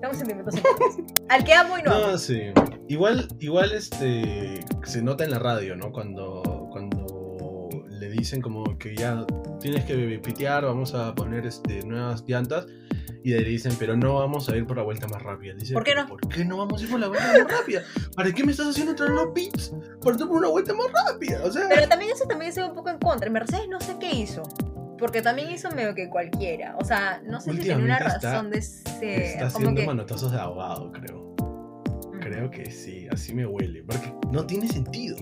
tengo 0.00 0.12
sentimientos. 0.14 0.54
Al 1.28 1.44
que 1.44 1.52
amo 1.52 1.78
y 1.78 1.82
no 1.82 1.92
amo. 1.92 2.06
No, 2.08 2.18
sí. 2.18 2.40
Igual, 2.88 3.28
igual 3.38 3.72
este 3.72 4.60
se 4.82 5.02
nota 5.02 5.22
en 5.24 5.30
la 5.30 5.38
radio, 5.38 5.76
¿no? 5.76 5.92
Cuando, 5.92 6.42
cuando 6.72 7.68
le 7.88 8.10
dicen 8.10 8.42
como 8.42 8.76
que 8.76 8.96
ya 8.96 9.24
tienes 9.64 9.84
que 9.86 10.20
pitear, 10.22 10.64
vamos 10.66 10.92
a 10.94 11.14
poner 11.14 11.46
este, 11.46 11.82
nuevas 11.84 12.22
llantas. 12.26 12.66
Y 13.24 13.30
le 13.30 13.42
dicen, 13.42 13.72
pero 13.78 13.96
no 13.96 14.16
vamos 14.16 14.50
a 14.50 14.56
ir 14.56 14.66
por 14.66 14.76
la 14.76 14.82
vuelta 14.82 15.08
más 15.08 15.22
rápida. 15.22 15.54
Dice, 15.54 15.72
¿Por 15.72 15.82
qué 15.82 15.92
"¿Pero 15.92 16.02
no? 16.02 16.08
¿Por 16.10 16.28
qué 16.28 16.44
no 16.44 16.58
vamos 16.58 16.82
a 16.82 16.84
ir 16.84 16.90
por 16.90 17.00
la 17.00 17.08
vuelta 17.08 17.26
más 17.42 17.50
rápida? 17.58 17.82
¿Para 18.14 18.30
qué 18.32 18.44
me 18.44 18.52
estás 18.52 18.68
haciendo 18.68 18.90
entrar 18.90 19.08
en 19.08 19.14
los 19.16 19.28
pits? 19.34 19.72
Por 20.02 20.18
por 20.18 20.30
una 20.36 20.48
vuelta 20.48 20.74
más 20.74 20.88
rápida. 20.92 21.40
O 21.42 21.50
sea, 21.50 21.62
Pero 21.70 21.88
también 21.88 22.10
eso 22.10 22.26
también 22.26 22.52
se 22.52 22.60
ve 22.60 22.68
un 22.68 22.74
poco 22.74 22.90
en 22.90 22.98
contra. 22.98 23.30
Mercedes 23.30 23.66
no 23.70 23.80
sé 23.80 23.96
qué 23.98 24.14
hizo. 24.14 24.42
Porque 24.98 25.22
también 25.22 25.50
hizo 25.50 25.70
medio 25.70 25.94
que 25.94 26.10
cualquiera. 26.10 26.76
O 26.78 26.84
sea, 26.84 27.22
no 27.26 27.40
sé 27.40 27.52
si 27.52 27.58
tenía 27.60 27.78
una 27.78 27.96
está- 27.96 28.18
razón 28.18 28.50
de 28.50 28.60
ser. 28.60 29.22
está 29.22 29.38
como 29.46 29.56
haciendo 29.56 29.80
que. 29.80 29.86
manotazos 29.86 30.30
de 30.30 30.38
ahogado, 30.38 30.92
creo. 30.92 31.34
Creo 32.20 32.50
que 32.50 32.70
sí, 32.70 33.06
así 33.10 33.34
me 33.34 33.46
huele. 33.46 33.84
Porque 33.84 34.12
no 34.30 34.44
tiene 34.44 34.68
sentido. 34.68 35.16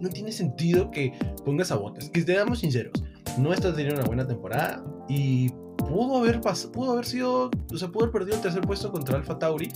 No 0.00 0.08
tiene 0.10 0.32
sentido 0.32 0.90
que 0.90 1.12
pongas 1.44 1.70
a 1.70 1.76
botas. 1.76 2.10
Que 2.10 2.20
seamos 2.22 2.58
sinceros, 2.58 2.92
no 3.38 3.52
está 3.52 3.72
teniendo 3.74 3.96
una 4.00 4.06
buena 4.06 4.26
temporada 4.26 4.84
y 5.08 5.50
pudo 5.76 6.18
haber 6.18 6.40
pudo 6.72 6.92
haber 6.92 7.04
sido, 7.04 7.50
o 7.72 7.76
sea, 7.76 7.88
pudo 7.88 8.04
haber 8.04 8.12
perdido 8.12 8.36
el 8.36 8.42
tercer 8.42 8.62
puesto 8.62 8.90
contra 8.90 9.16
Alfa 9.16 9.38
Tauri, 9.38 9.68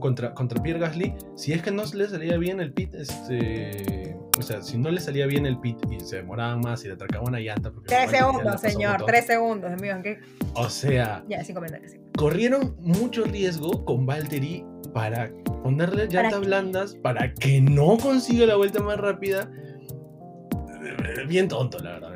contra, 0.00 0.34
contra 0.34 0.62
Pierre 0.62 0.80
Gasly, 0.80 1.14
si 1.36 1.52
es 1.52 1.62
que 1.62 1.70
no 1.70 1.82
le 1.94 2.08
salía 2.08 2.36
bien 2.36 2.60
el 2.60 2.72
pit, 2.72 2.94
este, 2.94 4.16
o 4.38 4.42
sea, 4.42 4.62
si 4.62 4.76
no 4.76 4.90
le 4.90 5.00
salía 5.00 5.26
bien 5.26 5.46
el 5.46 5.58
pit 5.58 5.78
y 5.90 6.00
se 6.00 6.16
demoraban 6.16 6.60
más 6.60 6.84
y 6.84 6.88
le 6.88 6.94
atracaban 6.94 7.28
una 7.28 7.40
llanta. 7.40 7.70
porque 7.70 7.88
Tres 7.88 8.10
segundos, 8.10 8.60
señor. 8.60 9.04
Tres 9.06 9.26
segundos, 9.26 9.72
amigo. 9.72 9.94
¿qué? 10.02 10.18
O 10.54 10.68
sea, 10.68 11.24
Ya, 11.28 11.42
sin 11.42 11.56
sí. 11.86 11.98
corrieron 12.16 12.76
mucho 12.80 13.24
riesgo 13.24 13.84
con 13.84 14.04
Valtteri 14.06 14.64
para 14.92 15.30
ponerle 15.62 16.06
¿Para 16.06 16.22
llantas 16.22 16.40
blandas 16.40 16.94
para 16.96 17.32
que 17.34 17.60
no 17.60 17.96
consiga 17.98 18.46
la 18.46 18.56
vuelta 18.56 18.82
más 18.82 18.98
rápida. 18.98 19.50
Bien 21.28 21.48
tonto, 21.48 21.78
la 21.78 21.92
verdad, 21.92 22.12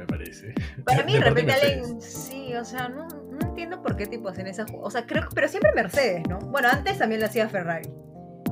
Para 0.85 1.03
mí, 1.05 1.15
de 1.15 1.21
repente 1.21 1.53
alguien. 1.53 2.01
Sí, 2.01 2.55
o 2.55 2.65
sea, 2.65 2.89
no, 2.89 3.07
no 3.09 3.39
entiendo 3.41 3.83
por 3.83 3.97
qué 3.97 4.07
tipo 4.07 4.29
hacen 4.29 4.47
esa. 4.47 4.67
ju- 4.67 4.81
O 4.83 4.91
sea, 4.91 5.07
creo 5.07 5.23
que. 5.23 5.35
Pero 5.35 5.49
siempre 5.49 5.73
Mercedes, 5.75 6.23
¿no? 6.29 6.39
Bueno, 6.39 6.69
antes 6.71 6.99
también 6.99 7.21
lo 7.21 7.27
hacía 7.27 7.49
Ferrari. 7.49 7.89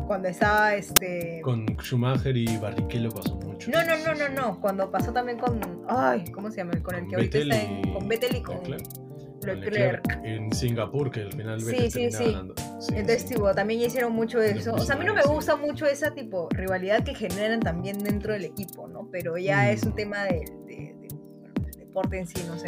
Cuando 0.06 0.28
estaba 0.28 0.74
este. 0.74 1.40
Con 1.42 1.66
Schumacher 1.82 2.36
y 2.36 2.56
Barrichello 2.56 3.10
pasó 3.10 3.36
mucho. 3.36 3.70
No, 3.70 3.84
no, 3.84 3.96
no, 3.98 4.14
no, 4.14 4.28
no. 4.28 4.60
Cuando 4.60 4.90
pasó 4.90 5.12
también 5.12 5.38
con. 5.38 5.60
Ay, 5.88 6.24
¿cómo 6.32 6.50
se 6.50 6.58
llama? 6.58 6.72
Con 6.82 6.94
el 6.94 7.06
que 7.08 7.16
ahorita 7.16 7.38
está 7.38 7.60
en. 7.62 7.78
y- 7.86 7.92
Con 7.92 8.08
Vettel 8.08 8.36
y 8.36 8.42
con 8.42 8.56
Leclerc. 8.62 8.84
Leclerc. 9.44 10.20
En 10.24 10.52
Singapur, 10.52 11.10
que 11.10 11.20
al 11.22 11.32
final 11.32 11.60
Sí, 11.60 11.66
Vettel 11.66 11.90
sí, 11.92 12.10
sí. 12.10 12.24
ganando. 12.32 12.54
Sí, 12.80 12.94
Entonces, 12.94 13.22
sí. 13.22 13.28
tipo, 13.34 13.54
también 13.54 13.80
hicieron 13.80 14.12
mucho 14.12 14.40
eso. 14.42 14.74
O 14.74 14.78
sea, 14.80 14.96
a 14.96 14.98
mí 14.98 15.04
no 15.04 15.14
me 15.14 15.22
sí. 15.22 15.28
gusta 15.28 15.56
mucho 15.56 15.86
esa 15.86 16.12
tipo 16.14 16.48
rivalidad 16.50 17.02
que 17.04 17.14
generan 17.14 17.60
también 17.60 17.98
dentro 17.98 18.32
del 18.32 18.44
equipo, 18.44 18.88
¿no? 18.88 19.08
Pero 19.10 19.36
ya 19.38 19.70
es 19.70 19.82
un 19.84 19.92
Mm. 19.92 19.94
tema 19.94 20.24
de, 20.24 20.44
de- 20.66 20.96
deporte 21.98 22.18
en 22.18 22.26
sí, 22.26 22.44
no 22.46 22.58
sé. 22.58 22.66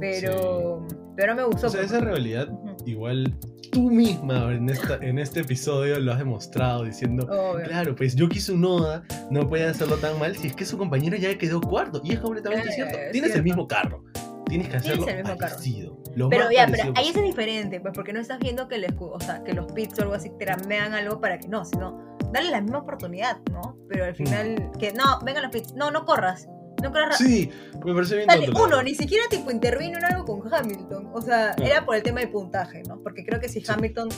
Pero, 0.00 0.86
pero 1.16 1.34
no 1.34 1.42
me 1.42 1.46
gustó. 1.46 1.66
O 1.66 1.70
sea, 1.70 1.80
porque- 1.82 1.96
esa 1.96 2.04
rivalidad, 2.04 2.48
Ujú. 2.50 2.76
igual 2.86 3.38
tú 3.70 3.90
misma 3.90 4.52
en, 4.52 4.68
esta, 4.68 4.96
en 4.96 5.18
este 5.18 5.40
episodio 5.40 5.98
lo 6.00 6.12
has 6.12 6.18
demostrado 6.18 6.84
diciendo 6.84 7.26
Obvio. 7.30 7.64
Claro, 7.66 7.94
pues 7.94 8.14
Yuki 8.16 8.38
Tsunoda 8.38 9.02
no 9.30 9.46
puede 9.46 9.64
hacerlo 9.66 9.96
tan 9.96 10.18
mal 10.18 10.36
si 10.36 10.48
es 10.48 10.56
que 10.56 10.64
su 10.64 10.76
compañero 10.76 11.16
ya 11.16 11.36
quedó 11.38 11.60
cuarto. 11.60 12.00
Y 12.04 12.12
es 12.14 12.20
completamente 12.20 12.68
Eh, 12.68 12.72
cierto. 12.72 12.98
es 12.98 13.12
Tienes 13.12 13.30
el 13.30 13.32
cierto. 13.34 13.44
mismo 13.44 13.68
carro. 13.68 14.04
Tienes 14.46 14.68
que 14.68 14.78
Tienes 14.80 14.98
hacerlo 14.98 15.08
el 15.08 15.16
mismo 15.22 15.38
carro. 15.38 15.50
parecido. 15.52 15.98
Lo 16.14 16.28
Pero 16.28 16.50
ya, 16.50 16.66
pero 16.66 16.92
ahí 16.96 17.08
es 17.08 17.14
diferente, 17.22 17.80
pues 17.80 17.94
porque 17.94 18.12
no 18.12 18.20
estás 18.20 18.38
viendo 18.38 18.68
que, 18.68 18.76
les, 18.78 18.92
o 18.98 19.18
sea, 19.20 19.42
que 19.44 19.54
los 19.54 19.70
pits 19.72 19.98
o 19.98 20.02
algo 20.02 20.14
así 20.14 20.30
tramean 20.38 20.92
algo 20.92 21.20
para 21.20 21.38
que 21.38 21.48
no, 21.48 21.64
sino 21.64 22.16
darle 22.32 22.50
la 22.50 22.60
misma 22.60 22.78
oportunidad, 22.80 23.38
¿no? 23.50 23.78
Pero 23.88 24.04
al 24.04 24.14
final, 24.14 24.70
que 24.78 24.92
no, 24.92 25.20
vengan 25.24 25.44
los 25.44 25.52
pits, 25.52 25.72
no, 25.74 25.90
no 25.90 26.04
corras, 26.04 26.48
no 26.90 26.92
ra- 26.94 27.12
Sí, 27.16 27.50
me 27.84 27.94
parece 27.94 28.16
bien 28.16 28.26
Dale, 28.28 28.46
tonto, 28.46 28.60
la 28.60 28.66
uno, 28.66 28.82
ni 28.82 28.94
siquiera 28.94 29.24
tipo 29.30 29.50
intervino 29.50 29.98
en 29.98 30.04
algo 30.04 30.24
con 30.24 30.52
Hamilton. 30.52 31.10
O 31.14 31.20
sea, 31.22 31.52
Claro. 31.54 31.70
era 31.72 31.84
por 31.86 31.96
el 31.96 32.02
tema 32.02 32.20
de 32.20 32.28
puntaje, 32.28 32.82
¿no? 32.88 33.00
Porque 33.02 33.24
creo 33.24 33.40
que 33.40 33.48
si 33.48 33.60
Sí. 33.60 33.66
Hamilton, 33.72 34.08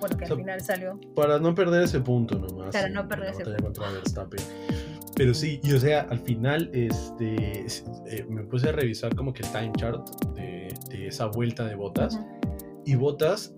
bueno, 0.00 0.16
que 0.16 0.24
O 0.24 0.26
sea, 0.26 0.34
al 0.36 0.40
final 0.42 0.60
salió. 0.60 1.00
Para 1.14 1.38
no 1.38 1.54
perder 1.54 1.82
ese 1.84 2.00
punto 2.00 2.38
nomás. 2.38 2.72
Para 2.72 2.86
en 2.88 2.92
no 2.94 3.08
perder 3.08 3.30
ese 3.30 3.44
punto. 3.44 3.62
contra 3.64 3.90
Verstappen. 3.90 4.40
Pero 5.16 5.32
sí, 5.32 5.60
y 5.62 5.72
o 5.72 5.78
sea, 5.78 6.00
al 6.10 6.18
final 6.18 6.70
este, 6.72 7.60
es- 7.64 7.84
eh, 8.06 8.26
me 8.28 8.42
puse 8.44 8.68
a 8.68 8.72
revisar 8.72 9.14
como 9.14 9.32
que 9.32 9.42
el 9.42 9.48
time 9.50 9.72
chart 9.76 10.04
de, 10.34 10.74
de 10.90 11.06
esa 11.06 11.26
vuelta 11.26 11.64
de 11.64 11.74
botas. 11.76 12.18
Y 12.84 12.96
Botas 12.96 13.54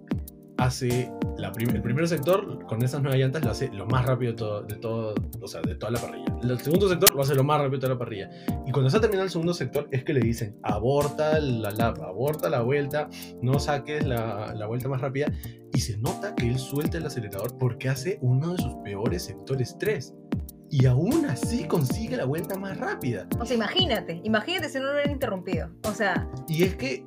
hace 0.58 1.10
la 1.38 1.52
prim- 1.52 1.70
el 1.74 1.82
primer 1.82 2.08
sector 2.08 2.64
con 2.66 2.82
esas 2.82 3.02
nuevas 3.02 3.18
llantas 3.18 3.44
lo 3.44 3.50
hace 3.50 3.68
lo 3.72 3.86
más 3.86 4.06
rápido 4.06 4.32
de 4.32 4.38
todo, 4.38 4.62
de 4.62 4.76
todo, 4.76 5.14
o 5.40 5.46
sea, 5.48 5.60
de 5.62 5.74
toda 5.74 5.92
la 5.92 6.00
parrilla. 6.00 6.24
El 6.42 6.58
segundo 6.60 6.88
sector 6.88 7.14
lo 7.14 7.22
hace 7.22 7.34
lo 7.34 7.44
más 7.44 7.58
rápido 7.58 7.76
de 7.76 7.80
toda 7.80 7.92
la 7.94 7.98
parrilla. 7.98 8.30
Y 8.66 8.72
cuando 8.72 8.86
está 8.88 9.00
terminando 9.00 9.24
el 9.24 9.30
segundo 9.30 9.52
sector 9.54 9.88
es 9.90 10.04
que 10.04 10.14
le 10.14 10.20
dicen 10.20 10.56
aborta 10.62 11.38
la 11.40 11.70
lap, 11.70 12.00
aborta 12.02 12.48
la 12.48 12.62
vuelta, 12.62 13.08
no 13.42 13.58
saques 13.58 14.06
la, 14.06 14.54
la 14.54 14.66
vuelta 14.66 14.88
más 14.88 15.00
rápida. 15.00 15.26
Y 15.74 15.80
se 15.80 15.98
nota 15.98 16.34
que 16.34 16.48
él 16.48 16.58
suelta 16.58 16.96
el 16.98 17.04
acelerador 17.06 17.58
porque 17.58 17.88
hace 17.90 18.18
uno 18.22 18.52
de 18.54 18.62
sus 18.62 18.74
peores 18.82 19.24
sectores 19.24 19.76
3. 19.78 20.14
Y 20.70 20.86
aún 20.86 21.26
así 21.26 21.64
consigue 21.64 22.16
la 22.16 22.24
vuelta 22.24 22.58
más 22.58 22.76
rápida. 22.78 23.28
O 23.38 23.44
sea, 23.44 23.56
imagínate, 23.56 24.20
imagínate 24.24 24.68
si 24.70 24.78
no 24.78 24.86
lo 24.86 24.92
hubieran 24.92 25.12
interrumpido. 25.12 25.68
O 25.84 25.92
sea, 25.92 26.28
Y 26.48 26.64
es 26.64 26.74
que 26.76 27.06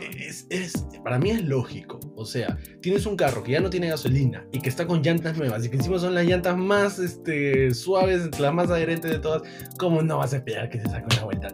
es, 0.00 0.46
es- 0.50 0.86
para 1.02 1.18
mí 1.18 1.30
es 1.30 1.42
lógico. 1.44 2.00
O 2.16 2.24
sea, 2.24 2.58
tienes 2.80 3.06
un 3.06 3.16
carro 3.16 3.42
que 3.42 3.52
ya 3.52 3.60
no 3.60 3.70
tiene 3.70 3.88
gasolina 3.88 4.46
y 4.52 4.60
que 4.60 4.68
está 4.68 4.86
con 4.86 5.02
llantas 5.02 5.36
nuevas 5.36 5.64
y 5.64 5.68
que 5.70 5.76
encima 5.76 5.98
son 5.98 6.14
las 6.14 6.24
llantas 6.24 6.56
más 6.56 6.98
este, 6.98 7.72
suaves, 7.74 8.38
las 8.40 8.52
más 8.54 8.70
adherentes 8.70 9.10
de 9.10 9.18
todas. 9.18 9.42
¿Cómo 9.78 10.02
no 10.02 10.18
vas 10.18 10.32
a 10.32 10.36
esperar 10.36 10.68
que 10.68 10.80
se 10.80 10.88
saque 10.88 11.06
una 11.16 11.24
vuelta? 11.24 11.48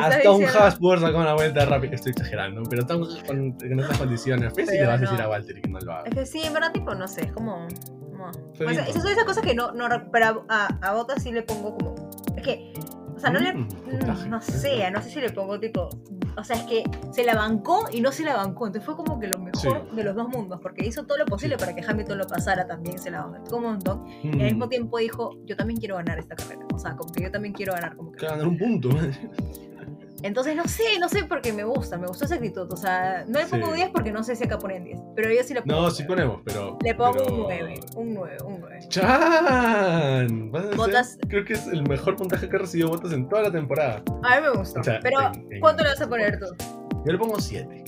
Hasta 0.00 0.30
un 0.32 0.42
puede 0.80 1.00
sacar 1.00 1.14
una 1.14 1.34
vuelta 1.34 1.64
rápida. 1.66 1.94
Estoy 1.94 2.12
exagerando, 2.12 2.62
pero 2.68 2.82
estamos 2.82 3.22
con, 3.26 3.56
en 3.60 3.80
estas 3.80 3.98
condiciones. 3.98 4.52
Pues 4.54 4.66
si 4.68 4.72
Pero 4.76 4.84
le 4.84 4.88
vas 4.88 4.98
a 4.98 5.10
decir 5.10 5.20
a 5.22 5.28
Walter 5.28 5.60
que 5.60 5.68
no 5.68 5.78
lo 5.80 5.92
haga. 5.92 6.08
Es 6.08 6.14
que 6.14 6.26
sí, 6.26 6.40
en 6.42 6.52
verdad, 6.54 6.72
tipo, 6.72 6.94
no 6.94 7.06
sé, 7.08 7.22
es 7.22 7.32
como. 7.32 7.66
como- 8.10 8.30
o 8.30 8.54
sea, 8.54 8.86
esas 8.88 9.02
son 9.02 9.12
esas 9.12 9.24
cosas 9.24 9.44
que 9.44 9.54
no. 9.54 9.72
no 9.72 9.88
pero 10.10 10.46
a, 10.48 10.66
a 10.80 10.94
Botas 10.94 11.22
sí 11.22 11.30
le 11.32 11.42
pongo 11.42 11.76
como. 11.76 11.94
Es 12.36 12.42
que. 12.42 12.72
O 13.24 13.26
sea, 13.26 13.32
no 13.32 13.40
le. 13.40 13.54
Mm, 13.54 13.68
puntaje. 13.68 14.26
mm, 14.26 14.30
No 14.30 14.42
sé, 14.42 14.90
no 14.90 15.00
sé 15.02 15.10
si 15.10 15.20
le 15.20 15.30
pongo 15.30 15.58
tipo. 15.58 15.88
O 16.36 16.44
sea, 16.44 16.56
es 16.56 16.62
que 16.64 16.82
se 17.12 17.24
la 17.24 17.34
bancó 17.34 17.86
y 17.92 18.00
no 18.00 18.10
se 18.12 18.22
la 18.24 18.36
bancó. 18.36 18.66
Entonces 18.66 18.84
fue 18.84 18.96
como 18.96 19.18
que 19.20 19.28
lo 19.28 19.38
mejor 19.38 19.56
Sí. 19.90 19.96
de 19.96 20.04
los 20.04 20.14
dos 20.14 20.28
mundos. 20.28 20.60
Porque 20.60 20.84
hizo 20.86 21.04
todo 21.06 21.16
lo 21.18 21.24
posible 21.26 21.56
para 21.56 21.74
que 21.74 21.82
Hamilton 21.86 22.18
lo 22.18 22.26
pasara 22.26 22.66
también. 22.66 22.98
Se 22.98 23.10
la 23.10 23.22
bancó 23.24 23.56
un 23.56 23.62
montón. 23.62 24.04
Y 24.22 24.28
al 24.28 24.34
Mm, 24.36 24.42
mismo 24.42 24.68
tiempo 24.68 24.98
dijo: 24.98 25.38
Yo 25.44 25.56
también 25.56 25.78
quiero 25.78 25.96
ganar 25.96 26.18
esta 26.18 26.34
carrera. 26.36 26.66
O 26.74 26.78
sea, 26.78 26.96
como 26.96 27.12
que 27.12 27.22
yo 27.22 27.30
también 27.30 27.54
quiero 27.54 27.72
ganar. 27.72 27.96
Como 27.96 28.12
que. 28.12 28.18
que 28.18 28.26
ganar 28.26 28.46
un 28.46 28.58
punto. 28.58 28.88
Entonces 30.24 30.56
no 30.56 30.66
sé, 30.66 30.82
no 30.98 31.08
sé 31.10 31.24
porque 31.28 31.52
me 31.52 31.64
gusta. 31.64 31.98
Me 31.98 32.06
gustó 32.06 32.24
esa 32.24 32.36
actitud. 32.36 32.66
O 32.72 32.76
sea, 32.78 33.24
no 33.28 33.38
le 33.38 33.46
pongo 33.46 33.66
Sí. 33.68 33.74
10 33.74 33.90
porque 33.90 34.10
no 34.10 34.24
sé 34.24 34.34
si 34.34 34.44
acá 34.44 34.58
ponen 34.58 34.82
10. 34.82 34.98
Pero 35.14 35.30
yo 35.30 35.42
sí 35.44 35.52
le 35.52 35.60
pongo. 35.62 35.82
No, 35.82 35.90
sí 35.90 36.02
9. 36.08 36.22
ponemos, 36.22 36.42
pero. 36.46 36.78
Le 36.82 36.94
pongo 36.94 37.12
pero- 37.12 37.34
un 37.34 37.40
9. 37.42 37.74
Un 37.96 38.14
9, 38.14 38.36
un 38.46 38.60
9. 38.60 38.78
¡Chan! 38.88 40.50
Ser- 40.52 40.76
Botas- 40.76 41.18
creo 41.28 41.44
que 41.44 41.52
es 41.52 41.66
el 41.66 41.86
mejor 41.88 42.16
puntaje 42.16 42.48
que 42.48 42.56
ha 42.56 42.58
recibido 42.60 42.88
Botas 42.88 43.12
en 43.12 43.28
toda 43.28 43.42
la 43.42 43.52
temporada. 43.52 44.02
A 44.22 44.36
mí 44.40 44.42
me 44.46 44.50
gustó. 44.58 44.80
O 44.80 44.84
sea, 44.84 44.98
pero, 45.02 45.20
en- 45.34 45.52
en- 45.52 45.60
¿cuánto 45.60 45.82
le 45.82 45.90
vas 45.90 46.00
a 46.00 46.08
poner 46.08 46.38
tú? 46.38 46.46
Yo 47.04 47.12
le 47.12 47.18
pongo 47.18 47.38
7. 47.38 47.84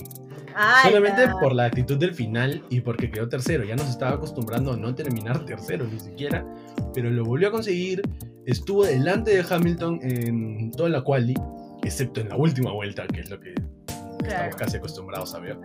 Ay, 0.59 0.91
Solamente 0.91 1.23
ya. 1.25 1.33
por 1.39 1.53
la 1.53 1.65
actitud 1.65 1.97
del 1.97 2.13
final 2.15 2.63
y 2.69 2.81
porque 2.81 3.11
quedó 3.11 3.27
tercero. 3.29 3.63
Ya 3.63 3.75
nos 3.75 3.89
estaba 3.89 4.13
acostumbrando 4.15 4.73
a 4.73 4.77
no 4.77 4.93
terminar 4.95 5.45
tercero 5.45 5.85
ni 5.91 5.99
siquiera. 5.99 6.45
Pero 6.93 7.09
lo 7.11 7.23
volvió 7.25 7.49
a 7.49 7.51
conseguir. 7.51 8.01
Estuvo 8.45 8.83
delante 8.85 9.31
de 9.35 9.45
Hamilton 9.47 9.99
en 10.01 10.71
toda 10.71 10.89
la 10.89 11.01
quali. 11.03 11.35
Excepto 11.83 12.21
en 12.21 12.29
la 12.29 12.35
última 12.35 12.71
vuelta, 12.71 13.07
que 13.07 13.21
es 13.21 13.29
lo 13.29 13.39
que 13.39 13.51
estamos 13.51 14.17
Claro. 14.23 14.57
casi 14.57 14.77
acostumbrados 14.77 15.33
a 15.35 15.39
ver. 15.39 15.57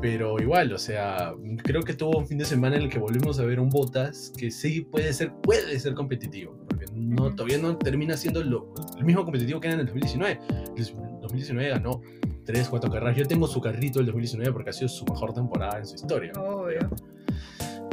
Pero 0.00 0.40
igual, 0.40 0.72
o 0.72 0.78
sea, 0.78 1.34
creo 1.62 1.82
que 1.82 1.92
tuvo 1.94 2.18
un 2.18 2.26
fin 2.26 2.38
de 2.38 2.44
semana 2.44 2.76
en 2.76 2.82
el 2.82 2.88
que 2.88 2.98
volvimos 2.98 3.38
a 3.38 3.44
ver 3.44 3.60
un 3.60 3.68
Botas 3.68 4.32
que 4.36 4.50
sí 4.50 4.80
puede 4.80 5.12
ser, 5.12 5.32
puede 5.42 5.78
ser 5.78 5.94
competitivo. 5.94 6.56
Porque 6.68 6.86
no, 6.94 7.34
todavía 7.34 7.58
no 7.58 7.76
termina 7.76 8.16
siendo 8.16 8.42
lo, 8.42 8.72
el 8.98 9.04
mismo 9.04 9.22
competitivo 9.24 9.60
que 9.60 9.68
era 9.68 9.74
en 9.74 9.80
el 9.80 9.86
2019. 9.86 10.40
El 10.76 11.20
2019 11.20 11.68
ganó 11.68 12.00
3, 12.46 12.68
4 12.68 12.90
carreras. 12.90 13.16
Yo 13.16 13.26
tengo 13.26 13.46
su 13.46 13.60
carrito 13.60 13.98
del 13.98 14.06
2019 14.06 14.52
porque 14.52 14.70
ha 14.70 14.72
sido 14.72 14.88
su 14.88 15.04
mejor 15.04 15.32
temporada 15.34 15.78
en 15.78 15.86
su 15.86 15.94
historia. 15.96 16.32
Obvio. 16.40 16.80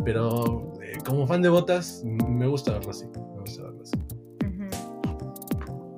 Pero 0.05 0.73
eh, 0.81 0.93
como 1.05 1.27
fan 1.27 1.41
de 1.41 1.49
Botas, 1.49 2.03
me 2.05 2.47
gusta 2.47 2.71
verlo 2.73 2.91
así. 2.91 3.05
Me 3.07 3.41
gusta 3.41 3.63
verlo 3.63 3.81
así. 3.83 3.97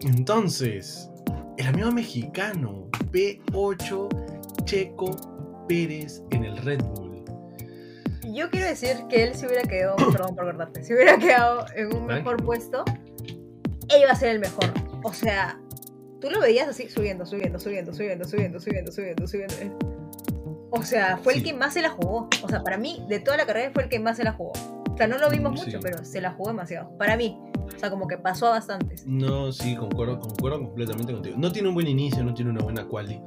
Entonces, 0.02 1.09
el 1.60 1.68
amigo 1.68 1.92
mexicano 1.92 2.88
P8 3.12 4.64
Checo 4.64 5.66
Pérez 5.68 6.24
en 6.32 6.46
el 6.46 6.58
Red 6.58 6.82
Bull. 6.82 7.26
Yo 8.34 8.50
quiero 8.50 8.68
decir 8.68 8.96
que 9.10 9.24
él 9.26 9.36
se 9.36 9.46
hubiera 9.46 9.64
quedado, 9.64 9.98
perdón 10.12 10.36
por 10.38 10.46
cortarte, 10.46 10.84
se 10.84 10.94
hubiera 10.94 11.18
quedado 11.18 11.66
en 11.76 11.94
un 11.94 12.06
mejor 12.06 12.42
puesto, 12.44 12.86
él 13.90 14.02
iba 14.02 14.12
a 14.12 14.16
ser 14.16 14.30
el 14.30 14.40
mejor. 14.40 14.72
O 15.04 15.14
sea, 15.14 15.60
tú 16.22 16.30
lo 16.30 16.40
veías 16.40 16.70
así 16.70 16.88
subiendo, 16.88 17.26
subiendo, 17.26 17.60
subiendo, 17.60 17.94
subiendo, 17.94 18.24
subiendo, 18.24 18.60
subiendo, 18.62 18.92
subiendo, 18.94 19.28
subiendo. 19.28 19.78
O 20.72 20.82
sea, 20.84 21.18
fue 21.18 21.34
el 21.34 21.44
que 21.44 21.54
más 21.54 21.74
se 21.74 21.82
la 21.82 21.90
jugó. 21.90 22.30
O 22.42 22.48
sea, 22.48 22.64
para 22.64 22.78
mí, 22.78 23.04
de 23.10 23.20
toda 23.20 23.36
la 23.36 23.46
carrera, 23.46 23.72
fue 23.74 23.84
el 23.84 23.90
que 23.90 24.00
más 24.00 24.16
se 24.16 24.24
la 24.24 24.32
jugó. 24.32 24.54
O 24.90 24.96
sea, 24.96 25.08
no 25.08 25.18
lo 25.18 25.30
vimos 25.30 25.52
mucho, 25.52 25.72
sí. 25.72 25.78
pero 25.82 26.06
se 26.06 26.22
la 26.22 26.32
jugó 26.32 26.52
demasiado. 26.52 26.98
Para 26.98 27.18
mí. 27.18 27.38
O 27.80 27.82
sea, 27.82 27.90
como 27.90 28.10
que 28.10 28.18
pasó 28.18 28.48
a 28.48 28.50
bastantes. 28.50 29.08
No, 29.08 29.54
sí, 29.54 29.74
concuerdo, 29.78 30.20
concuerdo 30.20 30.60
completamente 30.60 31.14
contigo. 31.14 31.38
No 31.38 31.50
tiene 31.50 31.70
un 31.70 31.76
buen 31.76 31.88
inicio, 31.88 32.22
no 32.26 32.34
tiene 32.34 32.52
una 32.52 32.62
buena 32.62 32.86
quali. 32.86 33.22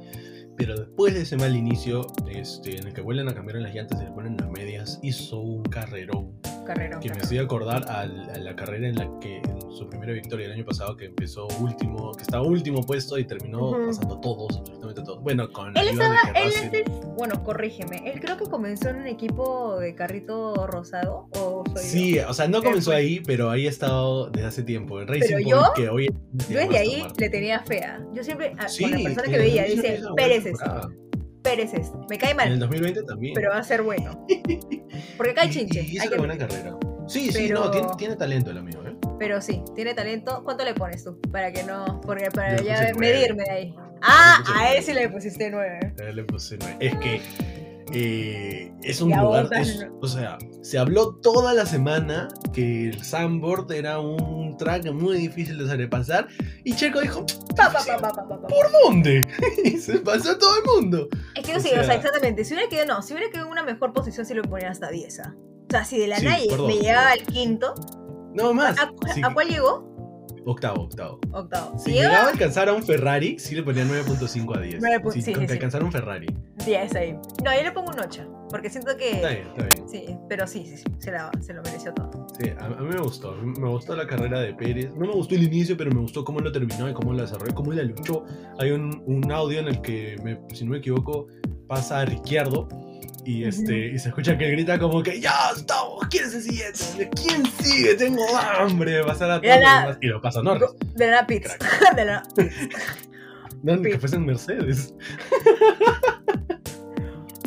Pero 0.55 0.77
después 0.77 1.15
de 1.15 1.21
ese 1.21 1.37
mal 1.37 1.55
inicio, 1.55 2.05
este, 2.29 2.77
en 2.77 2.85
el 2.85 2.93
que 2.93 3.01
vuelven 3.01 3.27
a 3.29 3.33
cambiar 3.33 3.57
las 3.57 3.73
llantas 3.73 3.99
y 3.99 4.03
le 4.03 4.11
ponen 4.11 4.37
las 4.37 4.51
medias, 4.51 4.99
hizo 5.01 5.39
un 5.39 5.63
carrerón. 5.63 6.39
Carrera. 6.63 6.99
Que 6.99 7.09
me 7.09 7.17
hacía 7.21 7.41
acordar 7.41 7.85
al- 7.89 8.29
a, 8.29 8.37
la 8.37 8.55
carrera 8.55 8.87
en 8.87 8.95
la 8.95 9.09
que, 9.19 9.37
en 9.37 9.71
su 9.71 9.87
primera 9.89 10.13
victoria 10.13 10.45
el 10.47 10.53
año 10.53 10.65
pasado, 10.65 10.95
que 10.97 11.05
empezó 11.05 11.47
último, 11.59 12.11
que 12.13 12.23
estaba 12.23 12.43
último 12.45 12.81
puesto 12.81 13.17
y 13.17 13.25
terminó 13.25 13.71
pasando 13.87 14.19
todos, 14.19 14.57
absolutamente 14.59 15.01
todos. 15.03 15.21
Bueno, 15.23 15.51
con 15.51 15.73
la 15.73 15.81
Él 15.81 15.89
estaba, 15.89 16.17
él 16.35 16.51
este- 16.53 16.83
bueno, 17.17 17.43
corrígeme, 17.43 18.09
él 18.11 18.19
creo 18.19 18.37
que 18.37 18.45
comenzó 18.45 18.89
en 18.89 18.97
un 18.97 19.07
equipo 19.07 19.77
de 19.79 19.95
carrito 19.95 20.67
rosado, 20.67 21.27
o 21.37 21.63
soy 21.75 21.83
Sí, 21.83 22.15
yo? 22.15 22.29
o 22.29 22.33
sea, 22.33 22.47
no 22.47 22.61
comenzó 22.61 22.91
fue- 22.91 22.95
ahí, 22.95 23.19
pero 23.25 23.49
ahí 23.49 23.67
ha 23.67 23.69
estado 23.69 24.29
desde 24.29 24.47
hace 24.47 24.63
tiempo. 24.63 24.99
En 25.01 25.07
Racing 25.07 25.21
Pero 25.21 25.37
Point, 25.43 25.49
yo- 25.49 25.73
que 25.75 25.89
hoy 25.89 26.05
Yo 26.49 26.59
desde 26.59 26.77
ahí 26.77 27.03
le 27.17 27.29
tenía 27.29 27.59
fea. 27.61 28.03
Yo 28.13 28.23
siempre, 28.23 28.53
a- 28.57 28.67
Sí, 28.67 28.83
con 28.83 28.91
la 28.93 28.99
persona 29.03 29.23
que 29.31 29.37
veía, 29.37 29.61
2019 29.63 29.97
dice, 29.97 30.13
Pérez 30.15 30.45
es. 30.45 30.59
Pérez 31.43 31.73
es, 31.73 31.91
me 32.09 32.17
cae 32.17 32.31
En 32.31 32.39
el 32.39 32.49
mal, 32.49 32.59
2020 32.59 33.03
también. 33.03 33.33
pero 33.33 33.51
va 33.51 33.57
a 33.59 33.63
ser 33.63 33.83
bueno. 33.83 34.25
Porque 35.17 35.33
cae 35.33 35.49
chinche, 35.49 35.81
Y, 35.81 35.97
hizo 35.97 36.09
que 36.09 36.15
una 36.15 36.27
buena 36.27 36.37
carrera. 36.37 36.77
Sí, 37.07 37.31
sí, 37.31 37.49
no, 37.49 37.69
tiene, 37.69 37.87
tiene 37.97 38.15
talento 38.15 38.49
el 38.51 38.57
amigo, 38.57 38.81
¿eh? 38.87 38.95
pero 39.19 39.41
sí, 39.41 39.61
tiene 39.75 39.93
talento. 39.93 40.41
¿Cuánto 40.43 40.63
le 40.63 40.73
pones 40.73 41.03
tú? 41.03 41.19
Para 41.31 41.51
que 41.51 41.63
no, 41.63 42.01
porque 42.01 42.29
para 42.31 42.61
ya 42.61 42.91
medirme 42.97 43.43
de 43.43 43.51
ahí. 43.51 43.75
Ah, 44.01 44.43
a 44.55 44.73
él 44.73 44.83
sí 44.83 44.93
le 44.93 45.07
pusiste 45.09 45.49
nueve. 45.49 45.93
A 45.99 46.03
él 46.09 46.15
le 46.17 46.23
puse 46.23 46.57
nueve. 46.59 46.77
Es 46.79 46.95
que 46.97 47.21
eh, 47.91 48.71
es 48.81 49.01
un 49.01 49.11
lugar. 49.11 49.49
Es- 49.53 49.79
no. 49.85 49.97
o 50.01 50.07
sea, 50.07 50.37
se 50.61 50.77
habló 50.77 51.15
toda 51.15 51.53
la 51.53 51.65
semana 51.65 52.27
que 52.53 52.89
el 52.89 53.03
Sandboard 53.03 53.71
era 53.71 53.99
un 53.99 54.55
track 54.57 54.91
muy 54.91 55.17
difícil 55.17 55.57
de 55.57 55.67
sobrepasar. 55.67 56.27
Y 56.63 56.75
Checo 56.75 57.01
dijo: 57.01 57.25
Pa, 57.55 57.71
pa, 57.71 57.97
pa. 57.99 58.09
¿Por 58.47 58.71
dónde? 58.83 59.27
y 59.63 59.71
se 59.77 59.99
pasó 59.99 60.31
a 60.31 60.37
todo 60.37 60.55
el 60.57 60.81
mundo. 60.81 61.07
Es 61.35 61.45
que 61.45 61.55
O 61.55 61.59
sí, 61.59 61.69
o 61.77 61.83
sea, 61.83 61.95
exactamente. 61.95 62.43
Si 62.45 62.53
hubiera 62.53 62.69
quedado, 62.69 62.95
no, 62.95 63.01
si 63.01 63.13
hubiera 63.13 63.29
quedado 63.29 63.47
en 63.47 63.51
una 63.51 63.63
mejor 63.63 63.93
posición, 63.93 64.25
sí 64.25 64.33
lo 64.33 64.43
ponía 64.43 64.69
hasta 64.69 64.89
10. 64.89 65.19
¿ah? 65.19 65.35
O 65.37 65.67
sea, 65.69 65.85
si 65.85 65.97
de 65.97 66.07
la 66.07 66.17
Sí, 66.17 66.27
por 66.49 66.67
me 66.67 66.75
llegaba 66.77 67.11
al 67.11 67.23
quinto, 67.23 67.73
No 68.33 68.53
más. 68.53 68.77
¿a, 68.79 68.91
Sí, 69.13 69.21
¿a 69.23 69.33
cuál 69.33 69.47
llegó? 69.47 69.92
Octavo, 70.45 70.83
octavo. 70.83 71.19
Octavo. 71.31 71.77
Si 71.79 71.85
Si 71.85 71.91
llegaba 71.93 72.27
a 72.27 72.29
alcanzar 72.31 72.67
a 72.69 72.73
un 72.73 72.83
Ferrari, 72.83 73.37
sí 73.39 73.55
le 73.55 73.63
ponía 73.63 73.85
9.5 73.85 74.57
a 74.57 74.61
10. 74.61 74.77
9 74.81 74.97
Sí, 75.13 75.21
sí, 75.21 75.33
con 75.33 75.47
sí, 75.47 75.77
un 75.81 75.91
Ferrari. 75.91 76.27
10 76.65 76.95
ahí. 76.95 77.13
No, 77.13 77.55
yo 77.55 77.63
le 77.63 77.71
pongo 77.71 77.91
un 77.91 77.99
8. 77.99 78.47
Porque 78.49 78.69
siento 78.69 78.95
que. 78.97 79.11
Está 79.13 79.29
bien, 79.29 79.47
está 79.47 79.63
bien. 79.75 79.89
Sí, 79.89 80.05
pero 80.29 80.45
sí, 80.45 80.65
sí, 80.65 80.77
sí, 80.77 80.83
se, 80.99 81.11
la- 81.11 81.31
se 81.41 81.53
lo 81.53 81.61
mereció 81.63 81.93
todo. 81.93 82.27
Sí, 82.39 82.49
a, 82.59 82.65
a 82.65 82.69
mí 82.69 82.89
me 82.89 83.01
gustó. 83.01 83.35
Me 83.35 83.67
gustó 83.69 83.95
la 83.95 84.05
carrera 84.05 84.39
de 84.41 84.53
Pérez. 84.53 84.93
No 84.95 85.07
me 85.07 85.13
gustó 85.13 85.33
el 85.35 85.43
inicio, 85.43 85.75
pero 85.77 85.91
me 85.91 86.01
gustó 86.01 86.23
cómo 86.23 86.39
lo 86.39 86.51
terminó 86.51 86.87
y 86.89 86.93
cómo 86.93 87.13
lo 87.13 87.21
desarrolló, 87.21 87.55
cómo 87.55 87.73
la 87.73 87.83
luchó. 87.83 88.25
Hay 88.59 88.71
un, 88.71 89.01
un 89.07 89.31
audio 89.31 89.59
en 89.59 89.67
el 89.69 89.81
que, 89.81 90.17
me- 90.23 90.39
si 90.53 90.65
no 90.65 90.71
me 90.71 90.77
equivoco, 90.79 91.27
pasa 91.67 92.01
a 92.01 92.05
Ricciardo 92.05 92.67
y, 93.25 93.45
este, 93.45 93.87
y 93.87 93.97
se 93.99 94.09
escucha 94.09 94.37
que 94.37 94.49
grita 94.51 94.77
como 94.79 95.01
que 95.01 95.19
¡Ya 95.21 95.33
estamos! 95.55 96.05
¿Quién 96.09 96.25
es 96.25 96.33
el 96.35 96.41
siguiente? 96.43 97.09
¿Quién 97.15 97.45
sigue? 97.61 97.95
Tengo 97.95 98.23
hambre 98.37 99.03
pasar 99.03 99.31
a 99.31 99.41
todos 99.41 99.45
Era 99.45 99.55
los 99.57 99.63
la- 99.65 99.79
demás". 99.81 99.97
Y 100.01 100.07
lo 100.07 100.21
pasa 100.21 100.41
Norris. 100.43 100.69
De 100.95 101.07
la 101.11 101.25
Pits. 101.27 101.57
De 101.95 102.05
la 102.05 102.23
No, 103.63 103.75
ni 103.77 103.91
que 103.91 103.99
fuesen 103.99 104.25
Mercedes. 104.25 104.93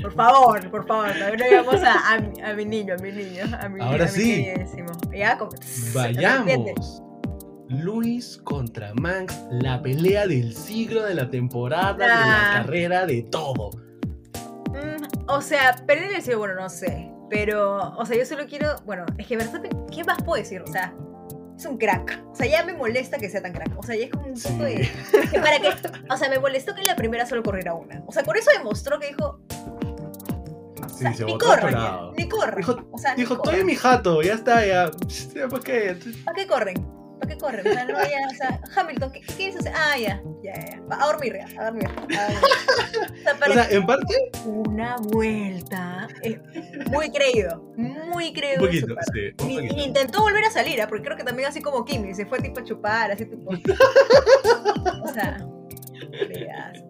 Por 0.03 0.15
favor, 0.15 0.71
por 0.71 0.87
favor, 0.87 1.13
todavía 1.13 1.37
no 1.37 1.45
llegamos 1.45 1.83
a, 1.83 2.13
a, 2.15 2.21
mi- 2.21 2.41
a 2.41 2.55
mi 2.55 2.65
niño, 2.65 2.95
a 2.95 3.03
mi 3.03 3.11
niño, 3.13 3.43
a 3.61 3.69
mi, 3.69 3.81
Ahora 3.81 4.05
a 4.05 4.09
sí. 4.09 4.47
Ya, 5.13 5.37
como- 5.37 5.51
Vayamos. 5.95 7.03
Luis 7.69 8.39
contra 8.45 8.95
Max, 8.95 9.37
la 9.51 9.83
pelea 9.83 10.27
del 10.29 10.55
siglo 10.55 11.03
de 11.03 11.15
la 11.17 11.29
temporada, 11.29 11.95
de 11.95 12.07
la 12.07 12.15
Ah. 12.15 12.63
carrera, 12.63 13.05
de 13.07 13.23
todo. 13.25 13.71
O 15.29 15.41
sea, 15.41 15.77
perder 15.87 16.15
el 16.15 16.23
cielo, 16.23 16.39
bueno, 16.39 16.55
no 16.55 16.69
sé. 16.69 17.11
Pero, 17.29 17.93
o 17.97 18.07
sea, 18.07 18.17
yo 18.17 18.25
solo 18.25 18.47
quiero. 18.47 18.77
Bueno, 18.85 19.05
es 19.19 19.27
que 19.27 19.37
Verstappen, 19.37 19.73
¿qué 19.91 20.05
más 20.05 20.23
puedo 20.23 20.41
decir? 20.41 20.63
O 20.63 20.67
sea, 20.69 20.95
es 21.59 21.67
un 21.67 21.77
crack. 21.79 22.23
O 22.31 22.35
sea, 22.37 22.47
ya 22.47 22.65
me 22.65 22.73
molesta 22.73 23.19
que 23.19 23.29
sea 23.29 23.43
tan 23.43 23.53
crack. 23.53 23.77
O 23.77 23.83
sea, 23.83 23.97
ya 23.97 24.05
es 24.05 24.11
como 24.13 24.27
un 24.27 24.37
Sí. 24.37 24.49
poco 24.49 24.63
de. 24.65 24.89
para 25.41 25.59
que, 25.59 25.69
o 26.09 26.17
sea, 26.17 26.29
me 26.29 26.39
molestó 26.39 26.75
que 26.75 26.83
en 26.83 26.87
la 26.87 26.95
primera 26.97 27.27
solo 27.27 27.43
corriera 27.43 27.75
una. 27.75 28.03
O 28.07 28.13
sea, 28.13 28.23
con 28.23 28.37
eso 28.37 28.51
demostró 28.57 29.01
que 29.01 29.09
dijo. 29.09 29.41
Sí, 30.89 31.03
sea, 31.03 31.13
se 31.15 31.25
ni 31.25 31.37
corran, 31.37 32.13
ni 32.17 32.29
corran. 32.29 32.57
Dijo- 32.57 32.89
o 32.93 32.97
sea, 32.99 33.15
Dijo, 33.17 33.35
estoy 33.35 33.65
mi 33.65 33.75
jato, 33.75 34.23
ya 34.23 34.35
está, 34.35 34.65
ya. 34.65 34.91
¿Por 35.51 35.63
qué? 35.63 35.99
¿Para 36.25 36.37
qué 36.37 36.47
corren? 36.47 36.77
¿Para 37.21 37.33
qué 37.35 37.39
corren? 37.39 37.67
O 37.67 37.73
sea, 37.73 37.85
no, 37.87 37.99
ya, 38.03 38.29
o 38.31 38.35
sea, 38.35 38.61
Hamilton, 38.77 39.13
¿qué, 39.13 39.21
qué 39.21 39.35
quieres 39.35 39.57
hacer? 39.57 39.73
Ah, 39.75 39.97
ya, 39.99 40.23
ya, 40.43 40.53
ya. 40.55 40.81
A 40.91 41.07
dormir, 41.07 41.35
ya, 41.39 41.61
a 41.61 41.65
dormir. 41.67 41.89
A 41.89 42.23
dormir. 42.25 42.41
O 42.97 43.23
sea, 43.29 43.35
para 43.39 43.51
O 43.51 43.55
sea, 43.55 43.69
en 43.71 43.87
parte, 43.87 44.15
una 44.45 44.97
vuelta. 44.99 46.07
Muy 46.91 47.11
creído, 47.11 47.73
muy 47.77 48.33
creído. 48.33 48.63
un 48.63 48.67
poquito, 48.67 48.95
sí, 49.13 49.21
un 49.45 49.51
Y, 49.51 49.57
poquito. 49.57 49.75
y 49.77 49.83
intentó 49.83 50.21
volver 50.23 50.45
a 50.45 50.51
salir, 50.51 50.81
¿ah? 50.81 50.87
porque 50.89 51.05
creo 51.05 51.17
que 51.17 51.25
también 51.25 51.49
así 51.49 51.61
como 51.61 51.85
Kimi, 51.85 52.15
se 52.15 52.25
fue 52.27 52.39
tipo 52.41 52.61
a 52.61 52.65
chupar, 52.65 53.11
así 53.11 53.27
tipo. 53.27 53.51
o 55.03 55.09
sea. 55.13 55.39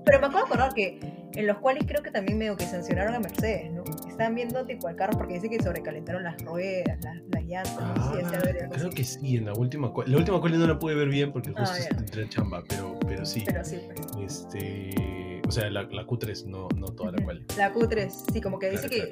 Pero 0.04 0.20
me 0.20 0.26
acuerdo 0.26 0.46
acordar 0.46 0.74
que 0.74 0.98
en 1.36 1.46
los 1.46 1.58
cuales 1.58 1.84
creo 1.86 2.02
que 2.02 2.10
también 2.10 2.38
medio 2.38 2.56
que 2.56 2.64
sancionaron 2.64 3.14
a 3.14 3.20
Mercedes, 3.20 3.70
¿no? 3.72 3.84
Estaban 4.08 4.34
viendo 4.34 4.64
tipo 4.64 4.88
al 4.88 4.96
carro 4.96 5.18
porque 5.18 5.34
dice 5.34 5.48
que 5.50 5.62
sobrecalentaron 5.62 6.22
las 6.24 6.40
ruedas, 6.42 6.98
las, 7.04 7.16
las 7.32 7.44
llantas, 7.44 7.76
no 7.78 8.12
sé 8.14 8.18
si 8.20 8.24
Ah, 8.34 8.38
creo 8.70 8.88
así. 8.88 8.90
que 8.96 9.04
sí, 9.04 9.36
en 9.36 9.44
la 9.46 9.52
última 9.52 9.92
cual- 9.92 10.10
La 10.10 10.16
última 10.18 10.40
cual 10.40 10.58
no 10.58 10.66
la 10.66 10.78
pude 10.78 10.94
ver 10.94 11.08
bien 11.08 11.32
porque 11.32 11.50
justo 11.52 11.70
Ah, 11.78 11.96
entré 11.98 12.22
en 12.22 12.28
chamba, 12.30 12.62
pero, 12.68 12.98
pero 13.06 13.24
sí. 13.26 13.42
Pero 13.46 13.64
sí, 13.64 13.80
pues. 13.86 14.44
Este. 14.46 15.42
O 15.46 15.50
sea, 15.52 15.70
la, 15.70 15.82
la 15.84 16.04
Q3, 16.06 16.46
no, 16.46 16.68
no 16.76 16.86
toda 16.88 17.12
la 17.12 17.22
cual. 17.24 17.44
La 17.56 17.72
Q3, 17.72 18.08
sí, 18.32 18.40
como 18.40 18.58
que 18.58 18.70
dice 18.70 18.88
Claro, 18.88 19.04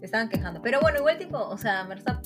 que 0.00 0.04
estaban 0.04 0.28
quejando. 0.28 0.60
Pero 0.62 0.80
bueno, 0.80 0.98
igual 0.98 1.18
tipo, 1.18 1.38
o 1.38 1.56
sea, 1.56 1.84
Mercedes... 1.84 2.18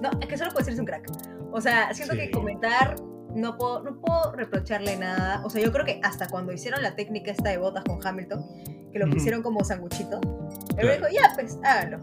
No, 0.00 0.10
es 0.20 0.26
que 0.26 0.36
solo 0.38 0.50
puede 0.52 0.64
decirse 0.64 0.80
un 0.80 0.86
crack. 0.86 1.10
O 1.52 1.60
sea, 1.60 1.92
siento 1.92 2.14
que 2.14 2.30
comentar, 2.30 2.96
no 3.34 3.56
puedo, 3.56 3.82
no 3.82 4.00
puedo 4.00 4.32
reprocharle 4.32 4.96
nada. 4.96 5.42
O 5.44 5.50
sea, 5.50 5.62
yo 5.62 5.72
creo 5.72 5.84
que 5.84 6.00
hasta 6.02 6.28
cuando 6.28 6.52
hicieron 6.52 6.82
la 6.82 6.94
técnica 6.96 7.30
esta 7.30 7.50
de 7.50 7.58
botas 7.58 7.84
con 7.84 8.04
Hamilton, 8.04 8.44
que 8.92 8.98
lo 8.98 9.08
pusieron 9.10 9.42
como 9.42 9.64
sanguchito, 9.64 10.20
él 10.76 10.90
dijo, 10.96 11.06
ya, 11.10 11.32
pues, 11.34 11.58
hágalo. 11.64 12.00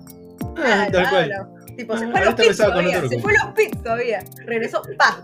Ah, 0.58 0.86
hágalo, 0.88 1.00
hágalo". 1.00 1.56
Tipo, 1.78 1.98
se 1.98 2.06
Ah, 2.06 2.10
fue 2.12 2.20
a 2.22 2.26
los 2.26 2.34
pits 2.36 2.58
todavía, 2.58 3.08
se 3.08 3.20
fue 3.20 3.34
los 3.34 3.54
pits 3.56 3.84
todavía. 3.84 4.24
Regresó, 4.46 4.82
pa, 4.98 5.24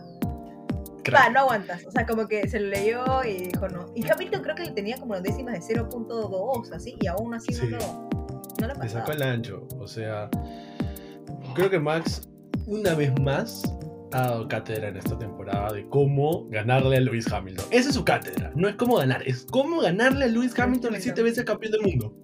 pa, 1.11 1.29
no 1.29 1.39
aguantas. 1.41 1.85
O 1.85 1.91
sea, 1.91 2.05
como 2.05 2.27
que 2.27 2.47
se 2.47 2.59
lo 2.59 2.67
leyó 2.69 3.23
y 3.23 3.47
dijo 3.47 3.67
no. 3.67 3.91
Y 3.95 4.09
Hamilton 4.09 4.41
creo 4.43 4.55
que 4.55 4.63
le 4.65 4.71
tenía 4.71 4.97
como 4.97 5.13
las 5.15 5.23
décimas 5.23 5.53
de 5.55 5.75
0.2, 5.75 6.71
así, 6.73 6.95
y 7.01 7.07
aún 7.07 7.33
así 7.33 7.53
Sí. 7.53 7.67
no 7.67 7.77
lo, 7.77 8.09
no 8.61 8.67
lo 8.73 8.81
Le 8.83 8.89
sacó 8.89 9.11
el 9.11 9.23
ancho. 9.23 9.67
O 9.79 9.87
sea, 9.87 10.29
creo 11.55 11.69
que 11.69 11.79
Max, 11.79 12.29
una 12.67 12.93
vez 12.93 13.11
más, 13.19 13.63
ha 14.15 14.21
dado 14.29 14.47
cátedra 14.47 14.87
en 14.87 14.97
esta 14.97 15.17
temporada 15.17 15.73
de 15.73 15.87
cómo 15.89 16.47
ganarle 16.49 16.97
a 16.97 16.99
Lewis 17.01 17.31
Hamilton. 17.31 17.65
Esa 17.69 17.89
es 17.89 17.95
su 17.95 18.05
cátedra. 18.05 18.51
No 18.55 18.69
es 18.69 18.75
cómo 18.75 18.95
ganar, 18.95 19.21
es 19.27 19.45
cómo 19.51 19.81
ganarle 19.81 20.25
a 20.25 20.27
Lewis 20.29 20.57
Hamilton, 20.57 20.95
el 20.95 21.01
siete 21.01 21.21
veces 21.21 21.43
campeón 21.43 21.73
del 21.73 21.81
mundo. 21.81 22.15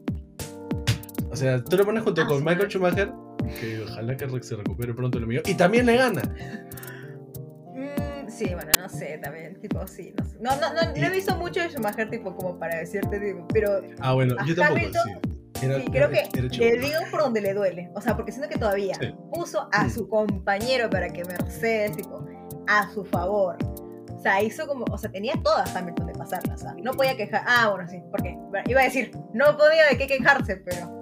O 1.29 1.35
sea, 1.35 1.61
tú 1.63 1.75
lo 1.77 1.85
pones 1.85 2.03
junto 2.03 2.21
Ah, 2.21 2.27
con. 2.27 2.43
Michael 2.43 2.69
Schumacher, 2.69 3.11
que 3.59 3.81
ojalá 3.83 4.15
que 4.15 4.27
se 4.43 4.55
recupere 4.55 4.93
pronto 4.93 5.19
lo 5.19 5.27
mío, 5.27 5.41
y 5.45 5.53
también 5.53 5.85
le 5.85 5.97
gana. 5.97 6.21
Mm, 7.73 8.29
sí, 8.29 8.45
bueno, 8.53 8.71
no 8.79 8.87
sé, 8.89 9.19
también, 9.21 9.59
tipo, 9.59 9.85
sí, 9.87 10.13
no 10.17 10.25
sé. 10.25 10.37
No, 10.39 10.51
no, 10.61 10.73
no, 10.73 10.81
no 10.97 11.05
he 11.07 11.09
visto 11.09 11.35
mucho 11.35 11.59
de 11.61 11.69
Schumacher, 11.69 12.09
tipo, 12.09 12.35
como 12.35 12.57
para 12.57 12.77
decirte, 12.79 13.19
digo, 13.19 13.45
pero 13.53 13.81
Ah, 13.99 14.13
bueno, 14.13 14.35
yo 14.45 14.55
tampoco, 14.55 14.79
Hamilton, 14.79 15.03
sí. 15.23 15.30
Era- 15.61 15.75
sí, 15.77 15.85
creo 15.91 16.09
era- 16.09 16.23
que 16.29 16.41
le 16.41 16.77
digo 16.79 16.99
por 17.09 17.21
donde 17.21 17.41
le 17.41 17.53
duele. 17.53 17.89
O 17.95 18.01
sea, 18.01 18.15
porque 18.15 18.31
siento 18.31 18.49
que 18.49 18.57
todavía 18.59 18.95
Sí. 18.95 19.13
puso 19.33 19.67
a 19.71 19.89
su 19.89 20.07
compañero 20.07 20.89
para 20.89 21.09
que 21.09 21.23
Mercedes, 21.25 21.95
tipo, 21.97 22.23
a 22.67 22.89
su 22.91 23.03
favor. 23.05 23.57
O 24.15 24.19
sea, 24.21 24.41
hizo 24.43 24.67
como, 24.67 24.85
o 24.91 24.97
sea, 24.97 25.11
tenía 25.11 25.33
todas 25.43 25.75
Hamilton 25.75 26.07
de 26.07 26.13
pasarla, 26.13 26.53
o 26.53 26.57
sea, 26.57 26.75
no 26.83 26.91
podía 26.91 27.17
quejar. 27.17 27.43
Ah, 27.47 27.69
bueno, 27.73 27.89
sí, 27.89 28.01
porque 28.11 28.37
iba 28.67 28.81
a 28.81 28.83
decir, 28.83 29.11
no 29.33 29.57
podía 29.57 29.87
de 29.89 29.97
qué 29.97 30.05
quejarse, 30.05 30.57
pero 30.57 30.99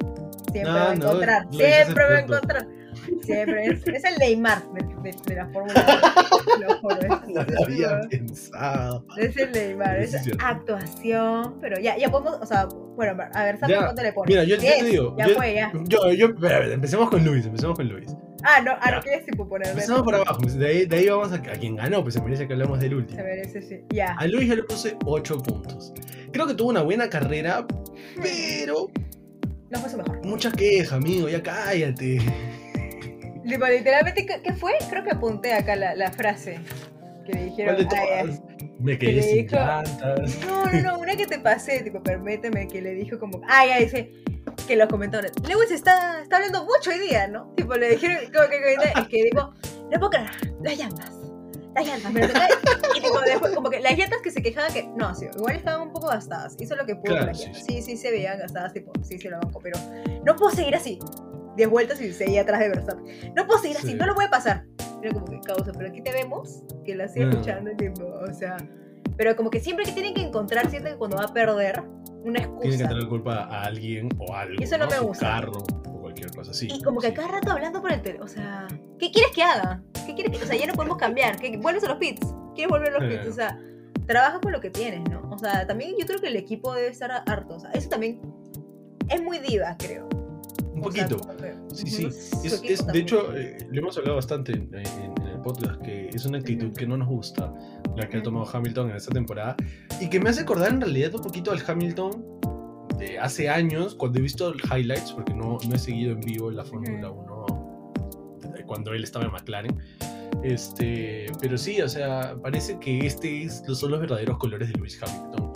siempre 0.51 0.72
No, 0.72 0.74
va 0.80 0.89
a 0.91 0.93
encontrar, 0.93 1.47
siempre 1.51 2.03
va 2.05 2.16
a 2.16 2.20
encontrar. 2.22 2.68
Siempre, 3.24 3.66
es, 3.66 3.88
es 3.88 4.03
el 4.03 4.16
Neymar 4.18 4.64
de, 4.74 5.12
de- 5.12 5.18
de 5.26 5.36
la 5.36 5.47
Fórmula 5.49 6.01
1. 6.57 6.68
Lo 6.68 6.78
juro, 6.80 6.95
es- 7.01 7.10
No 7.34 7.41
es- 7.41 7.51
lo 7.51 7.64
había 7.66 8.01
pensado. 8.10 9.05
es 9.18 9.38
el 9.38 9.51
Neymar, 9.51 9.99
es 9.99 10.12
cierto. 10.24 10.43
actuación, 10.45 11.57
pero 11.62 11.80
ya, 11.80 11.97
ya 11.97 12.10
podemos, 12.10 12.38
o 12.41 12.45
sea, 12.45 12.66
bueno, 12.95 13.22
a 13.34 13.43
ver, 13.43 13.57
¿sabes 13.60 13.76
Ya, 13.76 13.84
cuánto 13.86 14.01
le 14.03 14.14
pones? 14.14 14.30
Mira, 14.30 14.43
yo, 14.43 14.55
yo 14.55 14.62
te 14.62 14.76
10, 14.76 14.86
digo. 14.86 15.16
Ya 15.18 15.28
yo- 15.28 15.36
fue, 15.36 15.53
ya. 15.53 15.72
Yo, 15.86 16.12
yo, 16.12 16.28
espera, 16.28 16.66
empecemos 16.74 17.10
con 17.10 17.24
Luis, 17.26 17.45
empecemos 17.45 17.76
con 17.78 17.88
Luis. 17.88 18.16
Ah, 18.43 18.62
no, 18.64 18.72
ah, 18.80 18.91
no 18.91 19.01
quieres 19.01 19.26
tipo 19.26 19.47
ponerle. 19.49 19.74
Empezamos 19.74 20.01
por 20.03 20.16
abajo, 20.16 20.39
de 20.41 20.66
ahí, 20.68 20.86
de 20.86 20.95
ahí 20.95 21.10
vamos 21.10 21.32
a, 21.34 21.36
a 21.36 21.39
quien 21.41 21.76
ganó, 21.76 22.01
pues 22.03 22.14
se 22.14 22.22
merece 22.22 22.47
que 22.47 22.53
hablemos 22.53 22.80
del 22.80 22.89
Se 22.91 22.95
último. 22.95 23.24
merece, 23.24 23.62
sí. 23.62 23.82
Ya. 23.89 24.14
A 24.18 24.28
Luis 24.28 24.47
yo 24.47 24.55
le 24.55 24.64
puse 24.64 24.95
8 25.05 25.38
puntos. 25.39 25.93
Creo 26.32 26.47
que 26.47 26.53
tuvo 26.53 26.70
una 26.70 26.82
buena 26.82 27.10
carrera, 27.10 27.66
pero 28.22 28.88
No 29.70 29.80
fue 29.80 29.89
su 29.89 29.97
mejor. 29.97 30.26
mucha 30.26 30.51
queja, 30.53 30.95
amigo, 30.95 31.28
ya 31.28 31.43
cállate. 31.43 32.20
Tipo, 33.48 33.66
literalmente, 33.68 34.26
¿qué, 34.26 34.42
qué 34.42 34.54
fue? 34.54 34.74
Creo 34.90 35.04
que 35.04 35.12
apunté 35.12 35.54
acá 35.54 35.76
la, 35.76 35.96
la 35.96 36.12
frase 36.12 36.60
que 37.26 37.34
le 37.34 37.44
dijeron. 37.46 37.88
Me 38.80 38.94
Que 38.98 39.08
quedé 39.08 39.14
le 39.14 39.24
sin 39.24 39.36
dijo- 39.48 39.56
llantas. 39.56 40.40
No, 40.46 40.66
no, 40.66 40.82
no, 40.82 41.00
una 41.00 41.16
que 41.16 41.28
te 41.28 41.40
pasé, 41.40 41.82
tipo, 41.82 42.02
permíteme, 42.02 42.68
que 42.68 42.82
le 42.82 42.94
dijo 42.96 43.20
como. 43.20 43.42
Ay, 43.48 43.70
ay, 43.72 43.84
dice. 43.86 44.12
Que 44.68 44.76
los 44.76 44.88
comentarios. 44.88 45.32
Lewis 45.48 45.72
está, 45.72 46.22
está 46.22 46.38
hablando 46.38 46.64
mucho 46.64 46.90
hoy 46.92 47.00
día, 47.00 47.28
¿no? 47.28 47.54
Tipo, 47.56 47.74
le 47.76 47.90
dijeron 47.90 48.18
como 48.34 48.48
que, 48.50 48.58
que, 48.60 49.08
que 49.10 49.24
dijo, 49.26 49.54
no 49.92 50.00
puedo 50.00 50.10
creer, 50.12 50.30
las 50.64 50.78
llantas. 50.78 51.12
Las 51.76 51.88
llantas, 51.88 52.12
pero 52.14 52.28
y 52.96 53.02
tipo, 53.02 53.20
después, 53.22 53.54
como 53.54 53.70
que 53.70 53.80
las 53.80 53.98
llantas 53.98 54.20
que 54.24 54.32
se 54.32 54.42
quejaban 54.42 54.72
que, 54.74 54.84
no, 54.96 55.14
sí, 55.16 55.28
igual 55.36 55.56
estaban 55.56 55.82
un 55.88 55.94
poco 55.94 56.08
gastadas. 56.08 56.56
Hizo 56.60 56.76
lo 56.76 56.86
que 56.86 56.96
pudo 56.96 57.14
Claro, 57.14 57.26
las 57.28 57.38
sí, 57.40 57.46
llantas. 57.46 57.66
Sí, 57.66 57.82
sí, 57.82 57.98
se 57.98 58.12
veían 58.12 58.40
gastadas, 58.40 58.74
tipo, 58.74 58.92
sí, 59.04 59.20
se 59.20 59.30
lo 59.30 59.40
banco, 59.40 59.60
pero 59.62 59.78
no 60.26 60.36
puedo 60.36 60.52
seguir 60.52 60.76
así. 60.76 61.00
Diez 61.58 61.70
vueltas 61.70 62.00
y 62.02 62.12
seguía 62.14 62.41
atrás 62.41 62.60
de 62.60 62.70
Verstappen. 62.70 63.34
No 63.36 63.45
puedo 63.47 63.60
seguir 63.60 63.78
así, 63.78 63.88
Sí. 63.89 63.93
no 63.95 64.06
lo 64.06 64.16
voy 64.16 64.26
a 64.26 64.30
pasar. 64.30 64.66
Era 65.02 65.14
como 65.14 65.26
que 65.26 65.39
causa, 65.41 65.72
pero 65.72 65.89
aquí 65.89 66.02
te 66.02 66.12
vemos 66.12 66.64
que 66.86 66.95
la 66.95 67.08
sigue 67.08 67.26
No. 67.26 67.32
escuchando, 67.32 67.72
tipo, 67.78 68.04
o 68.06 68.34
sea. 68.34 68.58
Pero 69.18 69.36
como 69.36 69.50
que 69.50 69.60
siempre 69.60 69.86
que 69.86 69.91
tienen 69.91 70.14
que 70.14 70.22
encontrar, 70.22 70.70
siento 70.70 70.89
que 70.89 70.95
cuando 70.97 71.18
va 71.18 71.26
a 71.26 71.34
perder, 71.34 71.82
una 72.24 72.39
Tiene 72.39 72.60
que 72.62 72.68
excusa. 72.68 72.88
tener 72.89 73.08
culpa 73.08 73.36
a 73.45 73.64
alguien 73.64 74.10
o 74.18 74.34
algo. 74.34 74.56
Y 74.60 74.64
eso 74.64 74.78
no 74.78 74.88
me 74.88 74.95
Su 74.95 75.08
gusta. 75.08 75.26
carro 75.28 75.54
o 75.88 76.02
cualquier 76.02 76.32
cosa 76.32 76.52
así. 76.52 76.68
Y 76.72 76.82
como 76.84 77.00
que 77.02 77.08
sí. 77.10 77.14
cada 77.14 77.28
rato 77.30 77.52
hablando 77.52 77.82
por 77.82 77.91
el 77.91 78.02
teléfono. 78.02 78.26
O 78.26 78.28
sea, 78.34 78.68
¿qué 78.97 79.12
quieres 79.12 79.32
que 79.34 79.41
haga? 79.43 79.82
¿Qué 80.06 80.14
quieres 80.16 80.38
que.? 80.38 80.43
O 80.43 80.47
sea, 80.47 80.56
ya 80.58 80.68
no 80.68 80.74
podemos 80.74 80.97
cambiar. 80.97 81.38
¿Qué, 81.39 81.58
vuelves 81.58 81.84
a 81.84 81.88
los 81.89 81.97
pits. 81.97 82.26
¿Quieres 82.56 82.70
volver 82.70 82.93
a 82.93 83.00
los 83.00 83.10
pits? 83.10 83.26
Eh. 83.26 83.30
O 83.30 83.34
sea, 83.34 83.58
trabaja 84.06 84.39
con 84.41 84.52
lo 84.52 84.60
que 84.60 84.70
tienes, 84.70 85.02
¿no? 85.10 85.30
O 85.32 85.38
sea, 85.38 85.66
también 85.68 85.95
yo 86.00 86.06
creo 86.06 86.20
que 86.20 86.28
el 86.28 86.36
equipo 86.36 86.74
debe 86.74 86.88
estar 86.89 87.12
harto. 87.26 87.56
O 87.56 87.60
sea, 87.60 87.72
eso 87.72 87.88
también 87.89 88.20
es 89.08 89.22
muy 89.22 89.39
diva, 89.39 89.76
creo. 89.78 90.09
Un 90.80 90.84
poquito. 90.84 91.18
Sí, 91.74 91.88
sí. 91.88 92.06
Es, 92.06 92.62
es- 92.64 92.86
de 92.88 93.00
hecho, 93.00 93.36
eh, 93.36 93.58
lo 93.72 93.80
hemos 93.82 93.98
hablado 93.98 94.16
bastante 94.16 94.54
en, 94.54 94.70
en- 94.74 95.22
en 95.22 95.28
el 95.28 95.42
podcast, 95.42 95.82
que 95.82 96.10
es 96.10 96.26
una 96.26 96.38
actitud 96.40 96.72
que 96.74 96.86
no 96.88 96.98
nos 96.98 97.08
gusta, 97.08 97.54
la 97.96 98.08
que 98.10 98.18
ha 98.18 98.24
tomado 98.24 98.48
Hamilton 98.52 98.90
en 98.92 98.96
esta 98.98 99.12
temporada, 99.12 99.56
y 100.02 100.10
que 100.10 100.20
me 100.20 100.30
hace 100.30 100.42
acordar 100.42 100.70
en 100.72 100.82
realidad 100.82 101.14
un 101.16 101.22
poquito 101.22 101.52
al 101.52 101.62
Hamilton 101.66 102.40
de 102.98 103.18
hace 103.20 103.48
años, 103.50 103.96
cuando 103.96 104.20
he 104.20 104.22
visto 104.22 104.54
highlights, 104.76 105.14
porque 105.14 105.34
no, 105.34 105.58
no 105.68 105.76
he 105.76 105.80
seguido 105.80 106.12
en 106.14 106.20
vivo 106.22 106.52
la 106.52 106.66
Fórmula 106.66 107.10
1 107.10 107.46
de 108.56 108.64
cuando 108.66 108.94
él 108.94 109.04
estaba 109.04 109.26
en 109.26 109.32
McLaren. 109.32 109.78
Este, 110.44 111.26
pero 111.42 111.58
sí, 111.58 111.82
o 111.82 111.90
sea, 111.90 112.36
parece 112.42 112.78
que 112.80 113.06
este 113.06 113.44
es, 113.44 113.64
son 113.74 113.92
los 113.92 114.00
verdaderos 114.00 114.38
colores 114.38 114.70
de 114.70 114.76
Lewis 114.78 115.00
Hamilton 115.02 115.49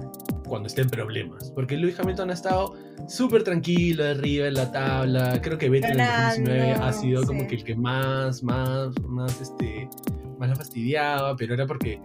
cuando 0.47 0.67
está 0.67 0.81
en 0.81 0.89
problemas. 0.89 1.51
Porque 1.51 1.77
Lewis 1.77 1.99
Hamilton 1.99 2.29
ha 2.29 2.33
estado 2.33 2.75
súper 3.07 3.43
tranquilo 3.43 4.05
arriba 4.05 4.47
en 4.47 4.53
la 4.55 4.71
tabla. 4.71 5.41
Creo 5.41 5.57
que 5.57 5.69
Vettel 5.69 5.99
en 5.99 6.01
el 6.01 6.07
2019 6.07 6.71
ha 6.73 6.93
sido 6.93 7.23
como 7.23 7.47
que 7.47 7.55
el 7.55 7.63
que 7.63 7.75
más, 7.75 8.43
más, 8.43 8.99
más, 9.03 9.41
este, 9.41 9.89
más 10.37 10.49
la 10.49 10.55
fastidiaba, 10.55 11.35
pero 11.35 11.53
era 11.53 11.65
porque 11.65 11.99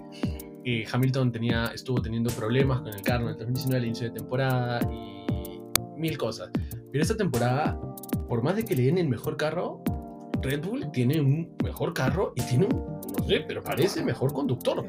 eh, 0.64 0.84
Hamilton 0.90 1.32
tenía, 1.32 1.66
estuvo 1.74 2.00
teniendo 2.02 2.30
problemas 2.30 2.80
con 2.80 2.88
el 2.92 3.02
carro 3.02 3.24
en 3.24 3.30
el 3.30 3.38
2019, 3.38 3.78
al 3.78 3.84
inicio 3.84 4.08
de 4.08 4.18
temporada 4.18 4.80
y 4.92 5.98
mil 5.98 6.16
cosas. 6.18 6.50
Pero 6.92 7.02
esta 7.02 7.16
temporada, 7.16 7.78
por 8.28 8.42
más 8.42 8.56
de 8.56 8.64
que 8.64 8.74
le 8.74 8.84
den 8.84 8.98
el 8.98 9.08
mejor 9.08 9.36
carro, 9.36 9.82
Red 10.42 10.64
Bull 10.64 10.90
tiene 10.92 11.20
un 11.20 11.56
mejor 11.64 11.94
carro 11.94 12.32
y 12.36 12.42
tiene 12.42 12.66
un, 12.66 13.00
no 13.18 13.26
sé, 13.26 13.44
pero 13.46 13.62
parece 13.62 14.02
mejor 14.02 14.32
conductor. 14.32 14.86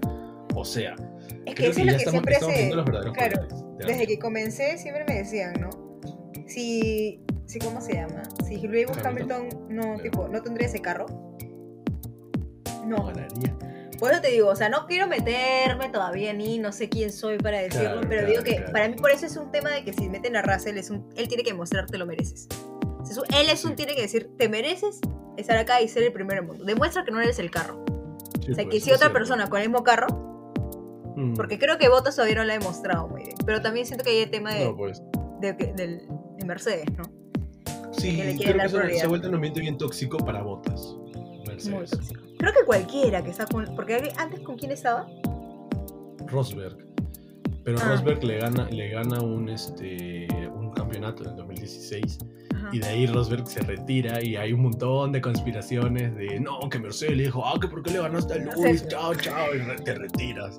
O 0.56 0.66
sea, 0.66 0.96
Es 1.46 1.56
que 1.56 1.56
creo 1.56 1.72
eso 1.72 1.80
es 1.82 1.86
lo 1.86 1.98
que 1.98 2.10
siempre 2.10 2.36
se. 2.40 2.70
Claro, 3.14 3.48
desde 3.78 4.08
que 4.08 4.20
comencé 4.20 4.78
siempre 4.78 5.06
me 5.08 5.16
decían, 5.16 5.54
¿no? 5.60 5.70
Si, 6.48 7.22
si 7.46 7.60
¿cómo 7.60 7.80
se 7.82 7.94
llama? 7.94 8.24
Si 8.48 8.58
Lewis 8.68 8.88
Hamilton. 9.04 9.50
No, 9.70 9.82
Claro. 9.84 10.02
tipo, 10.02 10.28
no 10.28 10.42
tendría 10.42 10.68
ese 10.68 10.80
carro. 10.82 11.06
No 12.86 12.98
No, 12.98 13.06
ganaría. 13.06 13.56
por 14.00 14.12
eso 14.12 14.22
te 14.22 14.30
digo, 14.30 14.48
o 14.50 14.56
sea, 14.56 14.70
no 14.70 14.86
quiero 14.88 15.08
meterme 15.08 15.90
todavía 15.90 16.34
ni 16.34 16.58
no 16.58 16.72
sé 16.72 16.90
quién 16.90 17.12
soy 17.12 17.38
para 17.38 17.60
decirlo, 17.60 17.92
Claro, 17.92 18.02
pero 18.10 18.22
claro, 18.22 18.28
digo 18.30 18.44
que 18.44 18.72
para 18.72 18.88
mí 18.88 18.96
por 18.96 19.12
eso 19.12 19.26
es 19.28 19.38
un 19.38 19.52
tema 19.52 19.70
de 19.72 19.84
que 19.84 19.94
si 19.94 20.10
meten 20.10 20.36
a 20.36 20.42
Russell, 20.42 20.78
es 20.78 20.90
un, 20.90 21.08
él 21.16 21.28
tiene 21.28 21.44
que 21.44 21.54
mostrarte 21.54 21.98
lo 21.98 22.06
mereces. 22.06 22.48
O 23.02 23.06
sea, 23.06 23.24
él 23.42 23.50
es 23.50 23.64
un 23.66 23.72
Sí. 23.72 23.76
tiene 23.78 23.96
que 23.96 24.02
decir, 24.02 24.30
te 24.38 24.50
mereces 24.50 25.00
estar 25.38 25.58
acá 25.58 25.82
y 25.82 25.88
ser 25.88 26.04
el 26.04 26.12
primero 26.14 26.40
en 26.42 26.46
el 26.46 26.48
mundo. 26.50 26.66
Demuestra 26.66 27.04
que 27.06 27.12
no 27.12 27.22
eres 27.22 27.38
el 27.40 27.52
carro. 27.52 27.84
Sí, 28.44 28.52
o 28.52 28.56
sea, 28.56 28.66
que 28.66 28.80
si 28.80 28.92
otra 28.92 29.12
persona 29.14 29.48
con 29.50 29.62
el 29.62 29.70
mismo 29.70 29.84
carro, 29.84 30.08
Mm. 31.20 31.34
porque 31.36 31.60
creo 31.60 31.78
que 31.78 31.90
Bottas 31.90 32.16
todavía 32.16 32.36
no 32.38 32.44
lo 32.46 32.52
ha 32.52 32.58
demostrado 32.58 33.08
muy 33.08 33.24
bien, 33.24 33.36
pero 33.46 33.62
también 33.62 33.86
siento 33.86 34.04
que 34.04 34.12
hay 34.12 34.18
el 34.20 34.32
tema 34.32 34.54
de, 34.54 34.66
No, 34.66 34.76
pues. 34.78 35.02
de, 35.42 35.54
del- 35.54 36.08
de 36.38 36.46
Mercedes, 36.46 36.86
¿no? 36.98 37.04
Sí, 37.92 38.16
que 38.18 38.46
creo 38.46 38.58
que 38.58 38.66
eso 38.66 38.80
se 39.00 39.02
ha 39.02 39.08
vuelto 39.08 39.28
un 39.28 39.36
ambiente 39.36 39.60
bien 39.60 39.78
tóxico 39.78 40.18
para 40.20 40.42
botas. 40.42 40.96
Muy 41.14 41.44
Mercedes. 41.48 41.90
tóxico. 41.92 42.22
Creo 42.38 42.54
que 42.54 42.64
cualquiera 42.66 43.22
que 43.24 43.32
está 43.32 43.46
con. 43.46 43.66
Porque 43.76 44.14
antes 44.18 44.40
con 44.42 44.58
quién 44.58 44.72
estaba. 44.72 45.06
Rosberg. 46.28 46.78
Pero 47.64 47.78
Ah. 47.82 47.90
Rosberg 47.90 48.24
le 48.24 48.38
gana, 48.40 48.70
le 48.70 48.90
gana 48.90 49.22
un, 49.22 49.50
este, 49.50 50.28
un 50.56 50.72
campeonato 50.72 51.24
en 51.24 51.30
el 51.32 51.36
2016 51.36 52.20
Ajá. 52.56 52.70
y 52.72 52.80
de 52.80 52.88
ahí 52.88 53.06
Rosberg 53.08 53.46
se 53.48 53.60
retira 53.62 54.24
y 54.24 54.36
hay 54.38 54.54
un 54.54 54.62
montón 54.62 55.12
de 55.12 55.22
conspiraciones 55.22 56.16
de 56.16 56.40
no, 56.40 56.60
que 56.70 56.80
Mercedes 56.80 57.18
le 57.18 57.24
dijo, 57.24 57.46
ah, 57.46 57.60
que 57.60 57.68
por 57.68 57.84
qué 57.84 57.92
le 57.92 58.00
ganaste 58.02 58.34
a 58.36 58.38
Luis, 58.38 58.88
chao, 58.88 59.14
chao, 59.16 59.48
y 59.54 59.84
te 59.84 59.94
retiras. 59.96 60.58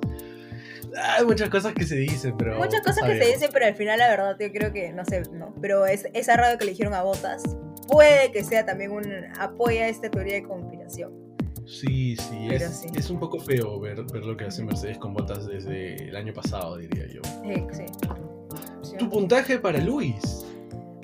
Hay 0.97 1.25
muchas 1.25 1.49
cosas 1.49 1.73
que 1.73 1.85
se 1.85 1.97
dicen, 1.97 2.37
pero... 2.37 2.59
Muchas 2.59 2.81
cosas 2.81 3.05
que 3.05 3.23
se 3.23 3.33
dicen, 3.33 3.51
pero 3.53 3.67
al 3.67 3.75
final 3.75 3.99
la 3.99 4.09
verdad 4.09 4.37
yo 4.39 4.51
creo 4.53 4.73
que, 4.73 4.93
no 4.93 5.05
sé, 5.05 5.23
no. 5.33 5.55
Pero 5.61 5.87
es, 5.87 6.07
esa 6.15 6.37
radio 6.37 6.59
que 6.59 6.65
le 6.65 6.73
dijeron 6.73 6.95
a 6.95 7.03
Botas 7.03 7.43
puede 7.89 8.33
que 8.33 8.45
sea 8.45 8.65
también 8.65 8.93
un 8.93 9.05
apoyo 9.39 9.81
a 9.81 9.89
esta 9.89 10.11
teoría 10.11 10.35
de 10.35 10.43
conspiración. 10.43 11.13
Sí, 11.67 12.17
sí, 12.17 12.49
es, 12.51 12.81
sí. 12.81 12.89
es 12.97 13.11
un 13.11 13.21
poco 13.21 13.39
feo 13.39 13.79
ver, 13.79 14.03
ver 14.13 14.25
lo 14.25 14.37
que 14.37 14.45
hace 14.45 14.65
Mercedes 14.65 14.99
con 14.99 15.15
botas 15.15 15.47
desde 15.47 16.09
el 16.09 16.17
año 16.17 16.33
pasado, 16.33 16.77
diría 16.77 17.07
yo. 17.07 17.21
Eh, 17.45 17.65
sí. 17.73 17.85
Sí. 18.83 18.97
Tu 18.97 19.09
puntaje 19.09 19.59
para 19.59 19.79
Luis. 19.79 20.45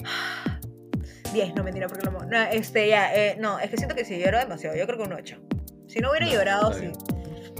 10, 1.33 1.55
no 1.55 1.63
mentira, 1.63 1.87
porque 1.87 2.07
lo 2.07 2.13
No, 2.13 2.43
este, 2.51 2.89
ya, 2.89 3.15
eh, 3.15 3.37
no, 3.39 3.59
es 3.61 3.71
que 3.71 3.77
siento 3.77 3.95
que 3.95 4.05
si 4.05 4.19
lloró 4.19 4.39
demasiado, 4.39 4.77
yo 4.77 4.87
creo 4.87 4.99
que 4.99 5.05
un 5.05 5.13
8. 5.13 5.37
Si 5.87 6.01
no 6.01 6.11
hubiera 6.11 6.27
No, 6.27 6.33
llorado, 6.33 6.73
sí. 6.73 6.91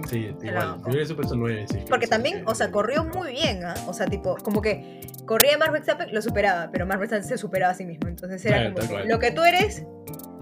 Sí, 0.09 0.31
igual. 0.43 0.77
Yo 0.87 0.93
hubiese 0.93 1.15
puesto 1.15 1.35
9. 1.37 1.67
Sí, 1.71 1.79
Porque 1.89 2.07
también, 2.07 2.43
o 2.47 2.55
sea, 2.55 2.71
corrió 2.71 3.05
muy 3.05 3.33
bien, 3.33 3.65
¿ah? 3.65 3.75
O 3.87 3.93
sea, 3.93 4.07
tipo, 4.07 4.37
como 4.37 4.61
que 4.61 5.01
corría 5.27 5.57
Max 5.59 5.73
Verstappen, 5.73 6.13
lo 6.15 6.21
superaba, 6.23 6.71
pero 6.71 6.87
Max 6.87 7.01
Verstappen 7.01 7.25
se 7.29 7.39
superaba 7.39 7.73
a 7.73 7.75
sí 7.75 7.85
mismo. 7.85 8.09
Entonces 8.09 8.45
era 8.45 8.59
Claro, 8.73 8.75
como 8.89 9.03
que 9.03 9.09
lo 9.09 9.19
que 9.19 9.31
tú 9.33 9.43
eres, 9.43 9.85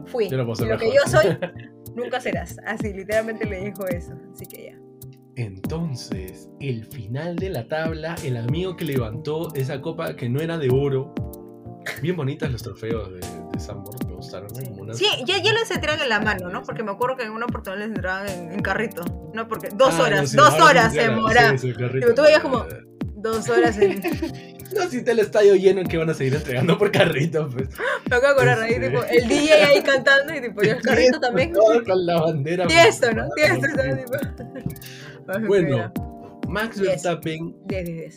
fui. 0.06 0.28
Yo 0.28 0.36
lo 0.36 0.46
puedo 0.46 0.66
y 0.66 0.68
lo 0.68 0.76
que 0.78 0.92
yo 0.92 1.00
soy, 1.06 1.38
nunca 1.94 2.20
serás. 2.20 2.56
Así, 2.66 2.92
literalmente 2.92 3.46
le 3.46 3.60
dijo 3.64 3.86
eso. 3.86 4.14
Así 4.32 4.44
que 4.46 4.64
ya. 4.70 4.78
Entonces, 5.36 6.48
el 6.60 6.84
final 6.84 7.36
de 7.36 7.50
la 7.50 7.66
tabla, 7.68 8.14
el 8.24 8.36
amigo 8.36 8.76
que 8.76 8.84
levantó 8.84 9.52
esa 9.54 9.80
copa 9.80 10.14
que 10.16 10.28
no 10.28 10.40
era 10.40 10.58
de 10.58 10.68
oro. 10.70 11.14
Bien 12.00 12.16
bonitas 12.16 12.50
los 12.50 12.62
trofeos 12.62 13.10
de, 13.12 13.18
de 13.52 13.58
Sanborn, 13.60 13.98
me 14.08 14.14
gustaron. 14.14 14.48
¿no? 14.54 14.70
Como 14.70 14.82
unas- 14.82 14.96
Sí, 14.98 15.06
ya, 15.26 15.38
ya 15.42 15.52
les 15.52 15.70
entregan 15.70 16.00
en 16.00 16.08
la 16.08 16.20
mano, 16.20 16.48
¿no? 16.50 16.62
Porque 16.62 16.82
me 16.82 16.90
acuerdo 16.92 17.16
que 17.16 17.24
en 17.24 17.32
una 17.32 17.44
oportunidad 17.46 17.78
les 17.80 17.88
entregaban 17.88 18.28
en, 18.28 18.52
en 18.52 18.60
carrito. 18.62 19.02
No, 19.34 19.48
porque 19.48 19.68
dos 19.74 19.92
Ah, 19.94 20.02
horas, 20.04 20.20
no, 20.22 20.26
sí, 20.28 20.36
dos 20.36 20.60
horas 20.60 20.92
se 20.92 21.00
demora. 21.00 21.58
sí, 21.58 21.72
tú 22.14 22.22
veías 22.22 22.40
como- 22.40 22.64
Dos 23.16 23.48
horas 23.48 23.76
en. 23.78 24.00
No, 24.74 24.88
si 24.88 24.96
está 24.96 25.12
el 25.12 25.20
estadio 25.20 25.54
lleno 25.54 25.84
que 25.84 25.96
van 25.98 26.10
a 26.10 26.14
seguir 26.14 26.34
entregando 26.34 26.76
por 26.76 26.90
carrito, 26.90 27.48
pues. 27.48 27.68
Me 28.10 28.16
acabo 28.16 28.40
de 28.40 28.50
ahí, 28.50 28.80
tipo, 28.80 29.04
el 29.04 29.28
DJ 29.28 29.52
ahí 29.52 29.82
cantando 29.82 30.34
y 30.34 30.40
tipo, 30.40 30.62
yo 30.62 30.72
el 30.72 30.82
carrito 30.82 31.20
también. 31.20 31.52
Todo 31.52 31.84
con 31.84 32.04
la 32.06 32.20
bandera. 32.20 32.66
Tiesto, 32.68 33.12
¿no? 33.12 33.28
Tiesto, 33.36 33.66
¿no? 33.68 33.96
Tipo. 33.96 35.46
Bueno. 35.46 35.92
Max. 36.48 36.80
Verstappen, 36.80 37.54
10, 37.66 37.84
10, 37.84 38.14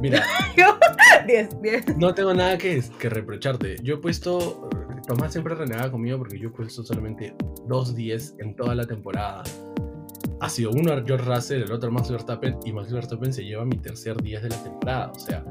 mira, 0.00 0.24
10. 1.26 1.48
10. 1.62 1.96
no 1.96 2.14
tengo 2.14 2.34
nada 2.34 2.58
que, 2.58 2.82
que 2.98 3.08
reprocharte. 3.08 3.76
Yo 3.82 3.94
he 3.94 3.98
puesto, 3.98 4.68
Tomás 5.06 5.32
siempre 5.32 5.54
renegaba 5.54 5.90
conmigo 5.90 6.18
porque 6.18 6.38
yo 6.38 6.48
he 6.48 6.52
puesto 6.52 6.82
solamente 6.82 7.34
dos 7.66 7.94
10 7.94 8.34
en 8.40 8.56
toda 8.56 8.74
la 8.74 8.84
temporada. 8.86 9.42
Ha 10.40 10.48
sido 10.50 10.70
uno 10.70 10.92
George 11.06 11.24
Russell, 11.24 11.62
el 11.62 11.72
otro 11.72 11.90
Max 11.90 12.10
Verstappen, 12.10 12.56
y 12.64 12.72
Max 12.72 12.92
Verstappen 12.92 13.32
se 13.32 13.44
lleva 13.44 13.64
mi 13.64 13.76
tercer 13.78 14.16
10 14.20 14.42
de 14.42 14.48
la 14.50 14.62
temporada. 14.62 15.12
O 15.14 15.18
sea, 15.18 15.44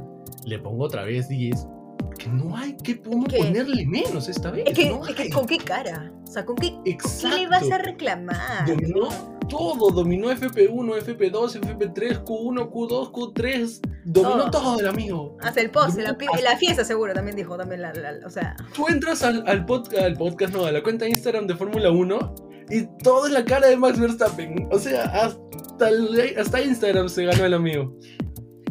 le 0.45 0.59
pongo 0.59 0.83
otra 0.85 1.03
vez 1.03 1.27
10, 1.27 1.67
porque 1.97 2.27
no 2.29 2.55
hay 2.55 2.77
que 2.77 2.95
ponerle 2.95 3.85
menos 3.87 4.29
esta 4.29 4.51
vez. 4.51 4.65
Es 4.67 4.73
que, 4.77 4.89
no 4.89 5.05
es 5.07 5.15
que 5.15 5.29
con 5.29 5.45
qué 5.47 5.57
cara. 5.57 6.11
O 6.23 6.27
sea, 6.27 6.45
con 6.45 6.55
qué, 6.55 6.71
con 6.73 6.83
qué 6.83 6.91
Exacto. 6.91 7.35
le 7.37 7.47
vas 7.47 7.71
a 7.71 7.77
reclamar. 7.79 8.67
Dominó 8.67 9.07
todo, 9.49 9.89
dominó 9.91 10.29
FP1, 10.31 10.99
FP2, 11.03 11.61
FP3, 11.61 12.23
Q1, 12.23 12.69
Q2, 12.71 13.11
Q3, 13.11 13.79
dominó 14.05 14.49
Todo. 14.49 14.61
todo 14.61 14.79
el 14.79 14.87
amigo. 14.87 15.37
Hasta 15.41 15.61
el 15.61 15.69
post, 15.71 15.97
la, 15.99 16.17
la 16.43 16.57
fiesta 16.57 16.83
seguro 16.83 17.13
también 17.13 17.35
dijo, 17.35 17.55
también 17.57 17.81
la, 17.83 17.93
la- 17.93 18.25
o 18.25 18.29
sea, 18.29 18.55
Tú 18.75 18.87
entras 18.87 19.21
al, 19.23 19.43
al, 19.47 19.65
pod- 19.65 19.95
al 19.97 20.15
podcast, 20.15 20.53
no, 20.53 20.65
a 20.65 20.71
la 20.71 20.81
cuenta 20.83 21.05
de 21.05 21.11
Instagram 21.11 21.45
de 21.47 21.55
Fórmula 21.55 21.91
1 21.91 22.35
y 22.69 22.85
todo 23.03 23.27
es 23.27 23.33
la 23.33 23.45
cara 23.45 23.67
de 23.67 23.77
Max 23.77 23.99
Verstappen. 23.99 24.67
O 24.71 24.79
sea, 24.79 25.03
hasta, 25.05 25.89
el- 25.89 26.35
hasta 26.37 26.61
Instagram 26.61 27.09
se 27.09 27.25
ganó 27.25 27.45
el 27.45 27.53
amigo. 27.53 27.95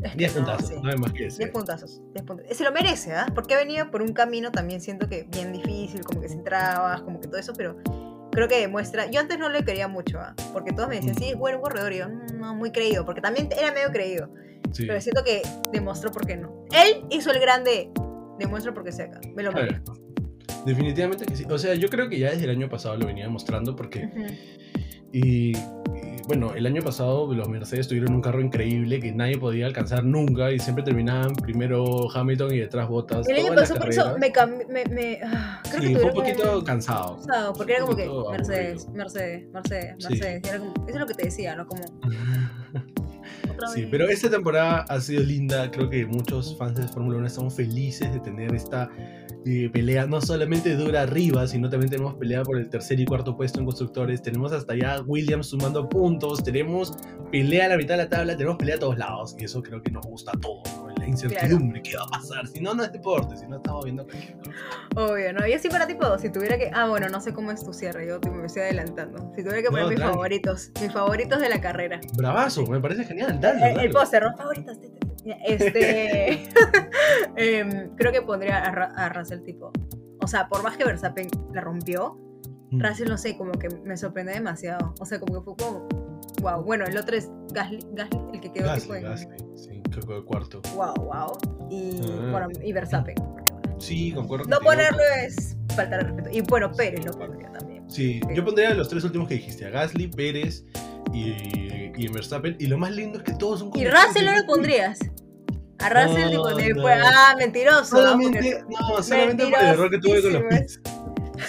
es 0.03 0.11
que 0.13 0.19
10 0.19 0.35
no, 0.37 0.41
puntazos, 0.45 0.69
sí. 0.69 0.75
no 0.83 0.91
hay 0.91 0.97
más 0.99 1.13
que 1.13 1.19
10 1.21 1.39
decir. 1.39 1.53
puntazos, 1.53 2.03
10 2.13 2.25
puntos. 2.27 2.47
Se 2.57 2.63
lo 2.65 2.73
merece, 2.73 3.13
¿ah? 3.15 3.27
Porque 3.35 3.55
ha 3.55 3.59
venido 3.59 3.91
por 3.91 4.03
un 4.03 4.13
camino 4.13 4.51
también 4.53 4.81
siento 4.83 5.09
que 5.09 5.27
bien 5.33 5.53
difícil, 5.53 6.03
como 6.05 6.21
que 6.21 6.29
sin 6.29 6.45
trabas, 6.45 7.01
como 7.03 7.21
que 7.21 7.29
todo 7.29 7.39
eso, 7.39 7.53
pero 7.57 7.77
creo 8.33 8.47
que 8.49 8.61
demuestra. 8.61 9.11
Yo 9.11 9.21
antes 9.21 9.39
no 9.39 9.49
le 9.49 9.65
quería 9.65 9.89
mucho, 9.89 10.19
¿ah? 10.19 10.35
Porque 10.53 10.73
todos 10.73 10.89
me 10.91 10.97
decían, 10.97 11.15
Mm. 11.15 11.19
sí, 11.19 11.31
es 11.31 11.37
buen 11.39 11.59
corredor, 11.61 11.93
y 11.93 11.99
yo, 11.99 12.09
"Mm, 12.09 12.39
no, 12.39 12.55
muy 12.55 12.71
creído, 12.71 13.07
porque 13.07 13.21
también 13.23 13.49
era 13.59 13.73
medio 13.73 13.91
creído, 13.93 14.29
Sí. 14.73 14.85
pero 14.87 15.01
siento 15.01 15.25
que 15.25 15.41
demostró 15.73 16.11
por 16.11 16.27
qué 16.27 16.37
no. 16.37 16.65
Él 16.73 17.05
hizo 17.11 17.31
el 17.31 17.39
grande, 17.41 17.91
demuestra 18.39 18.75
por 18.75 18.85
qué 18.85 18.93
se 18.93 19.05
acá, 19.05 19.21
me 19.35 19.43
lo 19.43 19.53
merezco. 19.53 19.95
Definitivamente 20.67 21.27
que 21.27 21.37
sí. 21.37 21.45
O 21.49 21.59
sea, 21.59 21.75
yo 21.75 21.89
creo 21.89 22.09
que 22.09 22.19
ya 22.19 22.31
desde 22.31 22.45
el 22.45 22.51
año 22.51 22.69
pasado 22.69 22.97
lo 22.97 23.07
venía 23.07 23.25
demostrando 23.25 23.75
porque. 23.77 24.09
Y, 25.13 25.53
y, 25.53 25.53
bueno, 26.27 26.55
el 26.55 26.67
año 26.67 26.83
pasado 26.83 27.33
los 27.33 27.49
Mercedes 27.49 27.87
tuvieron 27.87 28.15
un 28.15 28.21
carro 28.21 28.41
increíble 28.41 28.99
que 28.99 29.13
nadie 29.13 29.39
podía 29.39 29.67
alcanzar 29.67 30.03
nunca 30.05 30.51
y 30.51 30.59
siempre 30.59 30.83
terminaban 30.83 31.35
primero 31.37 32.11
Hamilton 32.13 32.53
y 32.55 32.59
detrás 32.59 32.89
Bottas. 32.89 33.29
El 33.29 33.37
año 33.47 33.55
pasado 33.55 33.79
por 33.79 33.91
eso 33.91 34.17
me 34.19 34.33
me, 34.69 34.85
me- 34.87 35.21
ah, 35.25 35.63
creo 35.71 35.83
Sí, 35.83 35.89
que 35.93 35.95
fue 36.01 36.05
un 36.11 36.15
poquito 36.15 36.65
cansado. 36.65 37.17
cansado, 37.17 37.53
porque 37.53 37.75
era 37.75 37.83
como 37.85 37.97
que 37.97 38.09
Mercedes. 38.33 38.89
Mercedes, 38.89 39.47
Mercedes, 39.53 39.95
Sí. 39.99 40.07
Mercedes. 40.09 40.43
y 40.45 40.49
era 40.49 40.59
como- 40.59 40.73
eso 40.75 40.89
es 40.95 40.97
lo 41.01 41.07
que 41.07 41.15
te 41.15 41.25
decía, 41.27 41.55
¿no? 41.55 41.67
Como 41.69 41.83
Sí, 43.73 43.87
pero 43.91 44.09
esta 44.09 44.29
temporada 44.31 44.85
ha 44.89 45.01
sido 45.01 45.23
linda. 45.23 45.71
Creo 45.71 45.89
que 45.89 46.05
muchos 46.07 46.57
fans 46.59 46.75
de 46.77 46.89
Fórmula 46.89 47.19
1 47.19 47.27
estamos 47.29 47.55
felices 47.55 48.13
de 48.13 48.19
tener 48.21 48.53
esta 48.55 48.91
eh, 49.47 49.69
pelea. 49.71 50.07
No 50.07 50.21
solamente 50.21 50.75
dura 50.77 51.03
arriba, 51.03 51.47
sino 51.47 51.69
también 51.69 51.91
tenemos 51.91 52.15
pelea 52.15 52.43
por 52.43 52.59
el 52.59 52.69
tercer 52.69 53.01
y 53.01 53.05
cuarto 53.05 53.37
puesto 53.37 53.61
en 53.61 53.67
constructores. 53.67 54.23
Tenemos 54.23 54.53
hasta 54.53 54.73
allá 54.73 55.03
Williams 55.07 55.49
sumando 55.49 55.89
puntos. 55.89 56.43
Tenemos 56.43 56.95
pelea 57.31 57.67
a 57.67 57.69
la 57.69 57.77
mitad 57.77 57.97
de 57.97 58.05
la 58.05 58.09
tabla. 58.09 58.37
Tenemos 58.37 58.57
pelea 58.57 58.77
a 58.77 58.79
todos 58.79 58.99
lados. 58.99 59.37
Y 59.39 59.45
eso 59.45 59.63
creo 59.63 59.83
que 59.83 59.91
nos 59.91 60.07
gusta 60.07 60.33
a 60.35 60.41
todos. 60.41 60.63
¿no? 60.77 60.94
La 61.05 61.11
incertidumbre. 61.11 61.83
¿Qué 61.83 61.97
va 61.97 62.05
a 62.05 62.07
pasar? 62.07 62.47
Si 62.47 62.61
no, 62.61 62.75
no 62.75 62.83
es 62.85 62.93
deporte. 62.93 63.37
Si 63.37 63.47
no, 63.47 63.57
estamos 63.57 63.85
viendo 63.85 64.05
cualquier 64.05 64.37
cosa. 64.39 64.51
Obvio, 64.97 65.33
¿no? 65.33 65.47
Yo 65.47 65.59
sí 65.59 65.69
para 65.69 65.87
tipo, 65.87 66.19
si 66.19 66.31
tuviera 66.31 66.57
que... 66.59 66.71
Ah, 66.73 66.89
bueno, 66.89 67.09
no 67.09 67.21
sé 67.21 67.33
cómo 67.33 67.51
es 67.51 67.65
tu 67.65 67.73
cierre, 67.73 68.07
yo 68.07 68.19
me 68.33 68.47
estoy 68.47 68.63
adelantando. 68.63 69.31
Si 69.37 69.43
tuviera 69.43 69.63
que 69.63 69.69
poner 69.69 69.85
No, 69.85 69.89
mis 69.91 69.97
tranqui. 69.99 70.13
favoritos, 70.15 70.71
mis 70.81 70.93
favoritos 70.93 71.41
de 71.41 71.49
la 71.49 71.61
carrera. 71.61 72.01
Bravazo, 72.17 72.67
me 72.67 72.81
parece 72.81 73.05
genial. 73.05 73.39
Dale, 73.41 73.61
el, 73.63 73.69
el 73.71 73.77
dale. 73.77 73.91
póster, 73.91 74.23
¿no? 74.23 74.37
Favoritos. 74.37 74.79
Este... 75.47 76.49
em, 77.37 77.95
creo 77.97 78.13
que 78.13 78.23
pondría 78.23 78.59
a, 78.63 78.71
Ra- 78.71 78.93
a 78.97 79.09
Russell 79.11 79.43
tipo... 79.43 79.73
O 80.23 80.27
sea, 80.27 80.49
por 80.49 80.63
más 80.63 80.77
que 80.77 80.85
Verstappen 80.85 81.29
la 81.53 81.61
rompió, 81.61 82.19
Mm. 82.71 82.81
Russell, 82.83 83.09
no 83.09 83.19
sé, 83.19 83.37
como 83.37 83.53
que 83.53 83.69
me 83.85 83.97
sorprendió 83.97 84.35
demasiado. 84.35 84.95
O 84.99 85.05
sea, 85.05 85.21
como 85.21 85.35
que 85.35 85.45
fue 85.45 85.55
como... 85.57 85.87
Wow, 86.41 86.65
bueno, 86.65 86.85
el 86.87 86.97
otro 86.97 87.15
es 87.15 87.31
Gasly, 87.53 87.79
Gasly 87.93 88.19
el 88.33 88.41
que 88.41 88.51
quedó 88.53 88.75
tipo 88.75 88.95
en... 88.97 89.03
Gasly. 89.05 89.34
Creo 89.95 90.07
que 90.07 90.17
el 90.17 90.25
cuarto. 90.25 90.61
Wow, 90.75 90.95
wow. 90.97 91.69
Y, 91.71 92.01
Ah. 92.03 92.29
bueno, 92.31 92.49
y 92.63 92.73
Verstappen. 92.73 93.15
Sí, 93.79 94.13
concuerdo. 94.13 94.45
No 94.49 94.59
ponerlo 94.61 94.99
es 95.25 95.57
faltar 95.75 96.01
de 96.05 96.13
respeto. 96.13 96.31
Y 96.37 96.41
bueno, 96.43 96.73
Pérez 96.73 97.05
lo 97.05 97.13
pondría 97.13 97.51
también. 97.53 97.89
Sí, 97.91 98.21
yo 98.35 98.45
pondría 98.45 98.73
los 98.75 98.89
tres 98.89 99.05
últimos 99.05 99.29
que 99.29 99.35
dijiste, 99.35 99.67
a 99.67 99.71
Gasly, 99.71 100.09
Pérez 100.09 100.65
y, 101.13 101.93
y 101.97 102.09
Verstappen. 102.09 102.57
Y 102.59 102.67
lo 102.67 102.79
más 102.79 102.93
lindo 102.93 103.19
es 103.19 103.25
que 103.25 103.33
todos 103.35 103.61
son 103.61 103.71
¿Y 103.75 103.85
Russell 103.87 104.25
no 104.25 104.35
lo 104.35 104.47
pondrías? 104.47 104.99
A 105.81 105.89
Russell, 105.91 106.33
No, 106.35 106.57
tipo, 106.57 106.81
no. 106.81 106.87
ah, 106.89 107.35
mentiroso. 107.37 107.85
Solamente, 107.97 108.65
no, 108.71 109.03
solamente 109.03 109.45
por 109.51 109.59
el 109.61 109.67
error 109.69 109.91
que 109.91 109.99
tuve 109.99 110.23
con 110.23 110.33
los 110.33 110.43
pits. 110.49 110.81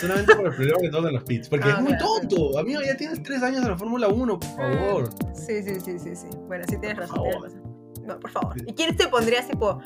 Solamente 0.01 0.35
por 0.35 0.47
el 0.47 0.55
problema 0.55 0.79
que 0.81 0.89
tuve 0.89 1.01
con 1.03 1.13
los 1.13 1.23
pits. 1.23 1.47
Porque 1.47 1.65
Ah, 1.69 1.75
es 1.77 1.81
muy 1.81 1.93
claro. 1.95 2.05
tonto. 2.19 2.59
Amigo, 2.59 2.81
ya 2.81 2.97
tienes 2.97 3.21
tres 3.23 3.41
años 3.43 3.61
en 3.63 3.69
la 3.69 3.77
Fórmula 3.77 4.07
1, 4.09 4.39
por 4.39 4.49
favor. 4.55 5.09
Porque- 5.09 5.35
Sí, 5.35 5.63
sí, 5.63 5.79
sí, 5.79 5.99
sí, 5.99 6.15
sí. 6.15 6.27
Bueno, 6.47 6.65
sí 6.67 6.75
tienes 6.77 6.97
Por 6.97 7.07
razón, 7.07 7.21
tienes 7.23 7.33
favor. 7.35 7.49
razón. 7.53 7.64
No, 8.05 8.19
por 8.19 8.29
favor. 8.31 8.55
¿Y 8.67 8.73
quién 8.73 8.95
te 8.95 9.07
pondrías, 9.07 9.47
tipo, 9.47 9.81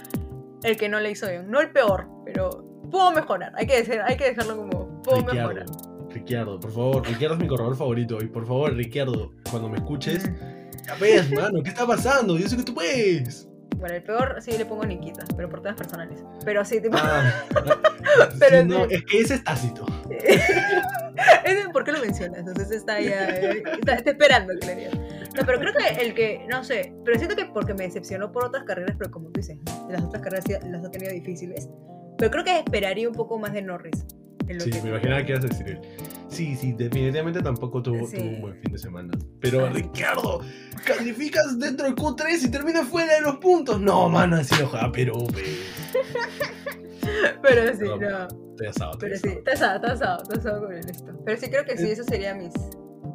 el 0.64 0.78
que 0.78 0.90
no 0.90 1.00
le 1.00 1.12
hizo 1.12 1.28
bien? 1.28 1.50
No 1.50 1.60
el 1.62 1.72
peor, 1.72 2.08
pero 2.26 2.50
pudo 2.92 3.12
mejorar. 3.12 3.54
Hay 3.56 3.66
que, 3.68 3.78
decir, 3.78 4.00
hay 4.06 4.18
que 4.18 4.26
dejarlo 4.26 4.58
como, 4.58 5.02
pudo 5.02 5.24
mejorar. 5.24 5.66
Ricciardo. 6.10 6.60
Por 6.60 6.72
favor. 6.72 7.06
Ricciardo 7.08 7.36
es 7.36 7.42
mi 7.42 7.48
corredor 7.48 7.76
favorito. 7.78 8.18
Y 8.22 8.28
por 8.28 8.46
favor, 8.48 8.74
Ricciardo, 8.74 9.32
cuando 9.50 9.70
me 9.70 9.78
escuches, 9.78 10.28
Mm. 10.30 10.86
ya 10.88 10.96
ves, 10.96 11.32
mano, 11.32 11.62
¿qué 11.64 11.70
está 11.70 11.86
pasando? 11.86 12.38
Yo 12.38 12.48
sé 12.50 12.58
que 12.58 12.64
tú 12.64 12.74
puedes. 12.74 13.48
Bueno, 13.78 13.96
el 13.96 14.04
peor 14.04 14.38
sí 14.42 14.52
le 14.58 14.66
pongo 14.66 14.84
Nikita, 14.86 15.24
pero 15.38 15.48
por 15.48 15.62
temas 15.62 15.78
personales. 15.78 16.22
Pero 16.44 16.66
sí, 16.66 16.82
tipo. 16.82 16.98
Ah, 17.00 17.32
Pero 18.40 18.62
sí, 18.62 18.68
no, 18.68 18.84
es 18.86 19.06
que 19.06 19.20
ese 19.22 19.36
es 19.36 19.44
tácito. 19.44 19.86
¿Por 21.72 21.84
qué 21.84 21.92
lo 21.92 22.00
mencionas? 22.00 22.40
Entonces 22.40 22.72
está 22.72 23.00
ya. 23.00 23.30
eh, 23.30 23.64
Está, 23.80 23.94
está 23.96 24.12
esperando 24.12 24.54
que 24.60 24.66
le 24.68 24.76
diga. 24.76 24.92
No, 25.36 25.44
pero 25.46 25.60
creo 25.60 25.74
que 25.74 26.02
el 26.06 26.14
que. 26.14 26.46
No 26.50 26.64
sé. 26.64 26.94
Pero 27.06 27.18
siento 27.18 27.36
que 27.36 27.46
porque 27.46 27.74
me 27.74 27.84
decepcionó 27.84 28.32
por 28.32 28.46
otras 28.46 28.64
carreras, 28.64 28.96
pero 28.98 29.12
como 29.12 29.30
tú 29.30 29.40
dices, 29.40 29.58
las 29.90 30.04
otras 30.04 30.24
carreras 30.24 30.46
sí 30.48 30.54
las 30.70 30.84
ha 30.86 30.92
tenido 30.92 31.12
difíciles. 31.14 31.70
Pero 32.18 32.32
creo 32.32 32.44
que 32.44 32.60
esperaría 32.60 33.08
un 33.08 33.16
poco 33.16 33.38
más 33.40 33.54
de 33.54 33.62
Norris. 33.62 34.06
Sí, 34.60 34.72
que- 34.72 34.82
me 34.82 34.90
imaginaba 34.90 35.24
que 35.24 35.32
ibas 35.34 35.46
a 35.46 35.48
decir. 35.48 35.80
Sí, 36.28 36.56
sí, 36.56 36.74
definitivamente 36.74 37.42
tampoco 37.42 37.82
tuvo, 37.84 38.08
Sí. 38.08 38.18
tuvo 38.18 38.30
un 38.30 38.42
buen 38.42 38.56
fin 38.62 38.72
de 38.72 38.78
semana. 38.80 39.14
Pero 39.40 39.66
Ah, 39.66 39.72
sí. 39.74 39.82
Ricardo, 39.84 40.42
calificas 40.86 41.60
dentro 41.60 41.86
del 41.86 41.96
Q3 41.96 42.44
y 42.44 42.52
terminas 42.52 42.88
fuera 42.88 43.14
de 43.14 43.22
los 43.22 43.38
puntos. 43.38 43.80
No, 43.80 44.10
mano, 44.10 44.38
así 44.38 44.56
no 44.60 44.68
juega, 44.68 44.92
pero, 44.92 45.14
pero 47.42 47.76
sí, 47.78 47.84
No, 47.86 47.98
no. 47.98 48.28
estoy 48.52 48.68
asado. 48.68 48.92
estoy 48.94 49.10
Pero 49.10 49.20
sí, 49.20 49.28
asado. 49.28 49.40
está 49.40 49.52
asado, 49.54 49.76
está 49.76 49.92
asado, 49.94 50.24
está 50.24 50.38
asado 50.40 50.62
con 50.66 50.74
esto. 50.78 51.22
Pero 51.26 51.38
sí 51.40 51.50
creo 51.50 51.66
que 51.66 51.78
sí, 51.78 51.86
Eh. 51.86 51.92
esos 51.92 52.06
serían 52.08 52.40
mis, 52.40 52.54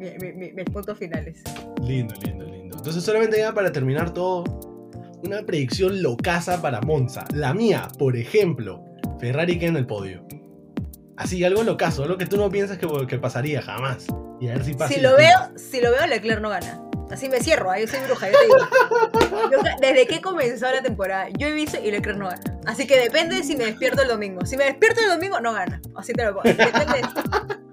mi- 0.05 0.19
mi- 0.19 0.33
mi- 0.33 0.53
mis 0.53 0.65
puntos 0.67 0.99
finales. 0.99 1.43
Lindo, 1.83 2.15
lindo, 2.25 2.45
lindo. 2.45 2.77
Entonces, 2.77 3.03
solamente 3.03 3.39
ya 3.39 3.53
para 3.55 3.73
terminar 3.73 4.13
todo, 4.13 4.45
una 5.23 5.43
predicción 5.43 6.03
locaza 6.03 6.61
para 6.61 6.81
Monza. 6.83 7.25
La 7.33 7.55
mía, 7.55 7.89
por 7.99 8.17
ejemplo, 8.17 8.85
Ferrari 9.21 9.59
queda 9.59 9.71
en 9.71 9.77
el 9.77 9.87
podio. 9.87 10.27
Así, 11.17 11.43
algo 11.45 11.63
locazo, 11.63 12.03
algo 12.03 12.19
que 12.19 12.27
tú 12.27 12.37
no 12.37 12.51
piensas 12.51 12.77
que, 12.79 12.89
que 13.07 13.19
pasaría 13.19 13.63
jamás. 13.63 14.07
Y 14.41 14.49
a 14.49 14.55
ver 14.55 14.65
si 14.65 14.75
pasa. 14.75 14.93
Si 14.93 15.01
lo 15.01 15.17
veo, 15.17 15.39
si 15.57 15.81
lo 15.81 15.91
veo, 15.93 16.07
Leclerc 16.07 16.41
no 16.43 16.51
gana. 16.51 16.81
Así 17.11 17.29
me 17.29 17.39
cierro, 17.41 17.71
ahí 17.71 17.83
yo 17.83 17.89
soy 17.89 18.01
bruja, 18.07 18.27
yo 18.31 18.37
te 18.39 18.45
digo. 18.47 19.51
Yo 19.53 19.59
desde 19.81 20.07
que 20.09 20.21
comenzó 20.21 20.67
la 20.73 20.83
temporada, 20.83 21.29
yo 21.39 21.47
he 21.47 21.53
visto 21.53 21.79
y 21.83 21.91
Leclerc 21.93 22.19
no 22.19 22.29
gana. 22.29 22.43
Así 22.67 22.87
que 22.87 22.99
depende 22.99 23.37
de 23.37 23.45
si 23.45 23.57
me 23.57 23.65
despierto 23.67 24.03
el 24.03 24.09
domingo. 24.09 24.45
Si 24.45 24.57
me 24.57 24.65
despierto 24.65 25.01
el 25.03 25.09
domingo, 25.11 25.39
no 25.41 25.53
gana. 25.53 25.81
Así 25.95 26.13
te 26.13 26.25
lo 26.25 26.33
pongo. 26.35 26.43
Depende 26.45 26.85
de- 26.87 27.65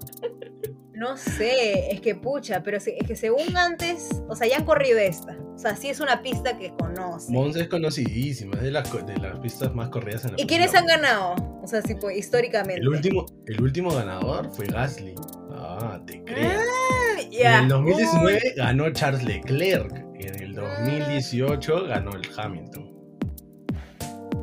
No 1.02 1.16
sé, 1.16 1.90
es 1.92 2.00
que 2.00 2.14
pucha, 2.14 2.62
pero 2.62 2.78
sí- 2.78 2.94
es 2.96 3.04
que 3.08 3.16
según 3.16 3.56
antes, 3.56 4.22
o 4.28 4.36
sea, 4.36 4.46
ya 4.46 4.58
han 4.58 4.64
corrido 4.64 5.00
esta. 5.00 5.36
O 5.52 5.58
sea, 5.58 5.74
sí 5.74 5.88
es 5.88 5.98
una 5.98 6.22
pista 6.22 6.56
que 6.56 6.72
conoce. 6.78 7.32
Monza 7.32 7.58
es 7.60 7.66
conocidísima, 7.68 8.54
es 8.58 8.62
de 8.62 8.70
las, 8.70 8.88
de 9.06 9.16
las 9.18 9.36
pistas 9.40 9.74
más 9.74 9.88
corridas 9.88 10.24
en 10.26 10.32
la 10.32 10.40
¿Y 10.40 10.46
quiénes 10.46 10.72
han 10.76 10.86
ganado? 10.86 11.34
O 11.60 11.66
sea, 11.66 11.82
tipo, 11.82 12.08
históricamente. 12.08 12.80
El 12.80 12.88
último, 12.88 13.26
el 13.48 13.60
último 13.60 13.90
ganador 13.92 14.48
fue 14.54 14.66
Gasly. 14.66 15.16
Ah, 15.50 16.00
te 16.06 16.22
creas. 16.22 16.60
Ah, 16.60 17.20
ya. 17.32 17.56
En 17.58 17.62
el 17.64 17.68
2019 17.68 18.54
ganó 18.56 18.92
Charles 18.92 19.24
Leclerc. 19.24 20.04
Y 20.20 20.26
en 20.28 20.40
el 20.40 20.54
2018 20.54 21.84
ganó 21.88 22.12
el 22.12 22.22
Hamilton. 22.36 22.92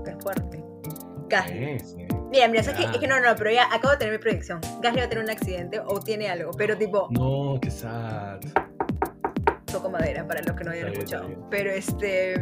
Qué 0.03 0.13
fuerte. 0.21 0.61
Gasly. 1.29 1.79
Sí, 1.79 1.85
sí. 1.85 2.07
Mira, 2.29 2.47
mira, 2.47 2.63
¿sabes 2.63 2.77
qué? 2.79 2.83
Ya. 2.85 2.91
es 2.91 2.97
que 2.99 3.07
no, 3.07 3.19
no, 3.19 3.35
pero 3.35 3.51
ya 3.51 3.65
acabo 3.73 3.91
de 3.93 3.97
tener 3.97 4.13
mi 4.13 4.19
predicción. 4.19 4.59
Gasly 4.81 4.99
va 4.99 5.05
a 5.05 5.09
tener 5.09 5.23
un 5.23 5.29
accidente 5.31 5.79
o 5.79 5.99
tiene 5.99 6.29
algo, 6.29 6.51
pero 6.57 6.77
tipo, 6.77 7.07
No, 7.11 7.57
qué 7.61 7.71
sad. 7.71 8.39
toco 9.71 9.89
madera 9.89 10.25
para 10.27 10.41
los 10.41 10.55
que 10.55 10.63
no 10.63 10.71
hayan 10.71 10.87
Está 10.87 10.91
bien, 10.91 10.99
escuchado. 11.03 11.23
está 11.23 11.35
bien. 11.37 11.49
Pero 11.49 11.71
este, 11.71 12.39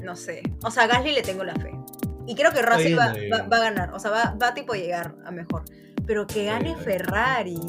mm, 0.00 0.04
no 0.04 0.16
sé. 0.16 0.42
O 0.64 0.70
sea, 0.70 0.84
a 0.84 0.86
Gasly 0.86 1.12
le 1.12 1.22
tengo 1.22 1.44
la 1.44 1.54
fe. 1.54 1.72
Y 2.26 2.34
creo 2.34 2.52
que 2.52 2.62
Russell 2.62 2.86
bien, 2.86 2.98
va, 2.98 3.12
bien. 3.12 3.30
va- 3.32 3.42
va 3.48 3.56
a 3.56 3.60
ganar. 3.60 3.92
O 3.94 3.98
sea, 3.98 4.10
va, 4.10 4.36
va 4.40 4.48
a 4.48 4.54
tipo 4.54 4.74
llegar 4.74 5.14
a 5.24 5.30
mejor. 5.30 5.64
Pero 6.06 6.26
que 6.26 6.44
gane 6.46 6.64
bien, 6.64 6.74
bien. 6.76 6.84
Ferrari. 6.84 7.60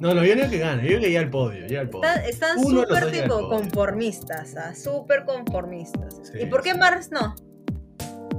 No, 0.00 0.14
no, 0.14 0.24
yo 0.24 0.34
no 0.34 0.48
que 0.50 0.58
gane, 0.58 0.82
yo 0.88 0.98
que 0.98 1.06
llega 1.08 1.20
al 1.20 1.30
podio, 1.30 1.64
llega 1.66 1.80
al 1.82 1.88
podio. 1.90 2.08
Están, 2.26 2.60
súper 2.60 3.10
tipo 3.12 3.48
conformistas, 3.48 4.56
¿ah? 4.56 4.74
súper 4.74 5.24
conformistas. 5.24 6.18
Sí, 6.24 6.38
¿Y 6.40 6.46
por 6.46 6.62
qué. 6.62 6.74
Mars 6.74 7.10
no? 7.12 7.34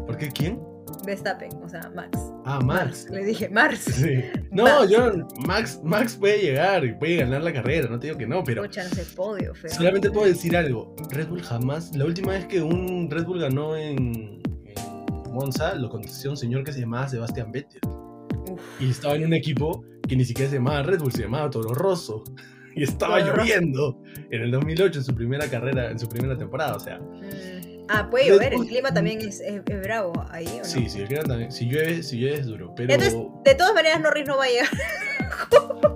¿Por 0.06 0.18
qué 0.18 0.30
quién? 0.30 0.60
Verstappen, 1.06 1.50
o 1.64 1.70
sea, 1.70 1.92
Max. 1.96 2.18
Ah, 2.46 2.60
Max. 2.64 3.08
Le 3.12 3.24
dije, 3.26 3.50
Mars. 3.50 3.80
Sí. 3.94 4.24
No, 4.52 4.64
Max. 4.64 4.90
yo, 4.92 5.12
Max, 5.48 5.80
Max 5.84 6.16
puede 6.16 6.40
llegar 6.42 6.84
y 6.86 6.94
puede 6.94 7.18
ganar 7.18 7.42
la 7.44 7.54
carrera, 7.54 7.88
no 7.90 8.00
te 8.00 8.08
digo 8.08 8.18
que 8.18 8.28
no, 8.28 8.44
pero 8.44 8.64
sé, 8.72 8.82
podio, 9.16 9.54
Fer. 9.56 9.72
solamente 9.72 10.10
puedo 10.12 10.28
decir 10.28 10.56
algo. 10.56 10.96
Red 11.12 11.28
Bull 11.28 11.42
jamás, 11.42 11.96
la 11.96 12.06
última 12.06 12.34
vez 12.34 12.46
que 12.46 12.62
un 12.62 13.10
Red 13.10 13.26
Bull 13.26 13.40
ganó 13.40 13.76
en, 13.76 14.42
en 14.66 15.34
Monza, 15.34 15.76
lo 15.76 15.90
contestó 15.90 16.30
un 16.32 16.38
señor 16.38 16.64
que 16.64 16.72
se 16.74 16.82
llamaba 16.82 17.08
Sebastián 17.08 17.52
Vettel. 17.52 17.82
Uf. 18.52 18.62
Y 18.80 18.90
estaba 18.90 19.16
en 19.16 19.26
un 19.26 19.34
equipo 19.34 19.84
que 20.08 20.16
ni 20.16 20.26
siquiera 20.26 20.50
se 20.50 20.58
llamaba 20.58 20.84
Red 20.84 21.00
Bull, 21.00 21.12
se 21.12 21.24
llamaba 21.24 21.50
Toro 21.50 21.74
Rosso. 21.74 22.24
Y 22.76 22.82
estaba 22.82 23.20
Toro 23.20 23.34
Rosso. 23.34 23.38
lloviendo 23.46 24.02
en 24.32 24.42
el 24.42 24.50
2008, 24.50 24.98
en 24.98 25.06
su 25.06 25.14
primera 25.14 25.48
carrera, 25.48 25.92
en 25.92 26.00
su 26.00 26.10
primera 26.10 26.36
temporada. 26.36 26.76
O 26.76 26.80
sea, 26.80 26.98
Mm. 26.98 27.53
Ah, 27.90 28.08
puede 28.10 28.28
llover, 28.30 28.54
el 28.54 28.66
clima 28.66 28.94
también 28.94 29.20
es, 29.20 29.40
es- 29.42 29.62
es 29.66 29.82
bravo 29.82 30.14
ahí, 30.32 30.48
¿o 30.48 30.58
no? 30.60 30.64
sí, 30.66 30.90
sí, 30.90 31.02
el 31.02 31.08
clima 31.08 31.24
también- 31.24 31.52
si 31.52 31.66
llueve, 31.70 32.02
si 32.04 32.18
llueve 32.18 32.40
es 32.40 32.46
duro. 32.46 32.74
Pero 32.76 32.94
Entonces, 32.94 33.20
de 33.44 33.56
todas 33.56 33.74
maneras, 33.74 34.00
Norris 34.02 34.26
no 34.28 34.38
va 34.38 34.46
a 34.46 34.48
llegar. 34.50 34.70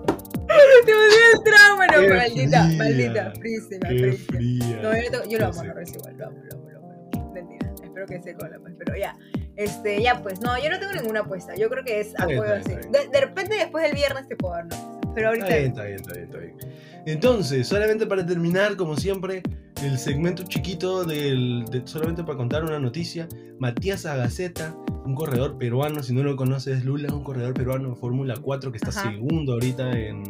Te 0.85 0.93
pusieron 0.93 1.31
el 1.33 1.43
trauma, 1.43 1.87
no, 1.87 2.01
Qué 2.01 2.09
maldita, 2.09 2.65
fría, 2.65 2.77
maldita, 2.77 3.31
frísima, 3.39 3.89
qué 3.89 4.11
fría. 4.13 4.79
No, 4.81 4.95
yo, 4.95 5.11
tengo- 5.11 5.25
yo 5.25 5.37
lo 5.39 5.45
No 5.45 5.49
amo 5.51 5.59
a 5.59 5.63
sé. 5.63 5.67
Norris 5.67 5.93
igual, 5.93 6.17
lo 6.17 6.25
amo, 6.27 6.37
lo 6.43 6.55
amo, 6.57 6.69
lo 6.69 6.77
amo. 6.77 7.31
Mentira, 7.33 7.71
espero 7.83 8.05
que 8.07 8.21
se 8.21 8.33
cola, 8.33 8.57
pues, 8.59 8.73
pero 8.77 8.97
ya. 8.97 9.15
Este, 9.55 10.01
ya 10.01 10.21
pues, 10.21 10.39
no, 10.41 10.57
yo 10.61 10.69
no 10.69 10.79
tengo 10.79 10.93
ninguna 10.93 11.21
apuesta. 11.21 11.55
Yo 11.55 11.69
creo 11.69 11.83
que 11.83 11.99
es 11.99 12.07
está 12.07 12.23
así. 12.23 12.71
De, 12.91 13.07
de 13.11 13.21
repente 13.21 13.55
después 13.55 13.83
del 13.83 13.93
viernes 13.95 14.27
te 14.27 14.35
puedo 14.35 14.53
dar 14.53 14.65
una 14.65 14.75
apuesta, 14.75 15.11
Pero 15.15 15.27
ahorita. 15.29 15.47
Está 15.57 15.83
bien, 15.83 15.95
está 15.95 16.13
bien, 16.13 16.23
está 16.25 16.37
bien, 16.39 16.53
está 16.53 16.65
bien. 16.67 16.86
Entonces, 17.07 17.67
solamente 17.67 18.05
para 18.05 18.25
terminar, 18.25 18.75
como 18.75 18.97
siempre, 18.97 19.41
el 19.81 19.97
segmento 19.97 20.43
chiquito 20.43 21.05
del, 21.05 21.63
de- 21.71 21.81
solamente 21.87 22.21
para 22.23 22.37
contar 22.37 22.65
una 22.65 22.79
noticia, 22.79 23.29
Matías 23.59 24.05
Agaceta, 24.05 24.75
un 25.05 25.15
corredor 25.15 25.57
peruano, 25.57 26.03
si 26.03 26.13
no 26.13 26.21
lo 26.21 26.35
conoces, 26.35 26.83
Lula, 26.83 27.13
un 27.13 27.23
corredor 27.23 27.53
peruano 27.53 27.89
de 27.91 27.95
Fórmula 27.95 28.35
4 28.41 28.71
que 28.73 28.77
está 28.77 28.89
Ajá. 28.89 29.09
segundo 29.09 29.53
ahorita 29.53 29.97
en, 29.97 30.23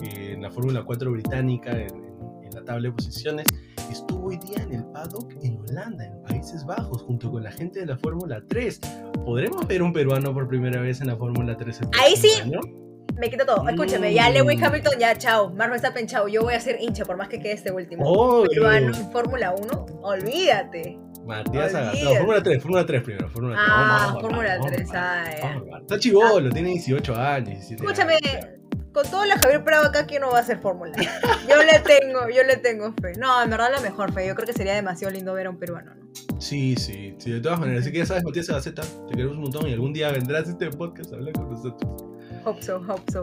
en 0.00 0.42
la 0.42 0.50
Fórmula 0.50 0.82
4 0.84 1.12
británica, 1.12 1.70
en, 1.70 1.94
en- 1.94 2.44
en 2.46 2.50
la 2.52 2.64
tabla 2.64 2.88
de 2.88 2.92
posiciones, 2.94 3.46
estuvo 3.88 4.26
hoy 4.28 4.38
día 4.38 4.60
en 4.64 4.72
el 4.74 4.84
paddock 4.86 5.32
en 5.44 5.58
Holanda, 5.60 6.04
en 6.04 6.20
Países 6.24 6.64
Bajos, 6.66 7.02
junto 7.02 7.30
con 7.30 7.44
la 7.44 7.52
gente 7.52 7.78
de 7.80 7.86
la 7.86 7.96
Fórmula 7.96 8.42
3. 8.48 8.80
¿Podremos 9.24 9.66
ver 9.68 9.82
un 9.82 9.92
peruano 9.92 10.34
por 10.34 10.48
primera 10.48 10.80
vez 10.80 11.00
en 11.00 11.06
la 11.06 11.16
Fórmula 11.16 11.56
3? 11.56 11.80
el 11.82 11.88
Ahí 12.00 12.16
sí. 12.16 12.30
año? 12.42 12.58
Me 13.18 13.28
quito 13.30 13.44
todo. 13.44 13.68
Escúchame, 13.68 14.12
ya 14.14 14.30
Mm. 14.30 14.34
Lewis 14.34 14.62
Hamilton, 14.62 14.98
ya 14.98 15.16
chao. 15.18 15.50
Max 15.50 15.70
Verstappen, 15.70 16.06
chao. 16.06 16.28
Yo 16.28 16.42
voy 16.42 16.54
a 16.54 16.60
ser 16.60 16.78
hincha 16.80 17.04
por 17.04 17.16
más 17.16 17.28
que 17.28 17.40
quede 17.40 17.52
este 17.54 17.72
último. 17.72 18.04
Obvio. 18.06 18.48
Peruano 18.50 18.96
en 18.96 19.10
Fórmula 19.12 19.54
1, 19.54 19.86
olvídate. 20.02 20.98
Matías. 21.26 21.74
Olvídate. 21.74 22.02
No, 22.04 22.14
Fórmula 22.14 22.42
3, 22.42 22.62
Fórmula 22.62 22.86
3 22.86 23.02
primero. 23.02 23.28
Fórmula 23.28 23.54
3. 23.56 23.66
Ah, 23.68 24.04
Vamos, 24.06 24.22
Fórmula 24.22 24.48
vamos, 24.58 24.66
3, 24.72 24.88
vamos, 24.88 24.94
ah, 24.96 25.24
ya. 25.36 25.44
vamos, 25.46 25.62
vamos. 25.66 25.80
Está 25.82 25.98
chivolo, 25.98 26.50
tiene 26.50 26.68
18 26.70 27.14
años. 27.16 27.48
17 27.48 27.82
Escúchame, 27.84 28.14
años. 28.14 28.46
con 28.92 29.10
todo 29.10 29.24
la 29.26 29.38
Javier 29.38 29.64
Prado 29.64 29.86
acá, 29.88 30.06
¿quién 30.06 30.22
no 30.22 30.30
va 30.30 30.38
a 30.38 30.40
hacer 30.40 30.58
fórmula? 30.60 30.92
Yo 31.48 31.56
le 31.62 31.78
tengo, 31.80 32.28
yo 32.34 32.42
le 32.44 32.56
tengo 32.56 32.92
fe. 33.02 33.12
No, 33.18 33.42
en 33.42 33.50
verdad 33.50 33.70
la 33.72 33.80
mejor 33.80 34.12
fe. 34.12 34.26
Yo 34.26 34.34
creo 34.34 34.46
que 34.46 34.52
sería 34.54 34.74
demasiado 34.74 35.12
lindo 35.12 35.34
ver 35.34 35.48
a 35.48 35.50
un 35.50 35.58
peruano, 35.58 35.94
¿no? 35.94 36.08
Sí, 36.40 36.76
sí, 36.76 37.14
sí, 37.18 37.32
de 37.32 37.40
todas 37.40 37.58
maneras. 37.60 37.82
Así 37.82 37.92
que 37.92 37.98
ya 37.98 38.06
sabes, 38.06 38.22
Matías 38.24 38.48
Agaceta, 38.50 38.82
te 38.82 39.10
queremos 39.14 39.36
un 39.36 39.42
montón 39.42 39.66
y 39.68 39.72
algún 39.72 39.92
día 39.92 40.10
vendrás 40.12 40.46
a 40.46 40.50
este 40.52 40.70
podcast 40.70 41.12
a 41.12 41.16
hablar 41.16 41.32
con 41.34 41.50
nosotros. 41.50 42.04
Hope 42.44 42.62
so, 42.62 42.76
hope 42.86 43.02
so. 43.12 43.22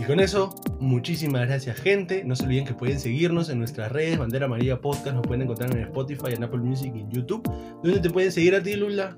Y 0.00 0.04
con 0.04 0.20
eso, 0.20 0.54
muchísimas 0.78 1.46
gracias, 1.48 1.76
gente. 1.80 2.22
No 2.24 2.36
se 2.36 2.44
olviden 2.44 2.64
que 2.66 2.74
pueden 2.74 3.00
seguirnos 3.00 3.48
en 3.48 3.58
nuestras 3.58 3.90
redes, 3.90 4.16
Bandera 4.18 4.46
Amarilla 4.46 4.80
Podcast. 4.80 5.14
Nos 5.16 5.22
pueden 5.26 5.42
encontrar 5.42 5.72
en 5.76 5.82
Spotify, 5.82 6.34
en 6.34 6.44
Apple 6.44 6.60
Music 6.60 6.92
y 6.94 7.00
en 7.00 7.10
YouTube. 7.10 7.42
¿Dónde 7.82 7.98
te 8.00 8.10
pueden 8.10 8.30
seguir 8.30 8.54
a 8.54 8.62
ti, 8.62 8.74
Lula? 8.74 9.14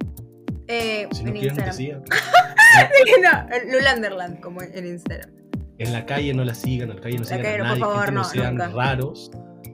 Eh, 0.69 1.07
Si 1.13 1.23
no 1.25 1.31
en 1.31 1.35
te 1.41 1.47
Instagram. 1.47 1.75
sigan. 1.75 2.03
no, 3.23 3.73
Lulanderland, 3.73 4.41
como 4.41 4.63
en 4.63 4.87
Instagram. 4.87 5.31
En 5.79 5.93
la 5.93 6.07
calle 6.07 6.33
no 6.35 6.45
la 6.45 6.55
sigan, 6.55 6.91
en 6.91 6.97
la 6.97 7.03
calle 7.03 7.17
no 7.17 7.23
La 7.23 7.27
sigan 7.27 7.43
calle 7.43 7.55
a 7.57 7.59
no, 7.65 7.69
por 7.71 7.79
favor, 7.79 7.97
gente, 8.05 8.13
no, 8.13 8.25
sean 8.25 8.55
nunca. 8.57 8.69
raros. 8.69 9.31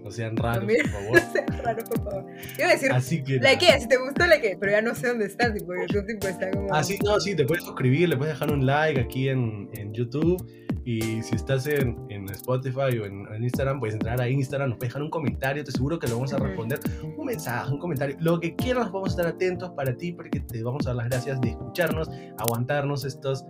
No 0.07 0.13
sean 0.13 0.37
raros, 0.37 0.65
mira. 0.65 0.85
por 0.93 0.93
favor. 0.93 1.21
No 1.21 1.33
seas 1.33 1.65
raro, 1.65 1.85
por 1.85 2.05
favor. 2.05 2.27
Yo 2.27 2.55
iba 2.59 2.69
a 2.69 2.73
decir, 2.73 2.93
Así 2.93 3.25
que. 3.25 3.41
la 3.41 3.59
que, 3.59 3.67
si 3.81 3.89
te 3.89 3.97
gustó 3.97 4.25
la 4.25 4.41
que, 4.41 4.57
pero 4.59 4.71
ya 4.71 4.81
no 4.81 4.95
sé 4.95 5.09
dónde 5.09 5.27
está, 5.27 5.53
tipo, 5.53 5.73
YouTube 5.75 6.07
tipo, 6.07 6.29
está 6.29 6.49
como... 6.53 6.73
Ah, 6.73 6.85
sí, 6.85 6.97
no, 7.05 7.19
sí, 7.19 7.35
te 7.35 7.45
puedes 7.45 7.65
suscribir, 7.65 8.09
le 8.09 8.17
puedes 8.17 8.35
dejar 8.35 8.53
un 8.53 8.65
like 8.65 9.01
aquí 9.01 9.29
en, 9.29 9.69
en 9.73 9.93
YouTube. 9.93 10.41
Y 10.85 11.01
si 11.25 11.35
estás 11.35 11.67
en, 11.67 12.07
en 12.09 12.29
Spotify 12.29 12.97
o 13.03 13.05
en, 13.05 13.27
en 13.35 13.43
Instagram, 13.43 13.81
puedes 13.81 13.97
entrar 13.97 14.21
a 14.21 14.29
Instagram, 14.29 14.69
nos 14.69 14.79
puedes 14.79 14.91
dejar 14.93 15.03
un 15.03 15.11
comentario. 15.11 15.65
Te 15.65 15.73
seguro 15.73 15.99
que 15.99 16.07
lo 16.07 16.15
vamos 16.15 16.33
a 16.33 16.39
responder. 16.39 16.79
Un 17.17 17.27
mensaje, 17.27 17.73
un 17.73 17.81
comentario. 17.81 18.17
Lo 18.21 18.39
que 18.39 18.55
quieras, 18.55 18.93
vamos 18.93 19.09
a 19.09 19.11
estar 19.11 19.27
atentos 19.27 19.71
para 19.71 19.97
ti, 19.97 20.13
porque 20.13 20.39
te 20.39 20.63
vamos 20.63 20.87
a 20.87 20.91
dar 20.91 20.97
las 20.99 21.09
gracias 21.09 21.41
de 21.41 21.49
escucharnos, 21.49 22.09
aguantarnos 22.39 23.05
estos. 23.05 23.45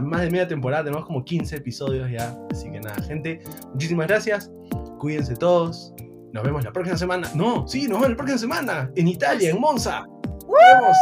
Más 0.00 0.22
de 0.22 0.30
media 0.30 0.48
temporada, 0.48 0.84
tenemos 0.84 1.04
como 1.04 1.22
15 1.22 1.56
episodios 1.56 2.10
ya. 2.10 2.34
Así 2.50 2.70
que 2.70 2.80
nada, 2.80 3.02
gente, 3.02 3.42
muchísimas 3.74 4.06
gracias. 4.06 4.50
Cuídense 4.98 5.36
todos. 5.36 5.94
Nos 6.32 6.44
vemos 6.44 6.64
la 6.64 6.72
próxima 6.72 6.96
semana. 6.96 7.30
No, 7.34 7.66
sí, 7.66 7.88
nos 7.88 7.98
vemos 7.98 8.10
la 8.10 8.16
próxima 8.16 8.38
semana. 8.38 8.90
En 8.94 9.08
Italia, 9.08 9.50
en 9.50 9.60
Monza. 9.60 10.06
Nos 10.06 10.56
vemos. 10.72 10.96